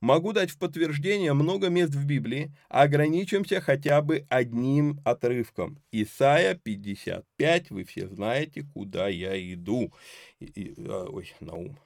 Могу 0.00 0.32
дать 0.32 0.50
в 0.50 0.58
подтверждение 0.58 1.32
много 1.32 1.70
мест 1.70 1.92
в 1.92 2.06
Библии, 2.06 2.52
ограничимся 2.68 3.60
хотя 3.60 4.00
бы 4.00 4.24
одним 4.28 5.00
отрывком. 5.04 5.82
Исайя 5.90 6.54
55, 6.54 7.70
вы 7.70 7.82
все 7.82 8.06
знаете, 8.06 8.64
куда 8.74 9.08
я 9.08 9.36
иду. 9.52 9.92
И, 10.38 10.44
и, 10.44 10.74
а, 10.86 11.06
ой, 11.10 11.32
Наум. 11.40 11.76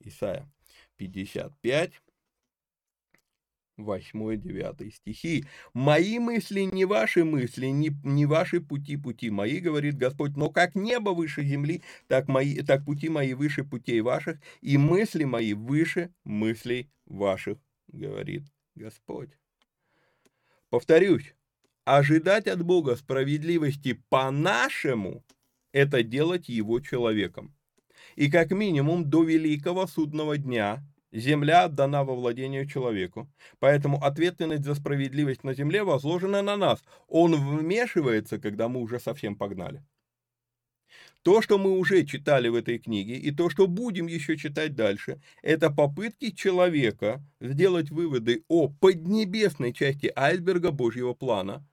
Исайя 0.00 0.46
55, 0.98 1.92
8-9 3.78 4.90
стихи. 4.92 5.44
«Мои 5.74 6.18
мысли 6.18 6.60
не 6.60 6.84
ваши 6.84 7.24
мысли, 7.24 7.66
не, 7.66 7.90
не 8.04 8.26
ваши 8.26 8.60
пути 8.60 8.96
пути 8.96 9.30
мои, 9.30 9.60
говорит 9.60 9.96
Господь, 9.96 10.36
но 10.36 10.50
как 10.50 10.74
небо 10.74 11.10
выше 11.10 11.42
земли, 11.42 11.82
так, 12.06 12.28
мои, 12.28 12.60
так 12.62 12.84
пути 12.84 13.08
мои 13.08 13.34
выше 13.34 13.64
путей 13.64 14.00
ваших, 14.00 14.38
и 14.60 14.76
мысли 14.76 15.24
мои 15.24 15.54
выше 15.54 16.12
мыслей 16.24 16.90
ваших, 17.06 17.58
говорит 17.88 18.44
Господь». 18.74 19.30
Повторюсь, 20.70 21.34
ожидать 21.84 22.46
от 22.46 22.62
Бога 22.62 22.96
справедливости 22.96 24.02
по-нашему– 24.08 25.24
это 25.72 26.02
делать 26.02 26.48
его 26.48 26.80
человеком. 26.80 27.54
И 28.16 28.30
как 28.30 28.50
минимум 28.50 29.08
до 29.08 29.22
великого 29.22 29.86
судного 29.86 30.36
дня 30.36 30.84
Земля 31.12 31.64
отдана 31.64 32.04
во 32.04 32.14
владение 32.14 32.66
человеку, 32.66 33.30
поэтому 33.58 34.02
ответственность 34.02 34.64
за 34.64 34.74
справедливость 34.74 35.44
на 35.44 35.52
земле 35.52 35.84
возложена 35.84 36.40
на 36.40 36.56
нас. 36.56 36.82
Он 37.06 37.34
вмешивается, 37.34 38.38
когда 38.38 38.68
мы 38.68 38.80
уже 38.80 38.98
совсем 38.98 39.36
погнали. 39.36 39.84
То, 41.22 41.40
что 41.40 41.58
мы 41.58 41.78
уже 41.78 42.04
читали 42.04 42.48
в 42.48 42.54
этой 42.54 42.78
книге, 42.78 43.16
и 43.16 43.30
то, 43.30 43.48
что 43.50 43.68
будем 43.68 44.06
еще 44.06 44.36
читать 44.36 44.74
дальше, 44.74 45.20
это 45.42 45.70
попытки 45.70 46.30
человека 46.30 47.22
сделать 47.40 47.90
выводы 47.90 48.44
о 48.48 48.68
поднебесной 48.68 49.72
части 49.72 50.10
айсберга 50.16 50.72
Божьего 50.72 51.14
плана, 51.14 51.64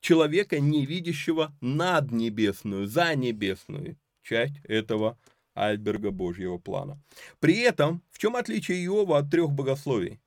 человека, 0.00 0.60
не 0.60 0.86
видящего 0.86 1.56
наднебесную, 1.60 2.86
занебесную 2.86 3.96
часть 4.22 4.58
этого 4.64 5.18
айсберга 5.54 6.10
Божьего 6.10 6.58
плана. 6.58 7.00
При 7.40 7.58
этом, 7.58 8.02
в 8.10 8.18
чем 8.18 8.36
отличие 8.36 8.84
Иова 8.84 9.18
от 9.18 9.30
трех 9.30 9.50
богословий? 9.50 10.20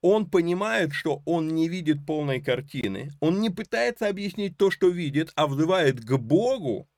Он 0.00 0.30
понимает, 0.30 0.92
что 0.92 1.22
он 1.24 1.48
не 1.48 1.68
видит 1.68 2.06
полной 2.06 2.40
картины, 2.40 3.10
он 3.20 3.40
не 3.40 3.50
пытается 3.50 4.06
объяснить 4.06 4.56
то, 4.56 4.70
что 4.70 4.88
видит, 4.88 5.32
а 5.34 5.48
взывает 5.48 6.00
к 6.04 6.16
Богу, 6.16 6.88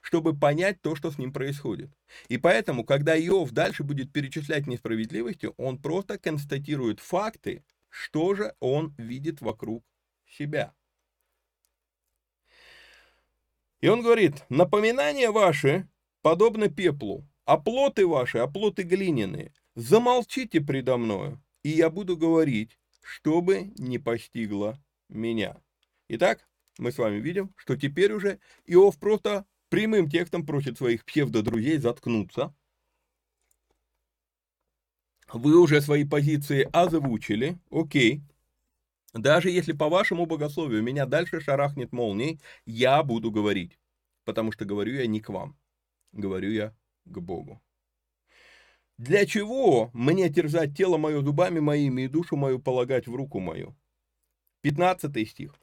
чтобы 0.00 0.34
понять 0.34 0.80
то, 0.80 0.94
что 0.96 1.10
с 1.10 1.18
ним 1.18 1.32
происходит. 1.32 1.90
И 2.28 2.38
поэтому, 2.38 2.84
когда 2.84 3.18
Иов 3.18 3.50
дальше 3.50 3.82
будет 3.84 4.12
перечислять 4.12 4.66
несправедливости, 4.66 5.50
он 5.58 5.78
просто 5.78 6.18
констатирует 6.18 7.00
факты, 7.00 7.64
что 7.90 8.34
же 8.34 8.54
он 8.60 8.94
видит 8.96 9.40
вокруг 9.42 9.84
себя. 10.26 10.72
И 13.80 13.88
он 13.88 14.02
говорит, 14.02 14.44
напоминания 14.48 15.30
ваши 15.30 15.86
подобно 16.22 16.68
пеплу, 16.68 17.26
оплоты 17.44 18.06
ваши, 18.06 18.38
оплоты 18.38 18.82
глиняные, 18.82 19.52
замолчите 19.74 20.60
предо 20.60 20.96
мною, 20.96 21.42
и 21.62 21.70
я 21.70 21.90
буду 21.90 22.16
говорить, 22.16 22.78
чтобы 23.02 23.72
не 23.78 23.98
постигло 23.98 24.78
меня. 25.08 25.56
Итак, 26.08 26.48
мы 26.78 26.92
с 26.92 26.98
вами 26.98 27.16
видим, 27.20 27.52
что 27.56 27.76
теперь 27.76 28.12
уже 28.12 28.38
Иов 28.66 28.98
просто 28.98 29.46
прямым 29.68 30.10
текстом 30.10 30.44
просит 30.44 30.78
своих 30.78 31.04
псевдодрузей 31.04 31.78
заткнуться. 31.78 32.54
Вы 35.32 35.58
уже 35.58 35.80
свои 35.80 36.04
позиции 36.04 36.68
озвучили, 36.72 37.58
окей. 37.70 38.22
Даже 39.12 39.50
если 39.50 39.72
по 39.72 39.88
вашему 39.88 40.26
богословию 40.26 40.82
меня 40.82 41.04
дальше 41.06 41.40
шарахнет 41.40 41.92
молнией, 41.92 42.40
я 42.64 43.02
буду 43.02 43.30
говорить, 43.30 43.78
потому 44.24 44.52
что 44.52 44.64
говорю 44.64 44.94
я 44.94 45.06
не 45.06 45.20
к 45.20 45.28
вам 45.28 45.56
говорю 46.12 46.50
я 46.50 46.74
к 47.04 47.18
Богу. 47.18 47.62
Для 48.96 49.26
чего 49.26 49.90
мне 49.92 50.28
терзать 50.28 50.76
тело 50.76 50.98
мое 50.98 51.22
зубами 51.22 51.60
моими 51.60 52.02
и 52.02 52.08
душу 52.08 52.36
мою 52.36 52.58
полагать 52.58 53.06
в 53.06 53.14
руку 53.14 53.38
мою? 53.38 53.76
15 54.62 55.28
стих. 55.28 55.54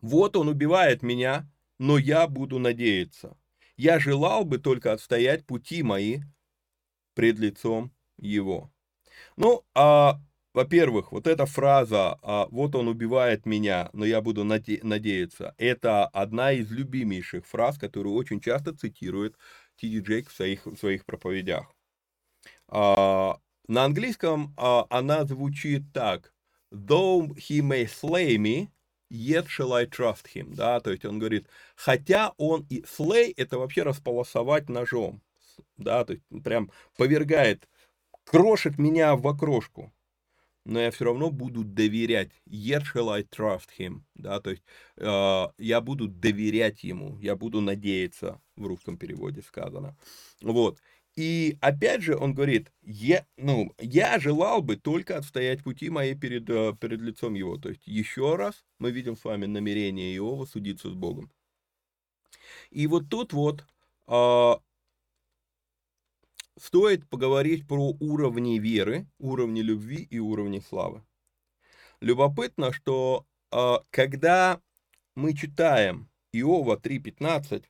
Вот 0.00 0.36
он 0.36 0.48
убивает 0.48 1.02
меня, 1.02 1.48
но 1.78 1.96
я 1.96 2.26
буду 2.26 2.58
надеяться. 2.58 3.36
Я 3.76 3.98
желал 3.98 4.44
бы 4.44 4.58
только 4.58 4.92
отстоять 4.92 5.46
пути 5.46 5.82
мои 5.82 6.20
пред 7.14 7.38
лицом 7.38 7.92
его. 8.18 8.72
Ну, 9.36 9.64
а 9.74 10.20
во-первых, 10.52 11.12
вот 11.12 11.26
эта 11.26 11.46
фраза 11.46 12.18
а, 12.22 12.46
«вот 12.50 12.74
он 12.74 12.88
убивает 12.88 13.46
меня, 13.46 13.90
но 13.92 14.04
я 14.04 14.20
буду 14.20 14.44
наде- 14.44 14.80
надеяться» 14.82 15.54
это 15.58 16.06
одна 16.06 16.52
из 16.52 16.70
любимейших 16.70 17.46
фраз, 17.46 17.78
которую 17.78 18.14
очень 18.14 18.40
часто 18.40 18.74
цитирует 18.76 19.36
Ти 19.76 19.98
Джейк 20.00 20.28
в 20.28 20.32
своих, 20.32 20.66
в 20.66 20.76
своих 20.76 21.04
проповедях. 21.04 21.72
А, 22.68 23.38
на 23.68 23.84
английском 23.84 24.54
а, 24.56 24.86
она 24.90 25.24
звучит 25.24 25.92
так 25.92 26.32
«though 26.72 27.28
he 27.36 27.60
may 27.60 27.86
slay 27.86 28.36
me, 28.36 28.68
yet 29.10 29.46
shall 29.46 29.72
I 29.72 29.86
trust 29.86 30.26
him». 30.34 30.54
Да, 30.54 30.80
то 30.80 30.90
есть 30.90 31.04
он 31.04 31.18
говорит, 31.18 31.46
хотя 31.76 32.32
он 32.38 32.66
и 32.70 32.82
slay– 32.82 33.32
это 33.36 33.58
вообще 33.58 33.82
располосовать 33.82 34.68
ножом. 34.68 35.22
Да, 35.76 36.04
то 36.04 36.14
есть 36.14 36.24
прям 36.44 36.70
повергает, 36.96 37.68
крошит 38.24 38.78
меня 38.78 39.16
в 39.16 39.26
окрошку 39.28 39.92
но 40.64 40.80
я 40.80 40.90
все 40.90 41.06
равно 41.06 41.30
буду 41.30 41.64
доверять. 41.64 42.30
Yet 42.48 42.82
shall 42.94 43.10
I 43.10 43.22
trust 43.22 43.68
him. 43.78 44.02
Да, 44.14 44.40
то 44.40 44.50
есть 44.50 44.62
э, 44.96 45.46
я 45.58 45.80
буду 45.80 46.08
доверять 46.08 46.84
ему, 46.84 47.18
я 47.18 47.36
буду 47.36 47.60
надеяться, 47.60 48.40
в 48.56 48.66
русском 48.66 48.96
переводе 48.96 49.42
сказано. 49.42 49.96
Вот. 50.42 50.78
И 51.16 51.58
опять 51.60 52.02
же 52.02 52.16
он 52.16 52.34
говорит, 52.34 52.72
я, 52.82 53.26
ну, 53.36 53.74
я 53.78 54.18
желал 54.20 54.62
бы 54.62 54.76
только 54.76 55.16
отстоять 55.18 55.62
пути 55.62 55.90
мои 55.90 56.14
перед, 56.14 56.48
э, 56.48 56.74
перед 56.80 57.00
лицом 57.00 57.34
его. 57.34 57.56
То 57.56 57.70
есть 57.70 57.86
еще 57.86 58.36
раз 58.36 58.64
мы 58.78 58.90
видим 58.90 59.16
с 59.16 59.24
вами 59.24 59.46
намерение 59.46 60.16
Иова 60.16 60.46
судиться 60.46 60.88
с 60.88 60.94
Богом. 60.94 61.30
И 62.70 62.86
вот 62.86 63.08
тут 63.08 63.32
вот 63.32 63.64
э, 64.06 64.52
стоит 66.60 67.08
поговорить 67.08 67.66
про 67.66 67.96
уровни 68.00 68.58
веры, 68.58 69.06
уровни 69.18 69.60
любви 69.60 70.02
и 70.02 70.18
уровни 70.18 70.60
славы. 70.60 71.02
Любопытно, 72.00 72.72
что 72.72 73.26
э, 73.50 73.76
когда 73.90 74.60
мы 75.14 75.34
читаем 75.34 76.10
Иова 76.32 76.76
3.15, 76.76 77.64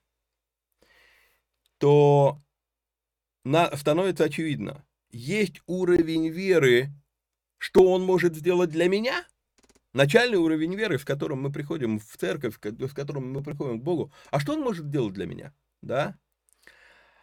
то 1.79 2.41
на, 3.45 3.75
становится 3.77 4.25
очевидно, 4.25 4.85
есть 5.11 5.63
уровень 5.67 6.29
веры, 6.29 6.91
что 7.59 7.91
он 7.91 8.05
может 8.05 8.37
сделать 8.37 8.71
для 8.71 8.89
меня, 8.89 9.25
начальный 9.93 10.39
уровень 10.39 10.75
веры, 10.75 10.99
с 10.99 11.05
которым 11.05 11.43
мы 11.43 11.53
приходим 11.53 11.99
в 11.99 12.17
церковь, 12.17 12.57
с 12.61 12.93
которым 12.93 13.33
мы 13.33 13.43
приходим 13.43 13.81
к 13.81 13.85
Богу, 13.85 14.13
а 14.31 14.41
что 14.41 14.53
он 14.55 14.61
может 14.61 14.87
сделать 14.87 15.15
для 15.15 15.27
меня, 15.27 15.55
да? 15.81 16.19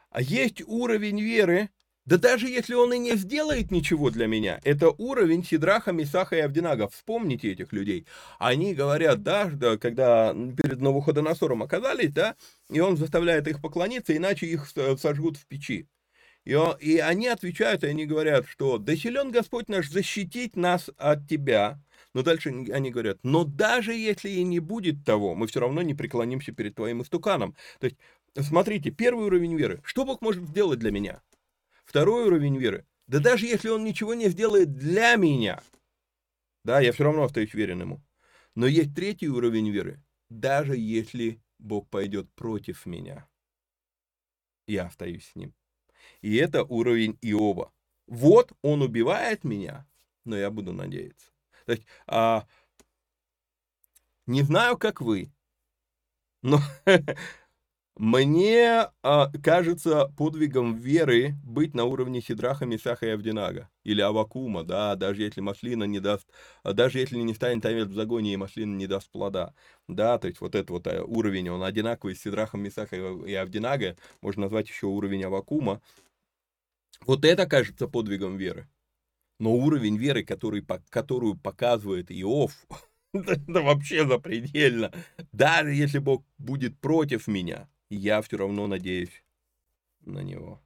А 0.10 0.22
есть 0.22 0.62
уровень 0.66 1.22
веры, 1.22 1.70
да 2.06 2.18
даже 2.18 2.48
если 2.48 2.74
он 2.74 2.94
и 2.94 2.98
не 2.98 3.16
сделает 3.18 3.70
ничего 3.70 4.10
для 4.10 4.28
меня, 4.28 4.62
это 4.64 4.92
уровень 4.92 5.44
Сидраха, 5.44 5.92
Мисаха 5.92 6.38
и 6.38 6.40
Авдинага. 6.40 6.88
Вспомните 6.88 7.52
этих 7.52 7.74
людей. 7.74 8.08
Они 8.40 8.74
говорят, 8.74 9.24
да, 9.24 9.50
да 9.52 9.78
когда 9.78 10.34
перед 10.34 10.80
Новоходоносором 10.80 11.64
оказались, 11.64 12.14
да, 12.14 12.36
и 12.72 12.80
он 12.80 12.96
заставляет 12.96 13.48
их 13.50 13.62
поклониться, 13.62 14.16
иначе 14.16 14.46
их 14.46 14.68
сожгут 14.98 15.36
в 15.36 15.46
печи. 15.48 15.88
И, 16.46 16.54
он, 16.54 16.78
и 16.80 16.96
они 17.00 17.28
отвечают, 17.28 17.84
и 17.84 17.88
они 17.88 18.06
говорят, 18.06 18.48
что 18.48 18.78
«Да 18.78 18.96
силен 18.96 19.32
Господь 19.32 19.68
наш 19.68 19.90
защитить 19.90 20.56
нас 20.56 20.90
от 20.96 21.28
тебя». 21.28 21.78
Но 22.14 22.24
дальше 22.24 22.50
они 22.50 22.90
говорят, 22.90 23.20
но 23.24 23.44
даже 23.44 23.94
если 23.94 24.30
и 24.30 24.44
не 24.44 24.60
будет 24.60 25.04
того, 25.04 25.36
мы 25.36 25.46
все 25.48 25.60
равно 25.60 25.82
не 25.82 25.94
преклонимся 25.94 26.54
перед 26.54 26.74
твоим 26.74 27.02
истуканом. 27.02 27.54
То 27.80 27.88
есть 27.88 27.98
Смотрите, 28.42 28.92
первый 28.92 29.26
уровень 29.26 29.56
веры. 29.56 29.82
Что 29.84 30.06
Бог 30.06 30.22
может 30.22 30.44
сделать 30.44 30.80
для 30.80 30.92
меня? 30.92 31.22
Второй 31.86 32.26
уровень 32.26 32.58
веры. 32.58 32.86
Да 33.08 33.20
даже 33.20 33.46
если 33.46 33.70
Он 33.70 33.84
ничего 33.84 34.14
не 34.14 34.30
сделает 34.30 34.76
для 34.76 35.16
меня, 35.16 35.64
да, 36.64 36.82
я 36.82 36.92
все 36.92 37.06
равно 37.06 37.24
остаюсь 37.24 37.54
верен 37.54 37.82
Ему. 37.82 38.04
Но 38.54 38.68
есть 38.68 38.94
третий 38.94 39.30
уровень 39.30 39.70
веры. 39.70 40.04
Даже 40.30 40.76
если 40.76 41.42
Бог 41.58 41.90
пойдет 41.90 42.30
против 42.34 42.86
меня, 42.86 43.28
я 44.68 44.88
остаюсь 44.88 45.30
с 45.30 45.36
Ним. 45.36 45.56
И 46.22 46.36
это 46.36 46.64
уровень 46.64 47.18
Иова. 47.22 47.72
Вот 48.06 48.52
Он 48.62 48.82
убивает 48.82 49.44
меня, 49.46 49.88
но 50.26 50.36
я 50.38 50.52
буду 50.52 50.74
надеяться. 50.74 51.32
То 51.66 51.72
есть, 51.72 51.86
а, 52.06 52.46
не 54.26 54.42
знаю, 54.42 54.78
как 54.78 55.00
вы, 55.00 55.32
но 56.42 56.60
Мне 57.98 58.92
а, 59.02 59.32
кажется 59.42 60.14
подвигом 60.16 60.76
веры 60.76 61.34
быть 61.44 61.74
на 61.74 61.86
уровне 61.86 62.22
Сидраха, 62.22 62.68
Мисаха 62.68 63.08
и 63.08 63.10
Авдинага. 63.10 63.72
Или 63.84 64.02
Авакума, 64.02 64.64
да, 64.64 64.96
даже 64.96 65.24
если 65.24 65.42
маслина 65.42 65.86
не 65.86 66.00
даст, 66.00 66.28
а 66.62 66.74
даже 66.74 67.00
если 67.00 67.18
не 67.18 67.34
станет 67.34 67.66
овец 67.66 67.88
в 67.88 67.96
загоне, 67.96 68.34
и 68.34 68.38
маслина 68.38 68.76
не 68.76 68.86
даст 68.86 69.10
плода. 69.10 69.56
Да, 69.88 70.20
то 70.20 70.28
есть 70.28 70.42
вот 70.42 70.54
этот 70.54 70.70
вот 70.70 70.86
э, 70.86 71.02
уровень, 71.02 71.50
он 71.50 71.64
одинаковый 71.64 72.16
с 72.16 72.22
Сидрахом, 72.22 72.62
Мисаха 72.62 72.96
и 72.98 73.34
Авдинага, 73.34 73.98
можно 74.22 74.44
назвать 74.44 74.70
еще 74.70 74.86
уровень 74.86 75.24
Авакума. 75.24 75.82
Вот 77.08 77.26
это 77.26 77.48
кажется 77.48 77.88
подвигом 77.88 78.38
веры. 78.38 78.70
Но 79.40 79.54
уровень 79.56 79.98
веры, 79.98 80.24
который, 80.24 80.64
которую 80.90 81.36
показывает 81.36 82.12
Иов, 82.12 82.54
это 83.14 83.62
вообще 83.62 84.06
запредельно. 84.06 84.92
Даже 85.32 85.74
если 85.74 85.98
Бог 85.98 86.24
будет 86.38 86.78
против 86.80 87.26
меня, 87.26 87.68
я 87.90 88.22
все 88.22 88.38
равно 88.38 88.68
надеюсь 88.68 89.24
на 90.02 90.20
него. 90.20 90.62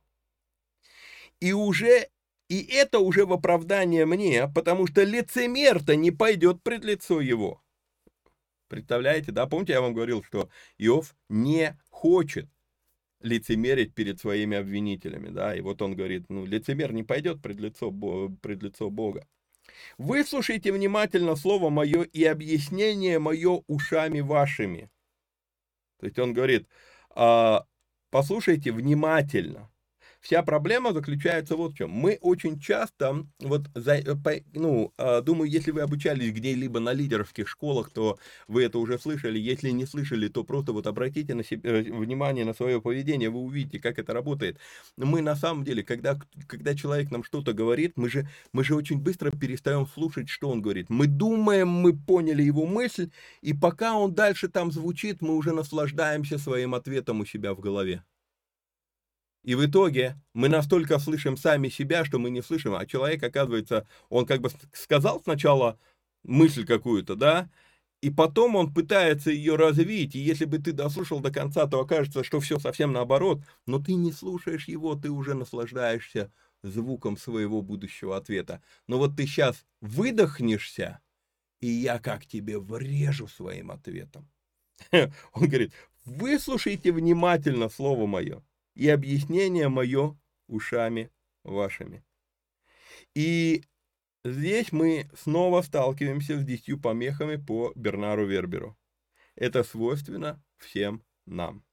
И 1.40 1.54
уже, 1.54 2.10
и 2.50 2.62
это 2.64 3.00
уже 3.00 3.26
в 3.26 3.34
оправдание 3.34 4.06
мне, 4.06 4.48
потому 4.48 4.88
что 4.88 5.04
лицемер-то 5.04 5.96
не 5.96 6.12
пойдет 6.12 6.62
пред 6.64 6.86
лицо 6.86 7.22
его. 7.22 7.62
Представляете, 8.68 9.32
да? 9.32 9.48
Помните, 9.48 9.74
я 9.74 9.82
вам 9.82 9.94
говорил, 9.94 10.24
что 10.24 10.50
Иов 10.78 11.16
не 11.30 11.78
хочет 11.90 12.48
лицемерить 13.20 13.94
перед 13.94 14.20
своими 14.20 14.58
обвинителями, 14.58 15.30
да, 15.30 15.56
и 15.56 15.62
вот 15.62 15.82
он 15.82 15.96
говорит, 15.96 16.26
ну, 16.30 16.46
лицемер 16.46 16.94
не 16.94 17.04
пойдет 17.04 17.42
пред 17.42 17.60
лицо, 17.60 17.92
пред 18.42 18.64
лицо 18.64 18.90
Бога. 18.90 19.28
Выслушайте 19.98 20.72
внимательно 20.72 21.36
слово 21.36 21.70
мое 21.70 22.04
и 22.04 22.24
объяснение 22.24 23.20
мое 23.20 23.64
ушами 23.68 24.22
вашими. 24.22 24.90
То 26.00 26.08
есть 26.08 26.18
он 26.18 26.34
говорит, 26.34 26.68
послушайте 28.10 28.72
внимательно. 28.72 29.71
Вся 30.22 30.44
проблема 30.44 30.94
заключается 30.94 31.56
вот 31.56 31.74
в 31.74 31.78
чем. 31.78 31.90
Мы 31.90 32.20
очень 32.22 32.60
часто, 32.60 33.26
вот, 33.40 33.64
за, 33.74 33.96
э, 33.96 34.42
ну, 34.54 34.94
а, 34.98 35.22
думаю, 35.22 35.50
если 35.50 35.72
вы 35.72 35.82
обучались 35.82 36.32
где-либо 36.32 36.80
на 36.80 36.94
лидерских 36.94 37.48
школах, 37.48 37.90
то 37.90 38.20
вы 38.48 38.64
это 38.64 38.78
уже 38.78 39.00
слышали. 39.00 39.40
Если 39.40 39.72
не 39.72 39.88
слышали, 39.88 40.28
то 40.28 40.44
просто 40.44 40.74
вот 40.74 40.86
обратите 40.86 41.34
на 41.34 41.44
себе, 41.44 41.70
э, 41.70 41.92
внимание 41.92 42.46
на 42.46 42.54
свое 42.54 42.80
поведение, 42.80 43.32
вы 43.32 43.40
увидите, 43.40 43.80
как 43.80 43.98
это 43.98 44.14
работает. 44.14 44.60
Мы 44.96 45.22
на 45.22 45.36
самом 45.36 45.64
деле, 45.64 45.84
когда, 45.84 46.20
когда 46.48 46.76
человек 46.76 47.10
нам 47.10 47.24
что-то 47.24 47.54
говорит, 47.54 47.94
мы 47.96 48.08
же, 48.08 48.30
мы 48.54 48.64
же 48.64 48.76
очень 48.76 49.00
быстро 49.00 49.32
перестаем 49.32 49.88
слушать, 49.88 50.30
что 50.30 50.50
он 50.52 50.62
говорит. 50.62 50.90
Мы 50.90 51.08
думаем, 51.08 51.68
мы 51.68 51.98
поняли 51.98 52.44
его 52.44 52.68
мысль, 52.68 53.10
и 53.42 53.54
пока 53.54 53.96
он 53.96 54.14
дальше 54.14 54.50
там 54.50 54.72
звучит, 54.72 55.24
мы 55.24 55.36
уже 55.36 55.52
наслаждаемся 55.52 56.38
своим 56.38 56.76
ответом 56.76 57.22
у 57.22 57.26
себя 57.26 57.56
в 57.56 57.60
голове. 57.60 58.04
И 59.44 59.56
в 59.56 59.66
итоге 59.66 60.18
мы 60.34 60.50
настолько 60.50 61.00
слышим 61.00 61.36
сами 61.36 61.70
себя, 61.70 62.06
что 62.06 62.20
мы 62.20 62.30
не 62.30 62.42
слышим, 62.42 62.76
а 62.76 62.86
человек, 62.86 63.24
оказывается, 63.24 63.88
он 64.10 64.26
как 64.26 64.42
бы 64.42 64.52
сказал 64.72 65.22
сначала 65.24 65.80
мысль 66.24 66.66
какую-то, 66.66 67.16
да, 67.16 67.50
и 68.02 68.10
потом 68.10 68.56
он 68.56 68.74
пытается 68.74 69.32
ее 69.32 69.56
развить, 69.56 70.16
и 70.16 70.20
если 70.20 70.46
бы 70.46 70.58
ты 70.58 70.72
дослушал 70.72 71.20
до 71.20 71.32
конца, 71.32 71.68
то 71.68 71.80
окажется, 71.80 72.24
что 72.24 72.40
все 72.40 72.60
совсем 72.60 72.92
наоборот, 72.94 73.42
но 73.66 73.80
ты 73.80 73.94
не 73.94 74.12
слушаешь 74.12 74.68
его, 74.68 74.96
ты 74.96 75.10
уже 75.10 75.34
наслаждаешься 75.34 76.32
звуком 76.64 77.18
своего 77.18 77.62
будущего 77.62 78.18
ответа. 78.18 78.62
Но 78.88 78.98
вот 78.98 79.16
ты 79.16 79.26
сейчас 79.26 79.66
выдохнешься, 79.82 81.00
и 81.60 81.68
я 81.68 82.00
как 82.00 82.26
тебе 82.26 82.60
врежу 82.60 83.28
своим 83.28 83.72
ответом. 83.72 84.28
Он 84.92 85.12
говорит, 85.48 85.74
выслушайте 86.06 86.92
внимательно 86.92 87.70
слово 87.70 88.08
мое 88.08 88.44
и 88.76 88.88
объяснение 88.90 89.70
мое 89.70 90.18
ушами 90.48 91.12
вашими. 91.44 92.04
И 93.16 93.64
здесь 94.24 94.72
мы 94.72 95.10
снова 95.18 95.62
сталкиваемся 95.62 96.40
с 96.40 96.46
десятью 96.46 96.80
помехами 96.80 97.36
по 97.38 97.72
Бернару 97.76 98.26
Верберу. 98.26 98.78
Это 99.36 99.64
свойственно 99.64 100.44
всем 100.58 101.04
нам. 101.26 101.64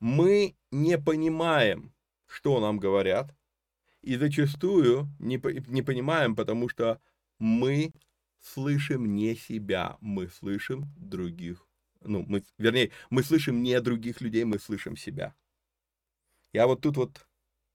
Мы 0.00 0.56
не 0.70 0.98
понимаем, 0.98 1.94
что 2.26 2.60
нам 2.60 2.78
говорят, 2.78 3.34
и 4.02 4.16
зачастую 4.16 5.08
не, 5.18 5.40
не 5.68 5.82
понимаем, 5.82 6.36
потому 6.36 6.68
что 6.68 7.00
мы 7.38 7.92
слышим 8.40 9.14
не 9.14 9.34
себя, 9.34 9.96
мы 10.00 10.28
слышим 10.28 10.84
других. 10.96 11.66
Ну, 12.02 12.24
мы, 12.28 12.44
вернее, 12.58 12.92
мы 13.10 13.22
слышим 13.22 13.62
не 13.62 13.80
других 13.80 14.20
людей, 14.20 14.44
мы 14.44 14.58
слышим 14.58 14.96
себя. 14.96 15.34
Я 16.56 16.66
вот 16.66 16.80
тут 16.80 16.96
вот, 16.96 17.28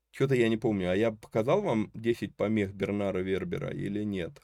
что-то 0.09 0.34
я 0.34 0.49
не 0.49 0.57
помню, 0.57 0.89
а 0.89 0.95
я 0.95 1.11
показал 1.11 1.61
вам 1.61 1.91
10 1.93 2.36
помех 2.36 2.73
Бернара 2.73 3.19
Вербера 3.19 3.69
или 3.69 4.03
нет? 4.03 4.41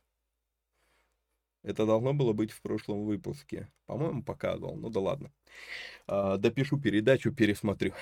Это 1.63 1.87
должно 1.87 2.13
было 2.13 2.33
быть 2.33 2.51
в 2.51 2.61
прошлом 2.61 3.03
выпуске. 3.03 3.71
По-моему, 3.87 4.21
показывал. 4.21 4.75
Ну 4.75 4.91
да 4.91 4.99
ладно. 4.99 5.31
А, 6.05 6.37
допишу 6.37 6.79
передачу, 6.79 7.33
пересмотрю. 7.33 7.93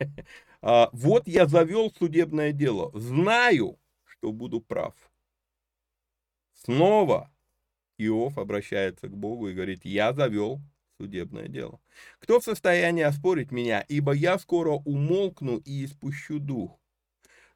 А, 0.60 0.90
вот 0.92 1.28
я 1.28 1.46
завел 1.46 1.92
судебное 1.92 2.50
дело. 2.50 2.90
Знаю, 2.98 3.78
что 4.04 4.32
буду 4.32 4.60
прав. 4.60 4.94
Снова 6.54 7.30
Иов 7.96 8.38
обращается 8.38 9.06
к 9.06 9.16
Богу 9.16 9.48
и 9.48 9.54
говорит, 9.54 9.84
я 9.84 10.12
завел 10.12 10.60
судебное 10.98 11.48
дело. 11.48 11.80
Кто 12.18 12.40
в 12.40 12.44
состоянии 12.44 13.02
оспорить 13.02 13.52
меня, 13.52 13.84
ибо 13.88 14.12
я 14.12 14.38
скоро 14.38 14.72
умолкну 14.72 15.58
и 15.58 15.84
испущу 15.84 16.38
дух. 16.38 16.78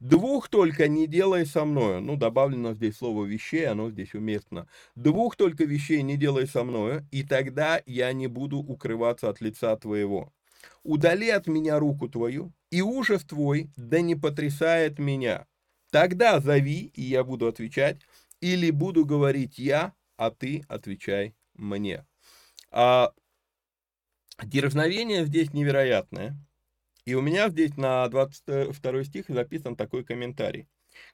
Двух 0.01 0.49
только 0.49 0.88
не 0.88 1.07
делай 1.07 1.45
со 1.45 1.66
мною. 1.66 2.01
Ну, 2.01 2.16
добавлено 2.16 2.72
здесь 2.72 2.97
слово 2.97 3.26
вещей, 3.26 3.66
оно 3.66 3.91
здесь 3.91 4.14
уместно. 4.14 4.66
Двух 4.95 5.36
только 5.36 5.64
вещей 5.64 6.03
не 6.03 6.16
делай 6.16 6.47
со 6.47 6.64
мною, 6.64 7.07
и 7.11 7.22
тогда 7.22 7.82
я 7.84 8.12
не 8.14 8.26
буду 8.26 8.59
укрываться 8.59 9.28
от 9.28 9.43
лица 9.43 9.76
твоего. 9.76 10.32
Удали 10.82 11.28
от 11.28 11.47
меня 11.47 11.78
руку 11.78 12.09
твою, 12.09 12.53
и 12.70 12.80
ужас 12.80 13.24
твой 13.24 13.70
да 13.76 14.01
не 14.01 14.14
потрясает 14.14 14.99
меня. 14.99 15.47
Тогда 15.91 16.41
зови, 16.41 16.93
и 16.95 17.03
я 17.03 17.22
буду 17.22 17.47
отвечать, 17.47 18.01
или 18.41 18.70
буду 18.70 19.05
говорить 19.05 19.59
я, 19.59 19.93
а 20.16 20.30
ты 20.30 20.64
отвечай 20.68 21.34
мне. 21.55 22.07
А 22.70 23.12
Дерзновение 24.45 25.26
здесь 25.26 25.53
невероятное. 25.53 26.36
И 27.05 27.14
у 27.14 27.20
меня 27.20 27.51
здесь 27.51 27.76
на 27.76 28.09
22 28.09 29.05
стих 29.05 29.26
записан 29.28 29.76
такой 29.76 30.03
комментарий. 30.03 30.66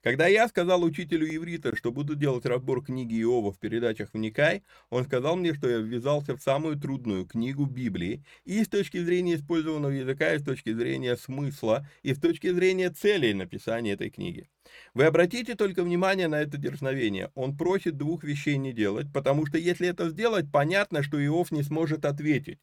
Когда 0.02 0.26
я 0.26 0.48
сказал 0.48 0.82
учителю 0.82 1.26
иврита, 1.28 1.76
что 1.76 1.92
буду 1.92 2.14
делать 2.14 2.46
разбор 2.46 2.84
книги 2.84 3.20
Иова 3.20 3.52
в 3.52 3.58
передачах 3.58 4.10
«Вникай», 4.12 4.62
он 4.90 5.04
сказал 5.04 5.36
мне, 5.36 5.54
что 5.54 5.68
я 5.68 5.78
ввязался 5.78 6.36
в 6.36 6.42
самую 6.42 6.76
трудную 6.76 7.26
книгу 7.26 7.66
Библии 7.66 8.24
и 8.44 8.62
с 8.64 8.68
точки 8.68 9.02
зрения 9.02 9.34
использованного 9.34 9.92
языка, 9.92 10.32
и 10.32 10.38
с 10.38 10.42
точки 10.42 10.72
зрения 10.72 11.16
смысла, 11.16 11.86
и 12.02 12.14
с 12.14 12.18
точки 12.18 12.52
зрения 12.52 12.90
целей 12.90 13.34
написания 13.34 13.92
этой 13.92 14.10
книги. 14.10 14.48
Вы 14.94 15.04
обратите 15.04 15.56
только 15.56 15.82
внимание 15.82 16.28
на 16.28 16.40
это 16.40 16.56
дерзновение. 16.56 17.30
Он 17.34 17.56
просит 17.56 17.96
двух 17.96 18.24
вещей 18.24 18.56
не 18.56 18.72
делать, 18.72 19.12
потому 19.12 19.46
что 19.46 19.58
если 19.58 19.88
это 19.88 20.08
сделать, 20.08 20.50
понятно, 20.50 21.02
что 21.02 21.22
Иов 21.24 21.50
не 21.50 21.62
сможет 21.62 22.04
ответить. 22.04 22.60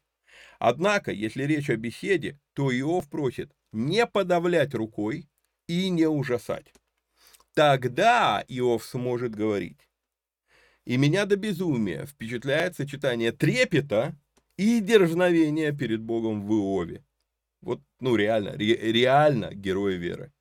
Однако, 0.58 1.12
если 1.12 1.44
речь 1.44 1.70
о 1.70 1.76
беседе, 1.76 2.38
то 2.52 2.70
Иов 2.76 3.08
просит 3.08 3.52
не 3.72 4.06
подавлять 4.06 4.74
рукой 4.74 5.28
и 5.66 5.90
не 5.90 6.06
ужасать. 6.06 6.72
Тогда 7.54 8.44
Иов 8.48 8.84
сможет 8.84 9.34
говорить. 9.34 9.88
И 10.84 10.96
меня 10.96 11.24
до 11.24 11.36
безумия 11.36 12.06
впечатляет 12.06 12.76
сочетание 12.76 13.32
трепета 13.32 14.16
и 14.56 14.80
дерзновения 14.80 15.72
перед 15.72 16.02
Богом 16.02 16.46
в 16.46 16.52
Иове. 16.52 17.04
Вот, 17.62 17.80
ну 18.00 18.16
реально, 18.16 18.52
ре, 18.52 18.76
реально 18.92 19.54
герой 19.54 19.96
веры. 19.96 20.32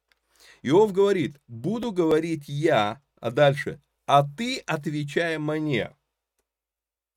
Иов 0.62 0.92
говорит, 0.92 1.40
буду 1.48 1.92
говорить 1.92 2.48
я, 2.48 3.02
а 3.20 3.32
дальше, 3.32 3.82
а 4.06 4.28
ты 4.28 4.60
отвечай 4.60 5.38
мне. 5.38 5.96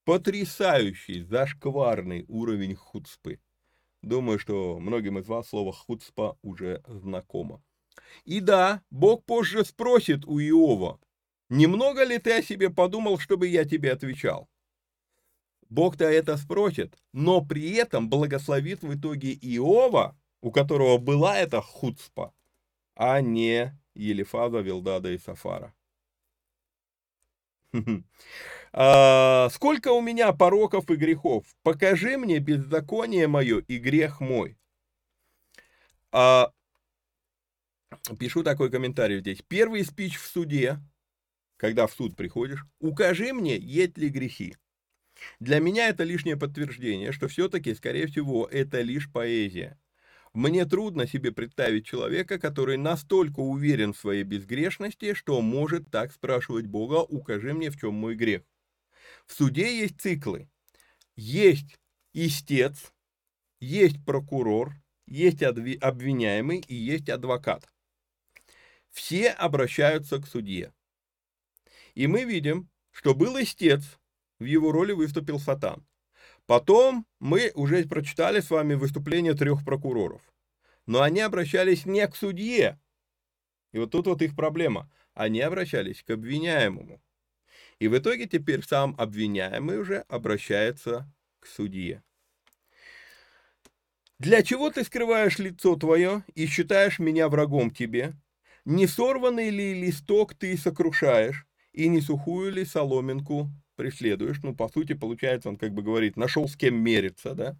Потрясающий, 0.06 1.22
зашкварный 1.22 2.24
уровень 2.28 2.76
хуцпы. 2.76 3.40
Думаю, 4.02 4.38
что 4.38 4.78
многим 4.78 5.18
из 5.18 5.26
вас 5.26 5.48
слово 5.48 5.72
хуцпа 5.72 6.38
уже 6.42 6.80
знакомо. 6.86 7.60
И 8.24 8.38
да, 8.38 8.84
Бог 8.90 9.24
позже 9.24 9.64
спросит 9.64 10.24
у 10.24 10.38
Иова, 10.38 11.00
немного 11.48 12.04
ли 12.04 12.18
ты 12.18 12.38
о 12.38 12.42
себе 12.42 12.70
подумал, 12.70 13.18
чтобы 13.18 13.48
я 13.48 13.64
тебе 13.64 13.90
отвечал? 13.90 14.48
Бог-то 15.70 16.04
это 16.04 16.36
спросит, 16.36 16.96
но 17.12 17.44
при 17.44 17.72
этом 17.72 18.08
благословит 18.08 18.82
в 18.82 18.94
итоге 18.94 19.32
Иова, 19.32 20.16
у 20.40 20.52
которого 20.52 20.98
была 20.98 21.36
эта 21.36 21.60
хуцпа, 21.60 22.32
а 22.94 23.20
не 23.20 23.76
Елифаза, 23.96 24.60
Вилдада 24.60 25.10
и 25.10 25.18
Сафара. 25.18 25.74
А, 28.72 29.48
сколько 29.50 29.88
у 29.92 30.02
меня 30.02 30.32
пороков 30.32 30.90
и 30.90 30.96
грехов? 30.96 31.46
Покажи 31.62 32.18
мне 32.18 32.38
беззаконие 32.40 33.26
мое 33.26 33.60
и 33.60 33.78
грех 33.78 34.20
мой. 34.20 34.58
А, 36.12 36.52
пишу 38.18 38.42
такой 38.42 38.70
комментарий 38.70 39.20
здесь. 39.20 39.42
Первый 39.48 39.84
спич 39.84 40.16
в 40.16 40.26
суде, 40.26 40.78
когда 41.56 41.86
в 41.86 41.92
суд 41.92 42.16
приходишь, 42.16 42.66
укажи 42.80 43.32
мне, 43.32 43.56
есть 43.56 43.96
ли 43.96 44.08
грехи. 44.08 44.56
Для 45.40 45.60
меня 45.60 45.88
это 45.88 46.04
лишнее 46.04 46.36
подтверждение, 46.36 47.12
что 47.12 47.28
все-таки, 47.28 47.74
скорее 47.74 48.06
всего, 48.06 48.46
это 48.46 48.82
лишь 48.82 49.10
поэзия. 49.10 49.78
Мне 50.36 50.66
трудно 50.66 51.06
себе 51.06 51.32
представить 51.32 51.86
человека, 51.86 52.38
который 52.38 52.76
настолько 52.76 53.40
уверен 53.40 53.94
в 53.94 53.98
своей 53.98 54.22
безгрешности, 54.22 55.14
что 55.14 55.40
может 55.40 55.90
так 55.90 56.12
спрашивать 56.12 56.66
Бога, 56.66 56.96
укажи 56.96 57.54
мне, 57.54 57.70
в 57.70 57.80
чем 57.80 57.94
мой 57.94 58.16
грех. 58.16 58.42
В 59.24 59.32
суде 59.32 59.78
есть 59.78 59.98
циклы. 59.98 60.50
Есть 61.14 61.78
истец, 62.12 62.92
есть 63.60 64.04
прокурор, 64.04 64.74
есть 65.06 65.42
обвиняемый 65.42 66.58
и 66.68 66.74
есть 66.74 67.08
адвокат. 67.08 67.66
Все 68.90 69.30
обращаются 69.30 70.18
к 70.18 70.26
судье. 70.26 70.74
И 71.94 72.06
мы 72.06 72.24
видим, 72.24 72.68
что 72.90 73.14
был 73.14 73.40
истец, 73.40 73.98
в 74.38 74.44
его 74.44 74.70
роли 74.70 74.92
выступил 74.92 75.40
Сатан. 75.40 75.86
Потом 76.46 77.06
мы 77.18 77.50
уже 77.54 77.84
прочитали 77.84 78.40
с 78.40 78.50
вами 78.50 78.74
выступление 78.74 79.34
трех 79.34 79.64
прокуроров. 79.64 80.22
Но 80.86 81.02
они 81.02 81.20
обращались 81.20 81.86
не 81.86 82.06
к 82.06 82.14
судье. 82.14 82.80
И 83.72 83.78
вот 83.78 83.90
тут 83.90 84.06
вот 84.06 84.22
их 84.22 84.36
проблема. 84.36 84.90
Они 85.14 85.40
обращались 85.40 86.02
к 86.04 86.10
обвиняемому. 86.10 87.02
И 87.80 87.88
в 87.88 87.98
итоге 87.98 88.26
теперь 88.26 88.62
сам 88.64 88.94
обвиняемый 88.96 89.78
уже 89.78 90.04
обращается 90.08 91.12
к 91.40 91.46
судье. 91.46 92.02
Для 94.18 94.42
чего 94.42 94.70
ты 94.70 94.84
скрываешь 94.84 95.38
лицо 95.38 95.76
твое 95.76 96.24
и 96.34 96.46
считаешь 96.46 96.98
меня 96.98 97.28
врагом 97.28 97.70
тебе? 97.70 98.14
Не 98.64 98.86
сорванный 98.86 99.50
ли 99.50 99.74
листок 99.74 100.34
ты 100.34 100.56
сокрушаешь, 100.56 101.46
и 101.72 101.88
не 101.88 102.00
сухую 102.00 102.52
ли 102.52 102.64
соломинку 102.64 103.50
преследуешь. 103.76 104.42
Ну, 104.42 104.54
по 104.54 104.68
сути, 104.68 104.94
получается, 104.94 105.48
он 105.48 105.56
как 105.56 105.72
бы 105.72 105.82
говорит, 105.82 106.16
нашел 106.16 106.48
с 106.48 106.56
кем 106.56 106.76
мериться, 106.82 107.34
да. 107.34 107.56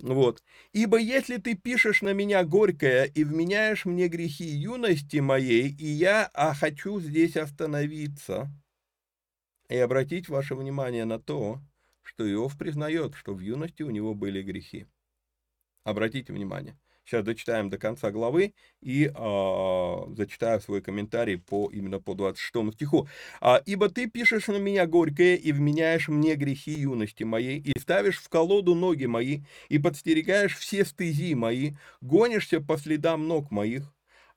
Вот. 0.00 0.42
«Ибо 0.72 0.98
если 0.98 1.38
ты 1.38 1.54
пишешь 1.54 2.02
на 2.02 2.12
меня 2.12 2.44
горькое 2.44 3.06
и 3.06 3.24
вменяешь 3.24 3.84
мне 3.84 4.08
грехи 4.08 4.44
юности 4.44 5.18
моей, 5.18 5.70
и 5.70 5.86
я 5.86 6.30
а 6.34 6.54
хочу 6.54 7.00
здесь 7.00 7.36
остановиться 7.36 8.48
и 9.68 9.76
обратить 9.76 10.28
ваше 10.28 10.54
внимание 10.54 11.04
на 11.04 11.18
то, 11.18 11.60
что 12.02 12.30
Иов 12.30 12.56
признает, 12.56 13.14
что 13.14 13.34
в 13.34 13.40
юности 13.40 13.82
у 13.82 13.90
него 13.90 14.14
были 14.14 14.42
грехи. 14.42 14.86
Обратите 15.84 16.32
внимание. 16.32 16.78
Сейчас 17.08 17.24
дочитаем 17.24 17.70
до 17.70 17.78
конца 17.78 18.10
главы 18.10 18.52
и 18.82 19.06
э, 19.06 20.14
зачитаю 20.14 20.60
свой 20.60 20.82
комментарий 20.82 21.38
по, 21.38 21.70
именно 21.72 22.00
по 22.00 22.12
26 22.12 22.74
стиху. 22.74 23.08
А, 23.40 23.62
«Ибо 23.64 23.88
ты 23.88 24.10
пишешь 24.10 24.48
на 24.48 24.58
меня 24.58 24.86
горькое 24.86 25.36
и 25.36 25.52
вменяешь 25.52 26.08
мне 26.08 26.34
грехи 26.34 26.72
юности 26.72 27.22
моей, 27.22 27.60
и 27.60 27.78
ставишь 27.78 28.18
в 28.18 28.28
колоду 28.28 28.74
ноги 28.74 29.06
мои, 29.06 29.40
и 29.70 29.78
подстерегаешь 29.78 30.54
все 30.58 30.84
стези 30.84 31.34
мои, 31.34 31.76
гонишься 32.02 32.60
по 32.60 32.76
следам 32.76 33.26
ног 33.26 33.50
моих, 33.50 33.90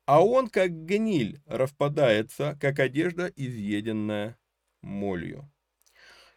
а 0.06 0.24
он, 0.24 0.48
как 0.48 0.86
гниль, 0.86 1.42
распадается, 1.48 2.58
как 2.62 2.80
одежда, 2.80 3.30
изъеденная 3.36 4.38
молью». 4.82 5.52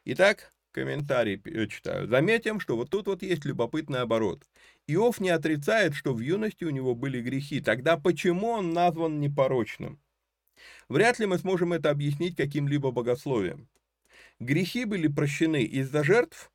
Итак, 0.04 0.52
комментарий 0.74 1.40
читаю. 1.68 2.08
Заметим, 2.08 2.58
что 2.60 2.76
вот 2.76 2.90
тут 2.90 3.06
вот 3.06 3.22
есть 3.22 3.44
любопытный 3.44 4.00
оборот. 4.00 4.44
Иов 4.88 5.20
не 5.20 5.30
отрицает, 5.30 5.94
что 5.94 6.12
в 6.12 6.20
юности 6.20 6.64
у 6.64 6.70
него 6.70 6.94
были 6.94 7.22
грехи. 7.22 7.60
Тогда 7.60 7.96
почему 7.96 8.48
он 8.48 8.72
назван 8.72 9.20
непорочным? 9.20 10.00
Вряд 10.88 11.18
ли 11.18 11.26
мы 11.26 11.38
сможем 11.38 11.72
это 11.72 11.90
объяснить 11.90 12.36
каким-либо 12.36 12.90
богословием. 12.90 13.68
Грехи 14.40 14.84
были 14.84 15.08
прощены 15.08 15.62
из-за 15.62 16.02
жертв? 16.02 16.50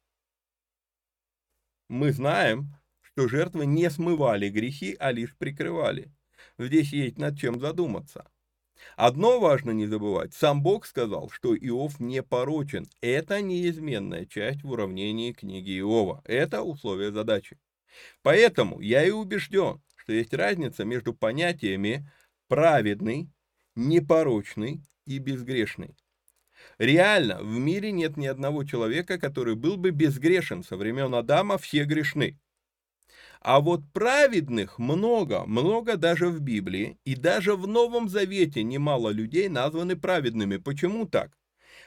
Мы 1.88 2.12
знаем, 2.12 2.76
что 3.02 3.28
жертвы 3.28 3.66
не 3.66 3.90
смывали 3.90 4.50
грехи, 4.50 4.96
а 5.00 5.12
лишь 5.12 5.36
прикрывали. 5.36 6.12
Здесь 6.58 6.92
есть 6.92 7.18
над 7.18 7.40
чем 7.40 7.60
задуматься. 7.60 8.30
Одно 8.96 9.40
важно 9.40 9.72
не 9.72 9.88
забывать. 9.88 10.34
Сам 10.34 10.62
Бог 10.62 10.86
сказал, 10.86 11.30
что 11.30 11.56
Иов 11.56 12.00
не 12.00 12.24
порочен. 12.24 12.88
Это 13.02 13.42
неизменная 13.42 14.26
часть 14.26 14.64
в 14.64 14.72
уравнении 14.72 15.34
книги 15.34 15.80
Иова. 15.80 16.22
Это 16.26 16.62
условие 16.62 17.12
задачи. 17.12 17.58
Поэтому 18.22 18.80
я 18.80 19.04
и 19.04 19.12
убежден, 19.12 19.82
что 19.96 20.14
есть 20.14 20.34
разница 20.34 20.86
между 20.86 21.14
понятиями 21.14 22.10
праведный, 22.48 23.30
непорочный 23.76 24.82
и 25.06 25.20
безгрешный. 25.20 25.96
Реально, 26.78 27.42
в 27.42 27.58
мире 27.58 27.92
нет 27.92 28.18
ни 28.18 28.28
одного 28.28 28.64
человека, 28.64 29.18
который 29.20 29.56
был 29.56 29.78
бы 29.78 29.92
безгрешен. 29.92 30.64
Со 30.64 30.78
времен 30.78 31.14
Адама 31.16 31.58
все 31.58 31.84
грешны. 31.84 32.40
А 33.42 33.62
вот 33.62 33.82
праведных 33.94 34.80
много, 34.80 35.46
много 35.46 35.98
даже 35.98 36.28
в 36.28 36.42
Библии, 36.42 36.98
и 37.06 37.16
даже 37.16 37.56
в 37.56 37.68
Новом 37.68 38.10
Завете 38.10 38.64
немало 38.64 39.10
людей 39.10 39.48
названы 39.48 39.96
праведными. 39.96 40.58
Почему 40.58 41.06
так? 41.06 41.38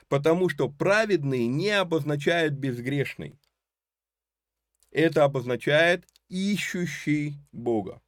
Потому 0.08 0.48
что 0.48 0.68
праведный 0.68 1.46
не 1.46 1.70
обозначает 1.70 2.54
безгрешный 2.58 3.38
это 4.92 5.24
обозначает 5.24 6.06
ищущий 6.28 7.34
Бога. 7.50 8.00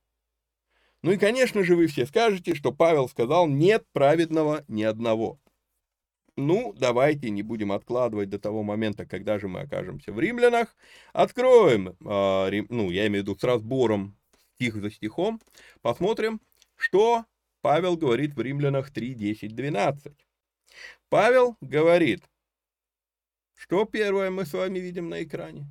Ну 1.02 1.12
и, 1.12 1.18
конечно 1.18 1.64
же, 1.64 1.76
вы 1.76 1.86
все 1.86 2.06
скажете, 2.06 2.54
что 2.54 2.72
Павел 2.72 3.08
сказал, 3.08 3.48
нет 3.48 3.84
праведного 3.92 4.64
ни 4.68 4.82
одного. 4.82 5.40
Ну, 6.36 6.72
давайте 6.76 7.30
не 7.30 7.42
будем 7.42 7.70
откладывать 7.70 8.28
до 8.28 8.40
того 8.40 8.62
момента, 8.64 9.06
когда 9.06 9.38
же 9.38 9.46
мы 9.46 9.60
окажемся 9.60 10.12
в 10.12 10.18
римлянах. 10.18 10.76
Откроем, 11.12 11.96
рим, 12.00 12.66
ну, 12.70 12.90
я 12.90 13.06
имею 13.06 13.24
в 13.24 13.28
виду 13.28 13.38
с 13.38 13.44
разбором 13.44 14.16
стих 14.54 14.74
за 14.76 14.90
стихом, 14.90 15.40
посмотрим, 15.80 16.40
что 16.76 17.24
Павел 17.60 17.96
говорит 17.96 18.34
в 18.34 18.40
римлянах 18.40 18.90
3, 18.90 19.14
10, 19.14 19.54
12. 19.54 20.12
Павел 21.08 21.56
говорит, 21.60 22.24
что 23.54 23.84
первое 23.84 24.30
мы 24.30 24.44
с 24.44 24.52
вами 24.52 24.80
видим 24.80 25.08
на 25.08 25.22
экране? 25.22 25.66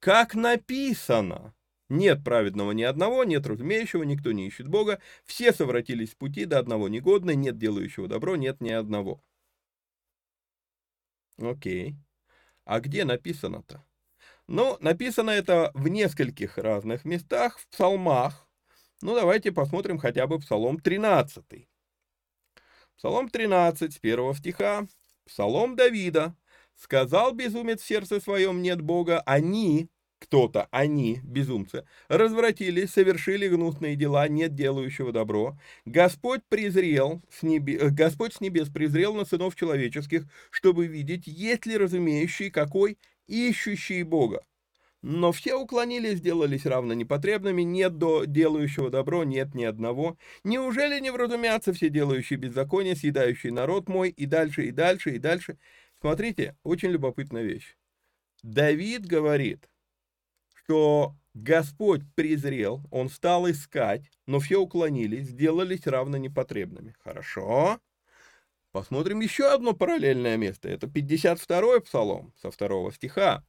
Как 0.00 0.34
написано, 0.34 1.54
нет 1.88 2.24
праведного 2.24 2.72
ни 2.72 2.82
одного, 2.82 3.22
нет 3.22 3.46
разумеющего, 3.46 4.02
никто 4.02 4.32
не 4.32 4.48
ищет 4.48 4.66
Бога, 4.66 5.00
все 5.24 5.52
совратились 5.52 6.10
с 6.10 6.14
пути, 6.16 6.44
до 6.44 6.58
одного 6.58 6.88
негодны, 6.88 7.36
нет 7.36 7.56
делающего 7.56 8.08
добро, 8.08 8.34
нет 8.34 8.60
ни 8.60 8.70
одного. 8.70 9.22
Окей. 11.38 11.96
А 12.64 12.80
где 12.80 13.04
написано-то? 13.04 13.84
Ну, 14.46 14.76
написано 14.80 15.30
это 15.30 15.70
в 15.74 15.88
нескольких 15.88 16.58
разных 16.58 17.04
местах, 17.04 17.58
в 17.58 17.68
псалмах. 17.68 18.46
Ну, 19.00 19.14
давайте 19.14 19.50
посмотрим 19.50 19.98
хотя 19.98 20.26
бы 20.26 20.38
Псалом 20.38 20.78
13. 20.78 21.68
Псалом 22.96 23.28
13, 23.28 23.94
с 23.94 23.98
первого 23.98 24.34
стиха. 24.34 24.86
Псалом 25.24 25.76
Давида. 25.76 26.36
«Сказал 26.74 27.32
безумец 27.32 27.80
в 27.80 27.86
сердце 27.86 28.20
своем, 28.20 28.62
нет 28.62 28.80
Бога, 28.80 29.20
они, 29.20 29.88
кто-то, 30.22 30.68
они, 30.70 31.20
безумцы, 31.24 31.84
развратились, 32.08 32.90
совершили 32.90 33.48
гнусные 33.48 33.96
дела, 33.96 34.28
нет 34.28 34.54
делающего 34.54 35.10
добро. 35.10 35.58
Господь 35.84 36.42
презрел, 36.48 37.20
с 37.28 37.42
небе, 37.42 37.76
э, 37.76 37.88
Господь 37.90 38.34
с 38.34 38.40
небес 38.40 38.68
презрел 38.68 39.14
на 39.14 39.24
сынов 39.24 39.56
человеческих, 39.56 40.26
чтобы 40.50 40.86
видеть, 40.86 41.26
есть 41.26 41.66
ли 41.66 41.76
разумеющий, 41.76 42.50
какой 42.50 42.98
ищущий 43.26 44.04
Бога. 44.04 44.44
Но 45.02 45.32
все 45.32 45.56
уклонились, 45.56 46.18
сделались 46.18 46.66
равно 46.66 46.94
непотребными, 46.94 47.62
нет 47.62 47.98
до 47.98 48.24
делающего 48.24 48.88
добро, 48.88 49.24
нет 49.24 49.52
ни 49.56 49.64
одного. 49.64 50.16
Неужели 50.44 51.00
не 51.00 51.10
вразумятся 51.10 51.72
все 51.72 51.88
делающие 51.88 52.38
беззаконие, 52.38 52.94
съедающий 52.94 53.50
народ 53.50 53.88
мой, 53.88 54.10
и 54.10 54.26
дальше, 54.26 54.66
и 54.66 54.70
дальше, 54.70 55.16
и 55.16 55.18
дальше? 55.18 55.58
Смотрите, 56.00 56.56
очень 56.62 56.90
любопытная 56.90 57.42
вещь. 57.42 57.76
Давид 58.44 59.04
говорит, 59.06 59.68
что 60.64 61.14
Господь 61.34 62.02
презрел, 62.14 62.82
он 62.90 63.08
стал 63.08 63.50
искать, 63.50 64.02
но 64.26 64.38
все 64.38 64.58
уклонились, 64.58 65.28
сделались 65.28 65.86
равно 65.86 66.18
непотребными. 66.18 66.94
Хорошо. 67.02 67.78
Посмотрим 68.70 69.20
еще 69.20 69.52
одно 69.52 69.74
параллельное 69.74 70.36
место. 70.36 70.68
Это 70.68 70.86
52-й 70.86 71.80
псалом 71.82 72.32
со 72.40 72.50
второго 72.50 72.92
стиха. 72.92 73.44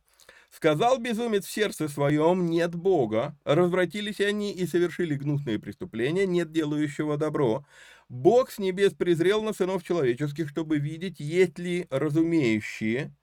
«Сказал 0.49 0.99
безумец 0.99 1.45
в 1.45 1.51
сердце 1.51 1.87
своем, 1.87 2.45
нет 2.45 2.75
Бога, 2.75 3.35
развратились 3.43 4.19
они 4.21 4.51
и 4.53 4.67
совершили 4.67 5.15
гнусные 5.15 5.57
преступления, 5.57 6.27
нет 6.27 6.51
делающего 6.51 7.17
добро. 7.17 7.65
Бог 8.07 8.51
с 8.51 8.59
небес 8.59 8.93
презрел 8.93 9.41
на 9.41 9.53
сынов 9.53 9.83
человеческих, 9.83 10.47
чтобы 10.49 10.77
видеть, 10.77 11.19
есть 11.19 11.57
ли 11.57 11.87
разумеющие, 11.89 13.15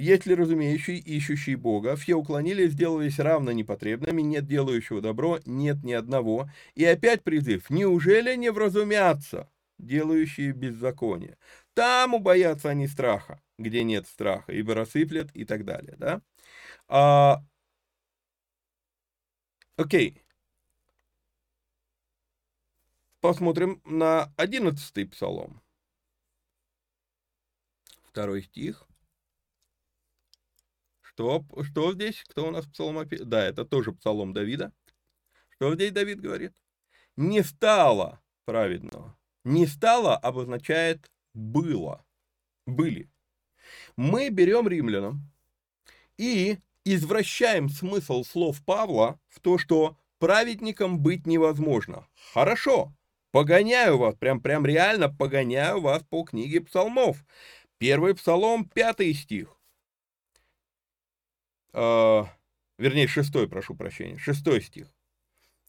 э, 0.00 0.02
есть 0.02 0.26
ли 0.26 0.34
разумеющие, 0.34 0.98
ищущие 0.98 1.56
Бога. 1.56 1.96
Все 1.96 2.14
уклонились, 2.14 2.72
сделались 2.72 3.18
равно 3.18 3.52
непотребными, 3.52 4.22
нет 4.22 4.46
делающего 4.46 5.00
добро, 5.00 5.38
нет 5.44 5.82
ни 5.84 5.92
одного. 5.92 6.50
И 6.74 6.84
опять 6.84 7.22
призыв, 7.22 7.70
неужели 7.70 8.34
не 8.36 8.50
вразумятся, 8.50 9.50
делающие 9.78 10.52
беззаконие? 10.52 11.36
Там 11.74 12.14
убоятся 12.14 12.70
они 12.70 12.88
страха, 12.88 13.40
где 13.58 13.84
нет 13.84 14.06
страха, 14.06 14.52
ибо 14.52 14.74
рассыплят 14.74 15.30
и 15.34 15.44
так 15.44 15.64
далее, 15.64 15.96
да? 15.98 16.22
А, 16.88 17.42
окей. 19.76 20.22
Посмотрим 23.20 23.82
на 23.84 24.32
одиннадцатый 24.36 25.06
псалом. 25.06 25.60
Второй 28.08 28.42
стих. 28.42 28.89
Что, 31.20 31.44
что 31.64 31.92
здесь? 31.92 32.24
Кто 32.28 32.48
у 32.48 32.50
нас 32.50 32.64
псалмопевец? 32.64 33.26
Да, 33.26 33.44
это 33.44 33.66
тоже 33.66 33.92
псалом 33.92 34.32
Давида. 34.32 34.72
Что 35.50 35.74
здесь 35.74 35.92
Давид 35.92 36.18
говорит? 36.18 36.54
Не 37.18 37.42
стало 37.42 38.22
праведного. 38.46 39.18
Не 39.44 39.66
стало 39.66 40.16
обозначает 40.16 41.10
было. 41.34 42.06
Были. 42.64 43.10
Мы 43.96 44.30
берем 44.30 44.66
римлянам 44.66 45.30
и 46.16 46.56
извращаем 46.86 47.68
смысл 47.68 48.24
слов 48.24 48.64
Павла 48.64 49.20
в 49.28 49.40
то, 49.40 49.58
что 49.58 49.98
праведником 50.18 51.00
быть 51.00 51.26
невозможно. 51.26 52.08
Хорошо, 52.32 52.94
Погоняю 53.30 53.98
вас, 53.98 54.16
прям, 54.16 54.40
прям 54.40 54.64
реально 54.64 55.08
погоняю 55.08 55.82
вас 55.82 56.02
по 56.02 56.24
книге 56.24 56.62
псалмов. 56.62 57.24
Первый 57.78 58.14
псалом, 58.14 58.64
пятый 58.64 59.12
стих. 59.12 59.59
Э, 61.72 62.24
вернее, 62.78 63.06
шестой, 63.06 63.48
прошу 63.48 63.74
прощения, 63.74 64.18
шестой 64.18 64.60
стих. 64.62 64.88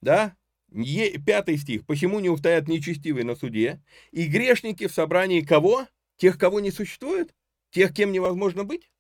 Да? 0.01 0.35
Е, 0.71 1.17
пятый 1.19 1.57
стих. 1.57 1.85
Почему 1.85 2.19
не 2.19 2.29
устоят 2.29 2.67
нечестивые 2.67 3.25
на 3.25 3.35
суде? 3.35 3.83
И 4.11 4.27
грешники 4.27 4.87
в 4.87 4.93
собрании 4.93 5.41
кого? 5.41 5.87
Тех, 6.17 6.37
кого 6.37 6.59
не 6.59 6.71
существует? 6.71 7.35
Тех, 7.71 7.93
кем 7.93 8.11
невозможно 8.11 8.63
быть? 8.63 8.91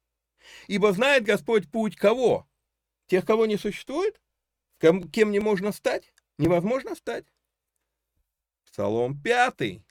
Ибо 0.67 0.91
знает 0.91 1.23
Господь 1.23 1.69
путь 1.69 1.95
кого? 1.95 2.47
Тех, 3.07 3.25
кого 3.25 3.45
не 3.45 3.57
существует? 3.57 4.21
Кем, 4.79 5.09
кем 5.09 5.31
не 5.31 5.39
можно 5.39 5.71
стать? 5.71 6.13
Невозможно 6.37 6.95
стать. 6.95 7.25
Псалом 8.65 9.21
5, 9.21 9.81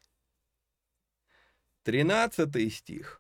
13 1.83 2.75
стих. 2.75 3.20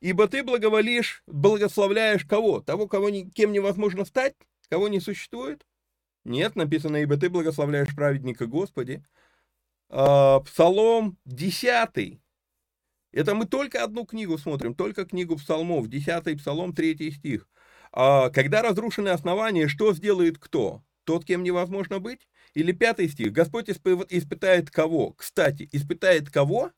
«Ибо 0.00 0.28
ты 0.28 0.42
благоволишь, 0.42 1.22
благословляешь 1.26 2.24
кого? 2.24 2.60
Того, 2.60 2.86
кого 2.86 3.10
ни, 3.10 3.28
кем 3.30 3.52
невозможно 3.52 4.04
стать? 4.04 4.34
Кого 4.68 4.88
не 4.88 5.00
существует?» 5.00 5.66
Нет, 6.24 6.56
написано, 6.56 6.96
«Ибо 6.98 7.16
ты 7.16 7.30
благословляешь 7.30 7.94
праведника 7.94 8.46
Господи». 8.46 9.04
А, 9.90 10.40
Псалом 10.40 11.16
10. 11.24 12.20
Это 13.12 13.34
мы 13.34 13.46
только 13.46 13.82
одну 13.82 14.04
книгу 14.04 14.36
смотрим, 14.36 14.74
только 14.74 15.06
книгу 15.06 15.36
псалмов, 15.36 15.88
10 15.88 16.38
псалом, 16.38 16.74
3 16.74 17.10
стих. 17.10 17.48
А, 17.92 18.28
когда 18.30 18.62
разрушены 18.62 19.08
основания, 19.08 19.66
что 19.66 19.94
сделает 19.94 20.38
кто? 20.38 20.82
Тот, 21.04 21.24
кем 21.24 21.42
невозможно 21.42 22.00
быть? 22.00 22.28
Или 22.52 22.72
пятый 22.72 23.08
стих. 23.08 23.32
Господь 23.32 23.70
испытает 23.70 24.70
кого? 24.70 25.12
Кстати, 25.12 25.68
испытает 25.72 26.30
кого? 26.30 26.70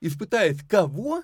Испытает 0.00 0.64
кого? 0.68 1.22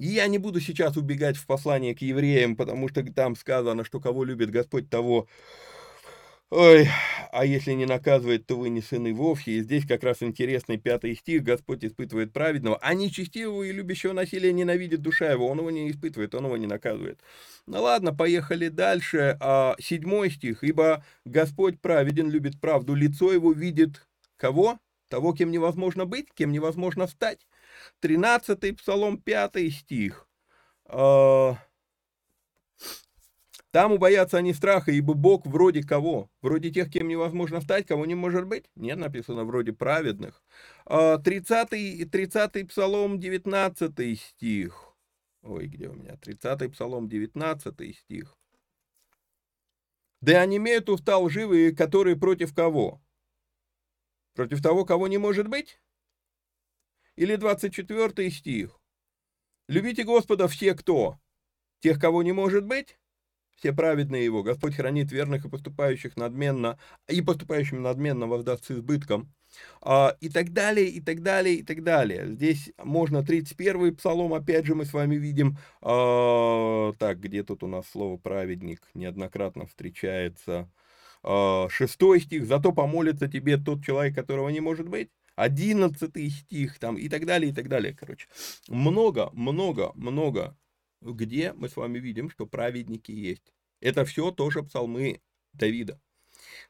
Я 0.00 0.28
не 0.28 0.38
буду 0.38 0.60
сейчас 0.60 0.96
убегать 0.96 1.36
в 1.36 1.44
послание 1.44 1.92
к 1.92 2.02
евреям, 2.02 2.54
потому 2.54 2.88
что 2.88 3.02
там 3.12 3.34
сказано, 3.34 3.84
что 3.84 3.98
кого 3.98 4.22
любит 4.22 4.48
Господь, 4.50 4.88
того 4.88 5.26
Ой, 6.50 6.88
а 7.30 7.44
если 7.44 7.72
не 7.72 7.84
наказывает, 7.84 8.46
то 8.46 8.56
вы 8.56 8.70
не 8.70 8.80
сыны 8.80 9.12
вовсе. 9.12 9.50
И 9.50 9.60
здесь 9.60 9.84
как 9.86 10.02
раз 10.02 10.22
интересный 10.22 10.78
пятый 10.78 11.14
стих. 11.14 11.42
Господь 11.42 11.84
испытывает 11.84 12.32
праведного, 12.32 12.78
а 12.80 12.94
нечестивого 12.94 13.64
и 13.64 13.72
любящего 13.72 14.14
насилия 14.14 14.52
ненавидит 14.52 15.02
душа 15.02 15.30
его. 15.30 15.46
Он 15.46 15.58
его 15.58 15.70
не 15.70 15.90
испытывает, 15.90 16.34
он 16.34 16.46
его 16.46 16.56
не 16.56 16.66
наказывает. 16.66 17.20
Ну 17.66 17.82
ладно, 17.82 18.14
поехали 18.14 18.68
дальше. 18.68 19.36
А, 19.40 19.74
седьмой 19.78 20.30
стих. 20.30 20.64
Ибо 20.64 21.04
Господь 21.26 21.80
праведен, 21.82 22.30
любит 22.30 22.58
правду. 22.60 22.94
Лицо 22.94 23.30
его 23.30 23.52
видит 23.52 24.06
кого? 24.38 24.78
Того, 25.10 25.34
кем 25.34 25.50
невозможно 25.50 26.06
быть, 26.06 26.28
кем 26.34 26.52
невозможно 26.52 27.08
стать. 27.08 27.46
Тринадцатый 28.00 28.74
псалом, 28.74 29.20
пятый 29.20 29.70
стих. 29.70 30.28
А, 30.84 31.56
там 33.70 33.92
убоятся 33.92 34.38
они 34.38 34.54
страха, 34.54 34.90
ибо 34.90 35.14
Бог 35.14 35.46
вроде 35.46 35.82
кого? 35.82 36.30
Вроде 36.40 36.70
тех, 36.70 36.90
кем 36.90 37.06
невозможно 37.06 37.60
стать, 37.60 37.86
кого 37.86 38.06
не 38.06 38.14
может 38.14 38.46
быть? 38.46 38.64
Нет, 38.76 38.98
написано 38.98 39.44
вроде 39.44 39.72
праведных. 39.72 40.42
30, 40.86 42.10
30 42.10 42.68
псалом, 42.68 43.20
19 43.20 44.20
стих. 44.20 44.96
Ой, 45.42 45.66
где 45.66 45.88
у 45.88 45.92
меня? 45.92 46.16
30 46.16 46.72
псалом, 46.72 47.08
19 47.08 47.96
стих. 47.96 48.36
Да 50.20 50.40
они 50.40 50.56
имеют 50.56 50.88
уста 50.88 51.18
лживые, 51.18 51.76
которые 51.76 52.16
против 52.16 52.54
кого? 52.54 53.00
Против 54.34 54.62
того, 54.62 54.84
кого 54.84 55.08
не 55.08 55.18
может 55.18 55.46
быть? 55.46 55.78
Или 57.18 57.34
24 57.34 58.30
стих. 58.30 58.80
Любите 59.68 60.04
Господа 60.04 60.46
все 60.46 60.74
кто? 60.74 61.18
Тех, 61.80 62.00
кого 62.00 62.22
не 62.22 62.30
может 62.30 62.64
быть? 62.64 62.96
все 63.56 63.72
праведные 63.72 64.24
его. 64.24 64.44
Господь 64.44 64.76
хранит 64.76 65.10
верных 65.10 65.44
и 65.44 65.48
поступающих 65.48 66.16
надменно, 66.16 66.78
и 67.08 67.20
поступающим 67.20 67.82
надменно 67.82 68.28
воздаст 68.28 68.66
с 68.66 68.70
избытком. 68.70 69.34
А, 69.82 70.16
и 70.20 70.28
так 70.28 70.52
далее, 70.52 70.86
и 70.86 71.00
так 71.00 71.24
далее, 71.24 71.56
и 71.56 71.62
так 71.64 71.82
далее. 71.82 72.28
Здесь 72.28 72.70
можно 72.78 73.18
31-й 73.18 73.96
псалом, 73.96 74.32
опять 74.32 74.64
же, 74.64 74.76
мы 74.76 74.84
с 74.84 74.92
вами 74.92 75.16
видим. 75.16 75.58
А, 75.82 76.92
так, 77.00 77.18
где 77.20 77.42
тут 77.42 77.64
у 77.64 77.66
нас 77.66 77.88
слово 77.88 78.16
«праведник» 78.16 78.88
неоднократно 78.94 79.66
встречается. 79.66 80.70
А, 81.24 81.68
шестой 81.68 82.20
стих. 82.20 82.46
«Зато 82.46 82.70
помолится 82.70 83.26
тебе 83.26 83.56
тот 83.56 83.84
человек, 83.84 84.14
которого 84.14 84.50
не 84.50 84.60
может 84.60 84.88
быть». 84.88 85.10
Одиннадцатый 85.38 86.28
стих, 86.30 86.80
там, 86.80 86.96
и 86.96 87.08
так 87.08 87.24
далее, 87.24 87.52
и 87.52 87.54
так 87.54 87.68
далее, 87.68 87.94
короче. 87.94 88.26
Много, 88.66 89.30
много, 89.32 89.92
много 89.94 90.56
где 91.00 91.52
мы 91.52 91.68
с 91.68 91.76
вами 91.76 92.00
видим, 92.00 92.28
что 92.28 92.44
праведники 92.44 93.12
есть. 93.12 93.52
Это 93.80 94.04
все 94.04 94.32
тоже 94.32 94.64
псалмы 94.64 95.20
Давида. 95.52 96.00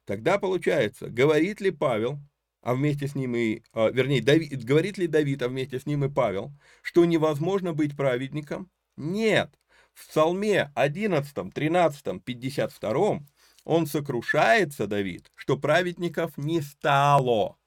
Тогда 0.04 0.38
получается, 0.38 1.08
говорит 1.08 1.62
ли 1.62 1.70
Павел, 1.70 2.18
а 2.60 2.74
вместе 2.74 3.08
с 3.08 3.14
ним 3.14 3.36
и, 3.36 3.62
а, 3.72 3.88
вернее, 3.88 4.20
Давид, 4.20 4.62
говорит 4.64 4.98
ли 4.98 5.06
Давид, 5.06 5.42
а 5.42 5.48
вместе 5.48 5.80
с 5.80 5.86
ним 5.86 6.04
и 6.04 6.10
Павел, 6.10 6.52
что 6.82 7.06
невозможно 7.06 7.72
быть 7.72 7.96
праведником? 7.96 8.70
Нет. 8.96 9.50
В 9.94 10.08
Псалме 10.08 10.72
11, 10.74 11.54
13, 11.54 12.22
52 12.22 13.20
он 13.64 13.86
сокрушается, 13.86 14.86
Давид, 14.86 15.30
что 15.34 15.56
праведников 15.58 16.36
не 16.36 16.60
стало. 16.60 17.57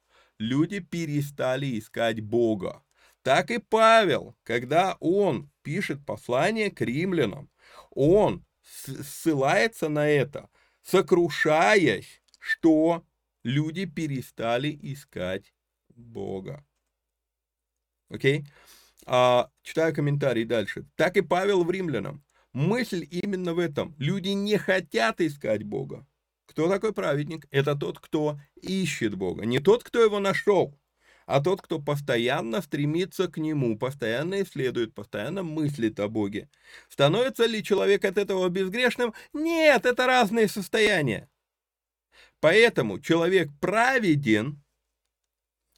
Люди 0.41 0.79
перестали 0.79 1.77
искать 1.77 2.19
Бога. 2.19 2.83
Так 3.21 3.51
и 3.51 3.59
Павел, 3.59 4.35
когда 4.41 4.97
он 4.99 5.51
пишет 5.61 6.03
послание 6.03 6.71
к 6.71 6.81
римлянам, 6.81 7.51
он 7.91 8.43
ссылается 8.63 9.87
на 9.87 10.09
это, 10.09 10.49
сокрушаясь, 10.81 12.23
что 12.39 13.05
люди 13.43 13.85
перестали 13.85 14.75
искать 14.81 15.53
Бога. 15.89 16.65
Окей? 18.09 18.39
Okay? 18.39 18.45
А, 19.05 19.51
читаю 19.61 19.93
комментарий 19.93 20.45
дальше. 20.45 20.87
Так 20.95 21.17
и 21.17 21.21
Павел 21.21 21.63
в 21.63 21.69
римлянам. 21.69 22.25
Мысль 22.51 23.07
именно 23.11 23.53
в 23.53 23.59
этом. 23.59 23.93
Люди 23.99 24.29
не 24.29 24.57
хотят 24.57 25.21
искать 25.21 25.61
Бога. 25.61 26.07
Кто 26.51 26.67
такой 26.67 26.91
праведник? 26.91 27.47
Это 27.49 27.75
тот, 27.75 27.99
кто 27.99 28.37
ищет 28.61 29.15
Бога. 29.15 29.45
Не 29.45 29.59
тот, 29.59 29.85
кто 29.85 30.03
его 30.03 30.19
нашел 30.19 30.77
а 31.27 31.39
тот, 31.39 31.61
кто 31.61 31.79
постоянно 31.79 32.61
стремится 32.61 33.29
к 33.29 33.37
нему, 33.37 33.77
постоянно 33.77 34.41
исследует, 34.41 34.93
постоянно 34.93 35.43
мыслит 35.43 35.97
о 36.01 36.09
Боге. 36.09 36.49
Становится 36.89 37.45
ли 37.45 37.63
человек 37.63 38.03
от 38.03 38.17
этого 38.17 38.49
безгрешным? 38.49 39.13
Нет, 39.31 39.85
это 39.85 40.07
разные 40.07 40.49
состояния. 40.49 41.29
Поэтому 42.41 42.99
человек 42.99 43.47
праведен, 43.61 44.61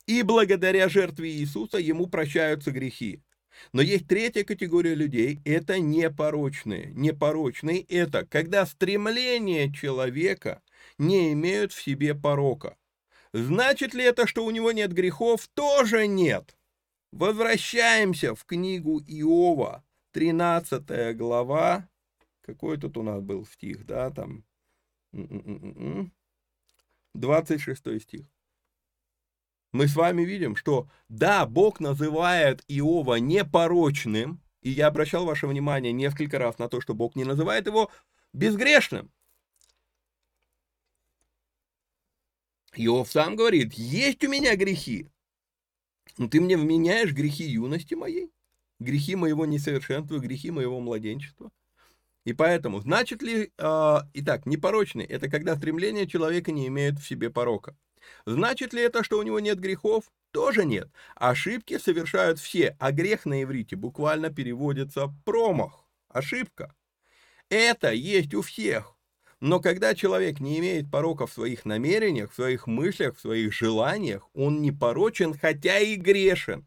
и 0.07 0.23
благодаря 0.23 0.89
жертве 0.89 1.29
Иисуса 1.29 1.77
ему 1.77 2.07
прощаются 2.07 2.71
грехи. 2.71 3.21
Но 3.73 3.83
есть 3.83 4.07
третья 4.07 4.43
категория 4.43 4.95
людей, 4.95 5.39
это 5.45 5.77
непорочные. 5.77 6.91
Непорочные– 6.95 7.81
это 7.89 8.25
когда 8.25 8.65
стремления 8.65 9.71
человека 9.71 10.62
не 10.97 11.33
имеют 11.33 11.71
в 11.71 11.81
себе 11.81 12.15
порока. 12.15 12.77
Значит 13.33 13.93
ли 13.93 14.03
это, 14.03 14.27
что 14.27 14.45
у 14.45 14.51
него 14.51 14.71
нет 14.71 14.93
грехов? 14.93 15.47
Тоже 15.53 16.07
нет. 16.07 16.55
Возвращаемся 17.11 18.35
в 18.35 18.45
книгу 18.45 18.99
Иова, 18.99 19.83
13 20.11 21.15
глава. 21.15 21.87
Какой 22.41 22.77
тут 22.77 22.97
у 22.97 23.03
нас 23.03 23.21
был 23.21 23.45
стих, 23.45 23.85
да, 23.85 24.09
там? 24.11 24.43
26 27.13 28.01
стих. 28.01 28.25
Мы 29.71 29.87
с 29.87 29.95
вами 29.95 30.23
видим, 30.23 30.55
что 30.55 30.87
да, 31.09 31.45
Бог 31.47 31.79
называет 31.79 32.63
Иова 32.67 33.15
непорочным, 33.15 34.41
и 34.61 34.69
я 34.69 34.87
обращал 34.87 35.25
ваше 35.25 35.47
внимание 35.47 35.91
несколько 35.91 36.37
раз 36.37 36.59
на 36.59 36.69
то, 36.69 36.81
что 36.81 36.93
Бог 36.93 37.15
не 37.15 37.23
называет 37.23 37.65
его 37.65 37.89
безгрешным. 38.33 39.11
Иов 42.75 43.11
сам 43.11 43.35
говорит, 43.35 43.73
есть 43.73 44.23
у 44.23 44.29
меня 44.29 44.55
грехи, 44.55 45.07
но 46.17 46.27
ты 46.27 46.41
мне 46.41 46.57
вменяешь 46.57 47.11
грехи 47.11 47.43
юности 47.43 47.93
моей, 47.93 48.31
грехи 48.79 49.15
моего 49.15 49.45
несовершенства, 49.45 50.19
грехи 50.19 50.51
моего 50.51 50.79
младенчества. 50.79 51.51
И 52.25 52.33
поэтому, 52.33 52.79
значит 52.79 53.21
ли, 53.21 53.51
э, 53.57 53.95
итак, 54.13 54.45
непорочный– 54.45 55.03
это 55.09 55.29
когда 55.29 55.55
стремление 55.57 56.07
человека 56.07 56.51
не 56.51 56.67
имеет 56.67 56.99
в 56.99 57.07
себе 57.07 57.29
порока. 57.29 57.75
Значит 58.25 58.73
ли 58.73 58.81
это, 58.81 59.03
что 59.03 59.19
у 59.19 59.23
него 59.23 59.39
нет 59.39 59.59
грехов? 59.59 60.05
Тоже 60.31 60.65
нет. 60.65 60.89
Ошибки 61.15 61.77
совершают 61.77 62.39
все, 62.39 62.75
а 62.79 62.91
грех 62.91 63.25
на 63.25 63.43
иврите 63.43 63.75
буквально 63.75 64.29
переводится 64.29 65.13
промах, 65.25 65.85
ошибка. 66.07 66.73
Это 67.49 67.91
есть 67.91 68.33
у 68.33 68.41
всех. 68.41 68.95
Но 69.43 69.59
когда 69.59 69.93
человек 69.93 70.39
не 70.39 70.57
имеет 70.59 70.89
порока 70.89 71.27
в 71.27 71.33
своих 71.33 71.65
намерениях, 71.65 72.31
в 72.31 72.35
своих 72.35 72.65
мыслях, 72.65 73.17
в 73.17 73.19
своих 73.19 73.51
желаниях, 73.51 74.29
он 74.33 74.61
не 74.61 74.71
порочен, 74.71 75.37
хотя 75.37 75.79
и 75.79 75.97
грешен. 75.97 76.65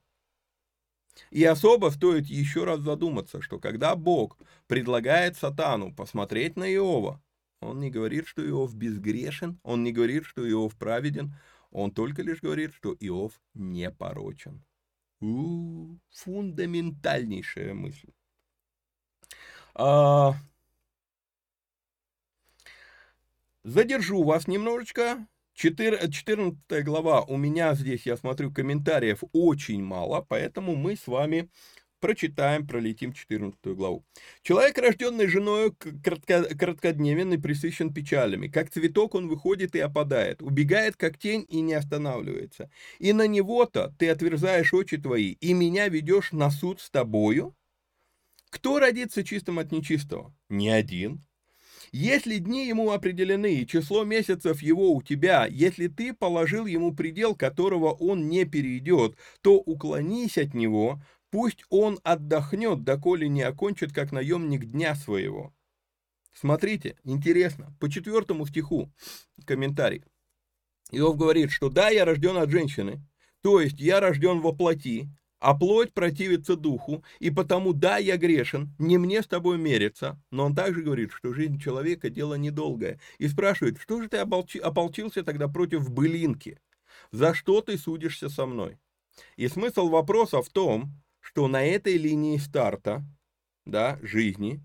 И 1.30 1.42
особо 1.42 1.88
стоит 1.88 2.26
еще 2.26 2.64
раз 2.64 2.80
задуматься, 2.80 3.40
что 3.40 3.58
когда 3.58 3.96
Бог 3.96 4.36
предлагает 4.66 5.38
сатану 5.38 5.94
посмотреть 5.94 6.56
на 6.56 6.70
Иова, 6.70 7.22
он 7.62 7.80
не 7.80 7.88
говорит, 7.88 8.26
что 8.26 8.46
Иов 8.46 8.74
безгрешен, 8.74 9.58
он 9.62 9.82
не 9.82 9.90
говорит, 9.90 10.26
что 10.26 10.46
Иов 10.46 10.76
праведен, 10.76 11.34
он 11.70 11.92
только 11.92 12.20
лишь 12.20 12.42
говорит, 12.42 12.74
что 12.74 12.94
Иов 13.00 13.40
не 13.54 13.90
порочен. 13.90 14.62
У-у-у, 15.20 15.98
фундаментальнейшая 16.10 17.72
мысль. 17.72 18.10
А... 19.72 20.34
Задержу 23.66 24.22
вас 24.22 24.46
немножечко. 24.46 25.26
14 25.54 26.84
глава. 26.84 27.22
У 27.22 27.36
меня 27.36 27.74
здесь, 27.74 28.06
я 28.06 28.16
смотрю, 28.16 28.52
комментариев 28.52 29.24
очень 29.32 29.82
мало, 29.82 30.24
поэтому 30.28 30.76
мы 30.76 30.94
с 30.94 31.08
вами 31.08 31.50
Прочитаем, 31.98 32.64
пролетим 32.64 33.12
14 33.12 33.58
главу. 33.74 34.04
Человек, 34.42 34.78
рожденный 34.78 35.26
женой, 35.26 35.72
кратко, 36.04 36.44
краткодневен 36.54 37.32
и 37.32 37.38
присыщен 37.38 37.92
печалями. 37.92 38.46
Как 38.46 38.70
цветок 38.70 39.16
он 39.16 39.26
выходит 39.26 39.74
и 39.74 39.80
опадает, 39.80 40.42
убегает, 40.42 40.94
как 40.96 41.18
тень, 41.18 41.44
и 41.48 41.60
не 41.60 41.74
останавливается. 41.74 42.70
И 43.00 43.12
на 43.12 43.26
него-то 43.26 43.92
ты 43.98 44.10
отверзаешь 44.10 44.74
очи 44.74 44.98
твои, 44.98 45.32
и 45.32 45.54
меня 45.54 45.88
ведешь 45.88 46.30
на 46.30 46.50
суд 46.50 46.80
с 46.80 46.88
тобою? 46.90 47.56
Кто 48.50 48.78
родится 48.78 49.24
чистым 49.24 49.58
от 49.58 49.72
нечистого? 49.72 50.32
Ни 50.48 50.68
один. 50.68 51.26
Если 51.92 52.38
дни 52.38 52.66
ему 52.66 52.90
определены, 52.90 53.64
число 53.64 54.04
месяцев 54.04 54.62
его 54.62 54.92
у 54.92 55.02
тебя, 55.02 55.46
если 55.46 55.88
ты 55.88 56.12
положил 56.12 56.66
ему 56.66 56.94
предел, 56.94 57.34
которого 57.34 57.92
он 57.92 58.28
не 58.28 58.44
перейдет, 58.44 59.16
то 59.42 59.56
уклонись 59.56 60.38
от 60.38 60.54
него, 60.54 61.00
Пусть 61.30 61.64
он 61.70 61.98
отдохнет, 62.04 62.84
доколе 62.84 63.28
не 63.28 63.42
окончит, 63.42 63.92
как 63.92 64.12
наемник 64.12 64.64
дня 64.64 64.94
своего. 64.94 65.52
Смотрите, 66.32 66.96
интересно, 67.04 67.74
по 67.80 67.90
четвертому 67.90 68.46
стиху 68.46 68.92
комментарий. 69.44 70.04
Иов 70.92 71.16
говорит, 71.16 71.50
что 71.50 71.68
да, 71.68 71.88
я 71.88 72.04
рожден 72.04 72.36
от 72.36 72.50
женщины, 72.50 73.02
то 73.42 73.60
есть 73.60 73.80
я 73.80 74.00
рожден 74.00 74.40
во 74.40 74.52
плоти, 74.52 75.08
а 75.38 75.54
плоть 75.54 75.92
противится 75.92 76.56
духу, 76.56 77.04
и 77.18 77.30
потому 77.30 77.72
да, 77.72 77.98
я 77.98 78.16
грешен, 78.16 78.74
не 78.78 78.98
мне 78.98 79.22
с 79.22 79.26
тобой 79.26 79.58
мериться. 79.58 80.20
Но 80.30 80.46
он 80.46 80.54
также 80.54 80.82
говорит, 80.82 81.12
что 81.12 81.32
жизнь 81.32 81.60
человека– 81.60 82.10
дело 82.10 82.34
недолгое. 82.34 82.98
И 83.18 83.28
спрашивает, 83.28 83.78
что 83.78 84.00
же 84.00 84.08
ты 84.08 84.18
ополчился 84.18 85.22
тогда 85.22 85.48
против 85.48 85.90
былинки? 85.90 86.58
За 87.12 87.34
что 87.34 87.60
ты 87.60 87.76
судишься 87.76 88.28
со 88.28 88.46
мной? 88.46 88.78
И 89.36 89.48
смысл 89.48 89.88
вопроса 89.88 90.42
в 90.42 90.48
том, 90.48 90.92
что 91.20 91.48
на 91.48 91.64
этой 91.64 91.96
линии 91.96 92.38
старта, 92.38 93.04
да, 93.64 93.98
жизни, 94.02 94.62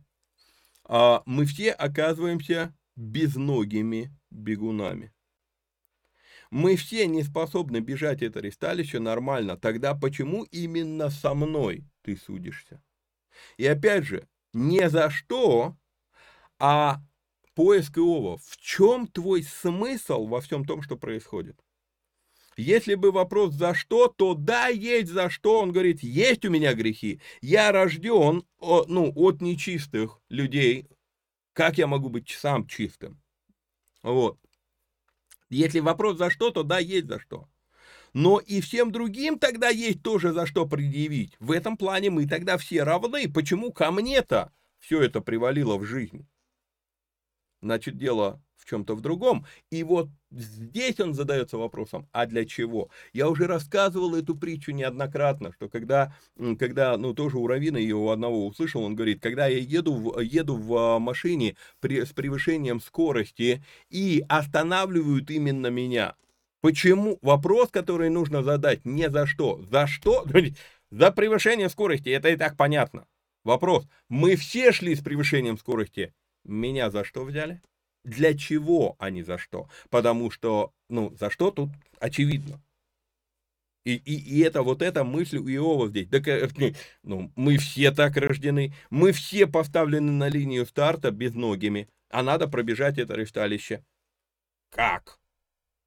а, 0.85 1.23
мы 1.25 1.45
все 1.45 1.71
оказываемся 1.71 2.75
безногими 2.95 4.11
бегунами. 4.29 5.11
Мы 6.51 6.75
все 6.75 7.07
не 7.07 7.23
способны 7.23 7.79
бежать 7.79 8.21
это 8.21 8.41
ресталище 8.41 8.99
нормально. 8.99 9.57
Тогда 9.57 9.95
почему 9.95 10.43
именно 10.43 11.09
со 11.09 11.33
мной 11.33 11.85
ты 12.01 12.17
судишься? 12.17 12.83
И 13.57 13.65
опять 13.65 14.03
же, 14.03 14.27
не 14.53 14.89
за 14.89 15.09
что, 15.09 15.77
а 16.59 17.01
поиск 17.55 17.97
Иова. 17.97 18.37
В 18.37 18.57
чем 18.57 19.07
твой 19.07 19.43
смысл 19.43 20.27
во 20.27 20.41
всем 20.41 20.65
том, 20.65 20.81
что 20.81 20.97
происходит? 20.97 21.57
Если 22.57 22.95
бы 22.95 23.11
вопрос 23.11 23.53
«за 23.53 23.73
что?», 23.73 24.07
то 24.09 24.33
да, 24.33 24.67
есть 24.67 25.09
за 25.09 25.29
что. 25.29 25.61
Он 25.61 25.71
говорит, 25.71 26.03
есть 26.03 26.43
у 26.43 26.49
меня 26.49 26.73
грехи. 26.73 27.21
Я 27.41 27.71
рожден 27.71 28.43
ну, 28.59 29.11
от 29.15 29.41
нечистых 29.41 30.21
людей. 30.27 30.87
Как 31.53 31.77
я 31.77 31.87
могу 31.87 32.09
быть 32.09 32.29
сам 32.29 32.67
чистым? 32.67 33.21
Вот. 34.03 34.37
Если 35.51 35.81
вопрос 35.81 36.17
«за 36.17 36.29
что?», 36.29 36.49
то 36.49 36.63
да, 36.63 36.79
есть 36.79 37.07
за 37.07 37.19
что. 37.19 37.47
Но 38.13 38.39
и 38.39 38.61
всем 38.61 38.91
другим 38.91 39.37
тогда 39.37 39.67
есть 39.67 40.01
тоже 40.01 40.31
за 40.31 40.45
что 40.45 40.65
предъявить. 40.65 41.35
В 41.39 41.51
этом 41.51 41.75
плане 41.77 42.09
мы 42.09 42.25
тогда 42.25 42.57
все 42.57 42.83
равны. 42.83 43.31
Почему 43.31 43.71
ко 43.71 43.91
мне-то 43.91 44.53
все 44.79 45.01
это 45.01 45.19
привалило 45.21 45.77
в 45.77 45.83
жизнь? 45.83 46.25
Значит, 47.61 47.97
дело 47.97 48.41
в 48.61 48.69
чем-то 48.69 48.95
в 48.95 49.01
другом. 49.01 49.45
И 49.69 49.83
вот 49.83 50.09
здесь 50.31 50.99
он 50.99 51.13
задается 51.13 51.57
вопросом, 51.57 52.07
а 52.11 52.25
для 52.25 52.45
чего? 52.45 52.89
Я 53.13 53.29
уже 53.29 53.47
рассказывал 53.47 54.15
эту 54.15 54.35
притчу 54.35 54.71
неоднократно, 54.71 55.51
что 55.53 55.67
когда, 55.67 56.15
когда 56.59 56.97
ну, 56.97 57.13
тоже 57.13 57.37
у 57.37 57.47
Равина 57.47 57.77
ее 57.77 57.95
у 57.95 58.09
одного 58.09 58.45
услышал, 58.45 58.83
он 58.83 58.95
говорит, 58.95 59.21
когда 59.21 59.47
я 59.47 59.57
еду, 59.57 59.93
в, 59.93 60.19
еду 60.19 60.55
в 60.55 60.75
а, 60.75 60.99
машине 60.99 61.55
при, 61.79 62.03
с 62.03 62.13
превышением 62.13 62.79
скорости 62.79 63.63
и 63.89 64.23
останавливают 64.29 65.29
именно 65.31 65.67
меня, 65.67 66.15
Почему? 66.61 67.17
Вопрос, 67.23 67.69
который 67.71 68.11
нужно 68.11 68.43
задать, 68.43 68.85
не 68.85 69.09
за 69.09 69.25
что. 69.25 69.59
За 69.71 69.87
что? 69.87 70.25
За 70.91 71.09
превышение 71.11 71.69
скорости, 71.69 72.09
это 72.09 72.29
и 72.29 72.35
так 72.35 72.55
понятно. 72.55 73.07
Вопрос. 73.43 73.87
Мы 74.09 74.35
все 74.35 74.71
шли 74.71 74.93
с 74.93 75.01
превышением 75.01 75.57
скорости. 75.57 76.13
Меня 76.43 76.91
за 76.91 77.03
что 77.03 77.23
взяли? 77.23 77.61
Для 78.03 78.35
чего, 78.35 78.95
а 78.99 79.09
не 79.09 79.23
за 79.23 79.37
что? 79.37 79.69
Потому 79.89 80.31
что, 80.31 80.73
ну, 80.89 81.15
за 81.19 81.29
что 81.29 81.51
тут 81.51 81.69
очевидно. 81.99 82.59
И, 83.83 83.95
и, 83.95 84.15
и 84.15 84.39
это 84.41 84.61
вот 84.61 84.81
эта 84.81 85.03
мысль 85.03 85.37
у 85.37 85.47
Иова 85.47 85.87
здесь. 85.87 86.07
Так, 86.07 86.27
э, 86.27 86.49
ну, 87.03 87.31
мы 87.35 87.57
все 87.57 87.91
так 87.91 88.17
рождены, 88.17 88.73
мы 88.89 89.11
все 89.11 89.47
поставлены 89.47 90.11
на 90.11 90.29
линию 90.29 90.65
старта 90.65 91.11
безногими, 91.11 91.87
а 92.09 92.23
надо 92.23 92.47
пробежать 92.47 92.97
это 92.97 93.15
ресталище. 93.15 93.83
Как? 94.69 95.19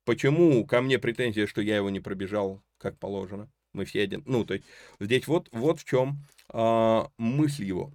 Почему 0.05 0.67
ко 0.67 0.81
мне 0.81 0.99
претензия, 0.99 1.47
что 1.47 1.63
я 1.63 1.77
его 1.77 1.91
не 1.91 2.01
пробежал 2.01 2.63
как 2.79 2.99
положено? 2.99 3.51
Мы 3.73 3.87
все 3.87 4.03
один. 4.03 4.23
Ну, 4.27 4.45
то 4.45 4.55
есть 4.55 4.67
здесь 5.01 5.27
вот, 5.27 5.49
вот 5.53 5.81
в 5.81 5.85
чем 5.85 6.19
а, 6.49 7.09
мысль 7.17 7.65
его. 7.65 7.93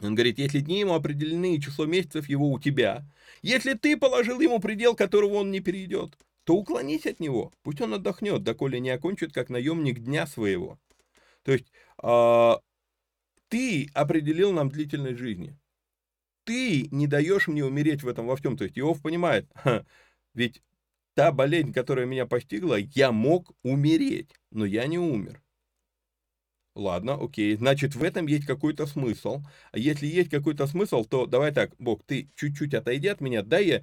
Он 0.00 0.14
говорит, 0.14 0.38
если 0.38 0.60
дни 0.60 0.80
ему 0.80 0.94
определены 0.94 1.54
и 1.54 1.60
число 1.60 1.86
месяцев 1.86 2.28
его 2.28 2.50
у 2.50 2.58
тебя, 2.58 3.06
если 3.42 3.74
ты 3.74 3.96
положил 3.96 4.40
ему 4.40 4.58
предел, 4.58 4.94
которого 4.94 5.34
он 5.34 5.50
не 5.50 5.60
перейдет, 5.60 6.18
то 6.44 6.56
уклонись 6.56 7.06
от 7.06 7.20
него, 7.20 7.52
пусть 7.62 7.80
он 7.80 7.94
отдохнет, 7.94 8.42
доколе 8.42 8.80
не 8.80 8.90
окончит, 8.90 9.32
как 9.32 9.50
наемник 9.50 10.00
дня 10.00 10.26
своего. 10.26 10.78
То 11.42 11.52
есть 11.52 11.66
э, 12.02 12.52
ты 13.48 13.88
определил 13.94 14.52
нам 14.52 14.68
длительность 14.68 15.18
жизни. 15.18 15.56
Ты 16.44 16.88
не 16.90 17.06
даешь 17.06 17.48
мне 17.48 17.64
умереть 17.64 18.02
в 18.02 18.08
этом 18.08 18.26
во 18.26 18.36
всем. 18.36 18.56
То 18.56 18.64
есть 18.64 18.78
Иов 18.78 19.00
понимает, 19.00 19.48
ха, 19.54 19.86
ведь 20.34 20.62
та 21.14 21.32
болезнь, 21.32 21.72
которая 21.72 22.06
меня 22.06 22.26
постигла, 22.26 22.76
я 22.76 23.12
мог 23.12 23.52
умереть, 23.62 24.30
но 24.50 24.64
я 24.64 24.86
не 24.86 24.98
умер. 24.98 25.40
Ладно, 26.74 27.14
окей. 27.14 27.56
Значит, 27.56 27.94
в 27.94 28.02
этом 28.02 28.26
есть 28.26 28.46
какой-то 28.46 28.86
смысл. 28.86 29.42
А 29.70 29.78
если 29.78 30.06
есть 30.06 30.30
какой-то 30.30 30.66
смысл, 30.66 31.04
то 31.04 31.26
давай 31.26 31.52
так, 31.52 31.72
Бог, 31.78 32.02
ты 32.04 32.28
чуть-чуть 32.34 32.74
отойди 32.74 33.08
от 33.08 33.20
меня, 33.20 33.42
дай 33.42 33.64
я 33.66 33.82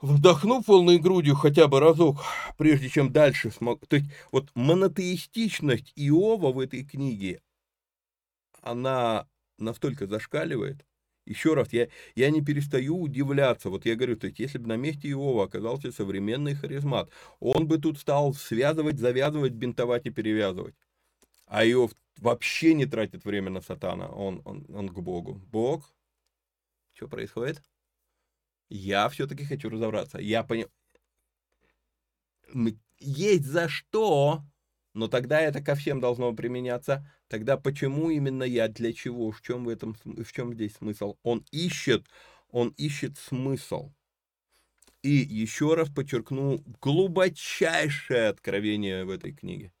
вдохну 0.00 0.62
полной 0.62 0.98
грудью 0.98 1.34
хотя 1.36 1.68
бы 1.68 1.78
разок, 1.80 2.18
прежде 2.58 2.88
чем 2.88 3.12
дальше 3.12 3.50
смог... 3.50 3.86
То 3.86 3.96
есть 3.96 4.10
вот 4.32 4.50
монотеистичность 4.54 5.92
Иова 5.96 6.52
в 6.52 6.58
этой 6.58 6.84
книге, 6.84 7.40
она 8.62 9.28
настолько 9.58 10.06
зашкаливает, 10.06 10.84
еще 11.26 11.54
раз, 11.54 11.72
я, 11.72 11.88
я 12.16 12.30
не 12.30 12.42
перестаю 12.42 12.98
удивляться. 13.00 13.70
Вот 13.70 13.86
я 13.86 13.94
говорю, 13.94 14.16
то 14.16 14.26
есть, 14.26 14.40
если 14.40 14.58
бы 14.58 14.66
на 14.68 14.76
месте 14.76 15.10
Иова 15.10 15.44
оказался 15.44 15.92
современный 15.92 16.54
харизмат, 16.54 17.10
он 17.38 17.68
бы 17.68 17.78
тут 17.78 17.98
стал 17.98 18.34
связывать, 18.34 18.98
завязывать, 18.98 19.52
бинтовать 19.52 20.06
и 20.06 20.10
перевязывать. 20.10 20.74
А 21.50 21.64
Иов 21.66 21.90
вообще 22.18 22.74
не 22.74 22.86
тратит 22.86 23.24
время 23.24 23.50
на 23.50 23.60
сатана, 23.60 24.06
он, 24.06 24.40
он, 24.44 24.64
он 24.72 24.88
к 24.88 25.00
Богу. 25.00 25.34
Бог, 25.50 25.92
что 26.92 27.08
происходит? 27.08 27.60
Я 28.68 29.08
все-таки 29.08 29.44
хочу 29.44 29.68
разобраться. 29.68 30.18
Я 30.18 30.44
понял. 30.44 30.70
Есть 33.00 33.46
за 33.46 33.68
что, 33.68 34.44
но 34.94 35.08
тогда 35.08 35.40
это 35.40 35.60
ко 35.60 35.74
всем 35.74 35.98
должно 35.98 36.32
применяться. 36.32 37.04
Тогда 37.26 37.56
почему 37.56 38.10
именно 38.10 38.44
я, 38.44 38.68
для 38.68 38.92
чего, 38.92 39.32
в 39.32 39.42
чем 39.42 39.64
в 39.64 39.70
этом, 39.70 39.96
в 40.04 40.32
чем 40.32 40.54
здесь 40.54 40.76
смысл? 40.76 41.16
Он 41.24 41.44
ищет, 41.50 42.06
он 42.50 42.68
ищет 42.76 43.18
смысл. 43.18 43.92
И 45.02 45.10
еще 45.10 45.74
раз 45.74 45.88
подчеркну 45.88 46.62
глубочайшее 46.80 48.28
откровение 48.28 49.04
в 49.04 49.10
этой 49.10 49.32
книге. 49.32 49.72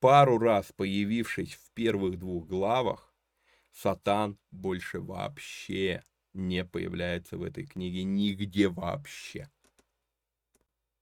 Пару 0.00 0.38
раз 0.38 0.72
появившись 0.72 1.54
в 1.54 1.70
первых 1.72 2.18
двух 2.18 2.46
главах, 2.46 3.14
Сатан 3.72 4.38
больше 4.50 5.00
вообще 5.00 6.02
не 6.32 6.64
появляется 6.64 7.38
в 7.38 7.42
этой 7.42 7.66
книге 7.66 8.04
нигде 8.04 8.68
вообще. 8.68 9.50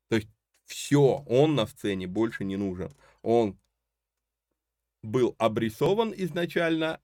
То 0.08 0.16
есть 0.16 0.28
все, 0.64 1.24
он 1.26 1.54
на 1.54 1.66
сцене 1.66 2.06
больше 2.06 2.44
не 2.44 2.56
нужен. 2.56 2.94
Он 3.22 3.58
был 5.02 5.34
обрисован 5.38 6.14
изначально 6.16 7.00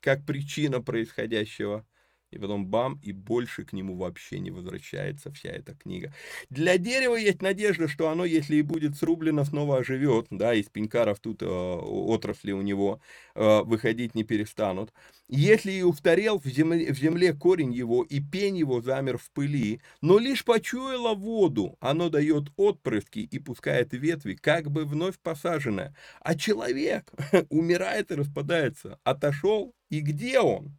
как 0.00 0.26
причина 0.26 0.82
происходящего, 0.82 1.86
и 2.32 2.38
потом 2.38 2.66
бам, 2.66 2.98
и 3.02 3.12
больше 3.12 3.64
к 3.64 3.72
нему 3.72 3.96
вообще 3.96 4.38
не 4.38 4.50
возвращается 4.50 5.30
вся 5.32 5.50
эта 5.50 5.74
книга. 5.74 6.12
Для 6.50 6.78
дерева 6.78 7.16
есть 7.16 7.42
надежда, 7.42 7.88
что 7.88 8.08
оно, 8.08 8.24
если 8.24 8.56
и 8.56 8.62
будет 8.62 8.96
срублено, 8.96 9.44
снова 9.44 9.78
оживет, 9.78 10.26
да, 10.30 10.54
из 10.54 10.66
пенькаров 10.66 11.20
тут 11.20 11.42
э, 11.42 11.46
отрасли 11.46 12.52
у 12.52 12.62
него 12.62 13.00
э, 13.34 13.62
выходить 13.62 14.14
не 14.14 14.24
перестанут. 14.24 14.92
Если 15.28 15.72
и 15.72 15.82
устарел 15.82 16.38
в 16.38 16.46
земле, 16.46 16.92
в 16.92 16.98
земле 16.98 17.32
корень 17.32 17.72
его, 17.72 18.02
и 18.02 18.20
пень 18.20 18.58
его 18.58 18.80
замер 18.80 19.18
в 19.18 19.30
пыли, 19.30 19.80
но 20.00 20.18
лишь 20.18 20.44
почуяло 20.44 21.14
воду, 21.14 21.76
оно 21.80 22.08
дает 22.08 22.44
отпрыски 22.56 23.20
и 23.20 23.38
пускает 23.38 23.92
ветви, 23.92 24.34
как 24.34 24.70
бы 24.70 24.84
вновь 24.84 25.18
посаженное. 25.18 25.94
А 26.20 26.34
человек 26.34 27.10
умирает 27.48 28.10
и 28.10 28.14
распадается. 28.14 28.98
Отошел, 29.04 29.74
и 29.88 30.00
где 30.00 30.40
он? 30.40 30.78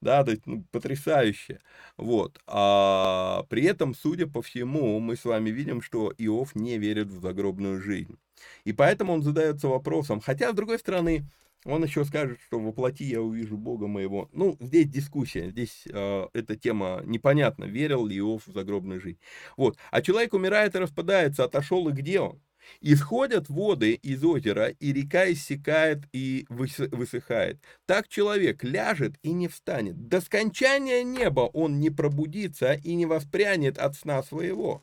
Да, 0.00 0.24
то 0.24 0.30
есть, 0.30 0.46
ну, 0.46 0.64
потрясающе, 0.70 1.60
вот, 1.96 2.40
а 2.46 3.44
при 3.48 3.64
этом, 3.64 3.94
судя 3.94 4.26
по 4.26 4.42
всему, 4.42 4.98
мы 5.00 5.16
с 5.16 5.24
вами 5.24 5.50
видим, 5.50 5.82
что 5.82 6.12
Иов 6.18 6.54
не 6.54 6.78
верит 6.78 7.08
в 7.08 7.20
загробную 7.20 7.80
жизнь, 7.80 8.18
и 8.64 8.72
поэтому 8.72 9.12
он 9.12 9.22
задается 9.22 9.68
вопросом, 9.68 10.20
хотя, 10.20 10.52
с 10.52 10.54
другой 10.54 10.78
стороны, 10.78 11.24
он 11.66 11.82
еще 11.84 12.04
скажет, 12.04 12.38
что 12.46 12.60
воплоти 12.60 13.04
я 13.04 13.20
увижу 13.20 13.56
Бога 13.56 13.88
моего. 13.88 14.28
Ну, 14.32 14.56
здесь 14.60 14.88
дискуссия, 14.88 15.50
здесь 15.50 15.84
э, 15.90 16.26
эта 16.32 16.54
тема 16.56 17.02
непонятна, 17.04 17.64
верил 17.64 18.06
ли 18.06 18.18
Иов 18.18 18.46
в 18.46 18.52
загробную 18.52 19.00
жизнь. 19.00 19.18
Вот. 19.56 19.76
А 19.90 20.00
человек 20.00 20.32
умирает 20.32 20.76
и 20.76 20.78
распадается, 20.78 21.44
отошел 21.44 21.88
и 21.88 21.92
где 21.92 22.20
он? 22.20 22.40
Исходят 22.80 23.48
воды 23.48 23.94
из 23.94 24.24
озера, 24.24 24.68
и 24.68 24.92
река 24.92 25.30
иссякает 25.30 26.04
и 26.12 26.46
высыхает. 26.48 27.60
Так 27.86 28.08
человек 28.08 28.62
ляжет 28.64 29.14
и 29.22 29.32
не 29.32 29.48
встанет. 29.48 30.08
До 30.08 30.20
скончания 30.20 31.02
неба 31.02 31.42
он 31.52 31.80
не 31.80 31.90
пробудится 31.90 32.74
и 32.74 32.94
не 32.94 33.06
воспрянет 33.06 33.78
от 33.78 33.96
сна 33.96 34.22
своего. 34.22 34.82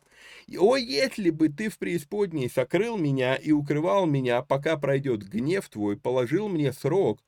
О, 0.58 0.76
если 0.76 1.30
бы 1.30 1.48
ты 1.48 1.68
в 1.68 1.78
преисподней 1.78 2.50
сокрыл 2.50 2.96
меня 2.96 3.34
и 3.34 3.52
укрывал 3.52 4.06
меня, 4.06 4.42
пока 4.42 4.76
пройдет 4.76 5.22
гнев 5.22 5.68
твой, 5.68 5.96
положил 5.96 6.48
мне 6.48 6.72
срок, 6.72 7.20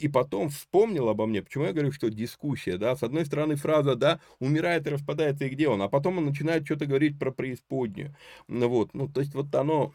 и 0.00 0.08
потом 0.08 0.50
вспомнил 0.50 1.08
обо 1.08 1.26
мне. 1.26 1.42
Почему 1.42 1.64
я 1.64 1.72
говорю, 1.72 1.92
что 1.92 2.10
дискуссия, 2.10 2.76
да? 2.76 2.96
С 2.96 3.02
одной 3.02 3.26
стороны 3.26 3.56
фраза, 3.56 3.94
да, 3.94 4.20
умирает 4.38 4.86
и 4.86 4.90
распадается, 4.90 5.44
и 5.44 5.48
где 5.48 5.68
он? 5.68 5.82
А 5.82 5.88
потом 5.88 6.18
он 6.18 6.26
начинает 6.26 6.64
что-то 6.64 6.86
говорить 6.86 7.18
про 7.18 7.30
преисподнюю. 7.30 8.14
Ну 8.48 8.68
вот, 8.68 8.94
ну, 8.94 9.08
то 9.08 9.20
есть 9.20 9.34
вот 9.34 9.54
оно 9.54 9.92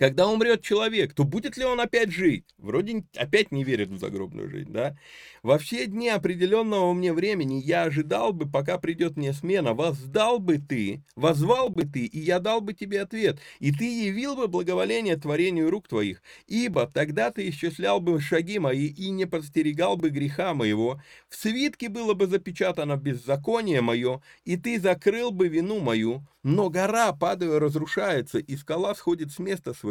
когда 0.00 0.28
умрет 0.28 0.62
человек, 0.62 1.12
то 1.12 1.24
будет 1.24 1.58
ли 1.58 1.64
он 1.66 1.78
опять 1.78 2.10
жить? 2.10 2.46
Вроде 2.56 3.04
опять 3.14 3.52
не 3.52 3.64
верит 3.64 3.90
в 3.90 3.98
загробную 3.98 4.48
жизнь, 4.48 4.72
да? 4.72 4.96
Во 5.42 5.58
все 5.58 5.86
дни 5.86 6.08
определенного 6.08 6.94
мне 6.94 7.12
времени 7.12 7.60
я 7.62 7.82
ожидал 7.82 8.32
бы, 8.32 8.50
пока 8.50 8.78
придет 8.78 9.18
мне 9.18 9.34
смена, 9.34 9.74
воздал 9.74 10.38
бы 10.38 10.56
ты, 10.56 11.02
возвал 11.16 11.68
бы 11.68 11.84
ты, 11.84 12.06
и 12.06 12.18
я 12.18 12.38
дал 12.40 12.62
бы 12.62 12.72
тебе 12.72 13.02
ответ, 13.02 13.40
и 13.58 13.72
ты 13.72 13.84
явил 14.06 14.36
бы 14.36 14.48
благоволение 14.48 15.16
творению 15.16 15.68
рук 15.68 15.86
твоих, 15.86 16.22
ибо 16.46 16.86
тогда 16.86 17.30
ты 17.30 17.50
исчислял 17.50 18.00
бы 18.00 18.22
шаги 18.22 18.58
мои 18.58 18.86
и 18.86 19.10
не 19.10 19.26
подстерегал 19.26 19.98
бы 19.98 20.08
греха 20.08 20.54
моего, 20.54 21.02
в 21.28 21.36
свитке 21.36 21.90
было 21.90 22.14
бы 22.14 22.26
запечатано 22.26 22.96
беззаконие 22.96 23.82
мое, 23.82 24.22
и 24.46 24.56
ты 24.56 24.80
закрыл 24.80 25.30
бы 25.30 25.48
вину 25.48 25.80
мою, 25.80 26.26
но 26.42 26.70
гора, 26.70 27.12
падая, 27.12 27.58
разрушается, 27.58 28.38
и 28.38 28.56
скала 28.56 28.94
сходит 28.94 29.30
с 29.30 29.38
места 29.38 29.74
своего, 29.74 29.89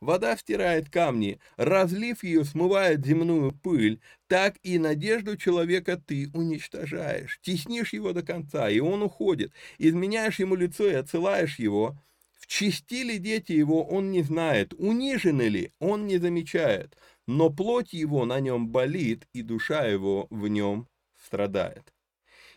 вода 0.00 0.36
стирает 0.36 0.88
камни, 0.88 1.38
разлив 1.56 2.24
ее, 2.24 2.44
смывает 2.44 3.04
земную 3.04 3.52
пыль, 3.52 4.00
так 4.26 4.56
и 4.62 4.78
надежду 4.78 5.36
человека 5.36 5.96
ты 5.96 6.30
уничтожаешь, 6.32 7.38
теснишь 7.42 7.92
его 7.92 8.12
до 8.12 8.22
конца, 8.22 8.70
и 8.70 8.80
он 8.80 9.02
уходит, 9.02 9.52
изменяешь 9.78 10.38
ему 10.38 10.54
лицо 10.54 10.88
и 10.88 10.94
отсылаешь 10.94 11.58
его. 11.58 11.98
В 12.38 12.46
чести 12.46 13.02
ли 13.02 13.18
дети 13.18 13.52
его 13.52 13.84
он 13.84 14.10
не 14.10 14.22
знает, 14.22 14.74
унижены 14.74 15.48
ли 15.48 15.72
он 15.78 16.06
не 16.06 16.18
замечает, 16.18 16.96
но 17.26 17.50
плоть 17.50 17.92
его 17.92 18.26
на 18.26 18.40
нем 18.40 18.68
болит, 18.68 19.26
и 19.32 19.42
душа 19.42 19.86
его 19.86 20.26
в 20.30 20.48
нем 20.48 20.88
страдает. 21.24 21.94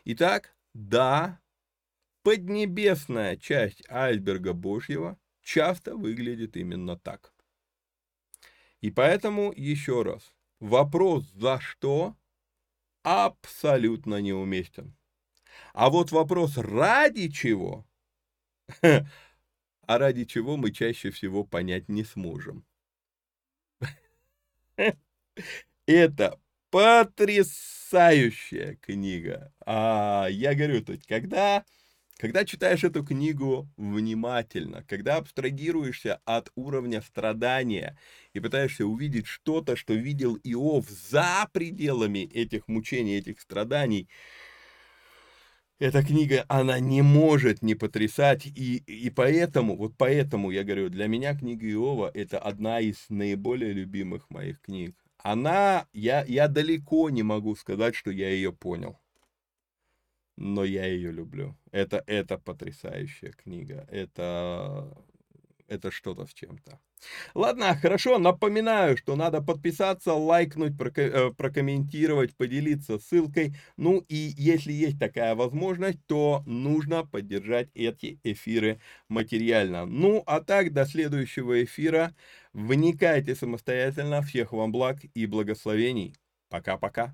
Итак, 0.03 0.55
да, 0.73 1.39
поднебесная 2.23 3.37
часть 3.37 3.81
айсберга 3.89 4.53
Божьего 4.53 5.17
часто 5.47 5.95
выглядит 5.95 6.57
именно 6.57 6.97
так. 6.97 7.31
И 8.81 8.91
поэтому, 8.91 9.53
еще 9.55 10.03
раз, 10.03 10.35
вопрос 10.59 11.23
«за 11.31 11.61
что?» 11.61 12.17
абсолютно 13.03 14.19
неуместен. 14.19 14.93
А 15.73 15.89
вот 15.89 16.11
вопрос 16.11 16.57
«ради 16.57 17.29
чего?» 17.29 17.87
а 18.81 19.97
ради 19.97 20.25
чего 20.25 20.57
мы 20.57 20.71
чаще 20.71 21.11
всего 21.11 21.45
понять 21.45 21.87
не 21.87 22.03
сможем. 22.03 22.65
Это 25.85 26.37
потрясающая 26.71 28.75
книга. 28.75 29.53
А 29.65 30.27
я 30.29 30.53
говорю, 30.53 30.83
то 30.83 30.97
когда 31.07 31.63
когда 32.17 32.45
читаешь 32.45 32.83
эту 32.83 33.03
книгу 33.03 33.69
внимательно, 33.77 34.83
когда 34.87 35.17
абстрагируешься 35.17 36.19
от 36.25 36.51
уровня 36.55 37.01
страдания 37.01 37.97
и 38.33 38.39
пытаешься 38.39 38.85
увидеть 38.85 39.27
что-то, 39.27 39.75
что 39.75 39.93
видел 39.93 40.35
Иов 40.43 40.89
за 40.89 41.47
пределами 41.53 42.19
этих 42.19 42.67
мучений, 42.67 43.17
этих 43.17 43.39
страданий, 43.39 44.09
эта 45.79 46.03
книга, 46.03 46.43
она 46.47 46.79
не 46.79 47.03
может 47.03 47.61
не 47.61 47.75
потрясать, 47.75 48.47
и, 48.47 48.77
и 48.87 49.11
поэтому, 49.11 49.77
вот 49.77 49.93
поэтому 49.95 50.49
я 50.49 50.63
говорю, 50.63 50.89
для 50.89 51.05
меня 51.05 51.35
книга 51.35 51.69
Иова 51.69 52.09
это 52.15 52.39
одна 52.39 52.79
из 52.79 53.05
наиболее 53.09 53.73
любимых 53.73 54.27
моих 54.31 54.59
книг. 54.61 54.95
Она, 55.19 55.85
я, 55.93 56.25
я 56.27 56.47
далеко 56.47 57.11
не 57.11 57.21
могу 57.21 57.55
сказать, 57.55 57.95
что 57.95 58.09
я 58.09 58.29
ее 58.29 58.51
понял 58.51 58.97
но 60.37 60.63
я 60.63 60.85
ее 60.85 61.11
люблю. 61.11 61.57
Это, 61.71 62.03
это 62.07 62.37
потрясающая 62.37 63.31
книга. 63.31 63.87
Это, 63.91 64.95
это 65.67 65.91
что-то 65.91 66.25
с 66.25 66.33
чем-то. 66.33 66.79
Ладно, 67.35 67.75
хорошо, 67.75 68.17
напоминаю, 68.17 68.97
что 68.97 69.15
надо 69.15 69.41
подписаться, 69.41 70.13
лайкнуть, 70.13 70.73
э, 70.95 71.31
прокомментировать, 71.37 72.35
поделиться 72.35 72.97
ссылкой. 72.99 73.55
Ну 73.77 74.03
и 74.07 74.33
если 74.37 74.73
есть 74.73 74.99
такая 74.99 75.35
возможность, 75.35 75.99
то 76.07 76.43
нужно 76.45 77.05
поддержать 77.05 77.69
эти 77.75 78.19
эфиры 78.23 78.79
материально. 79.09 79.85
Ну 79.85 80.23
а 80.25 80.41
так, 80.41 80.73
до 80.73 80.85
следующего 80.85 81.63
эфира. 81.63 82.15
Вникайте 82.53 83.35
самостоятельно. 83.35 84.21
Всех 84.21 84.51
вам 84.53 84.71
благ 84.71 84.97
и 85.13 85.25
благословений. 85.25 86.15
Пока-пока. 86.49 87.13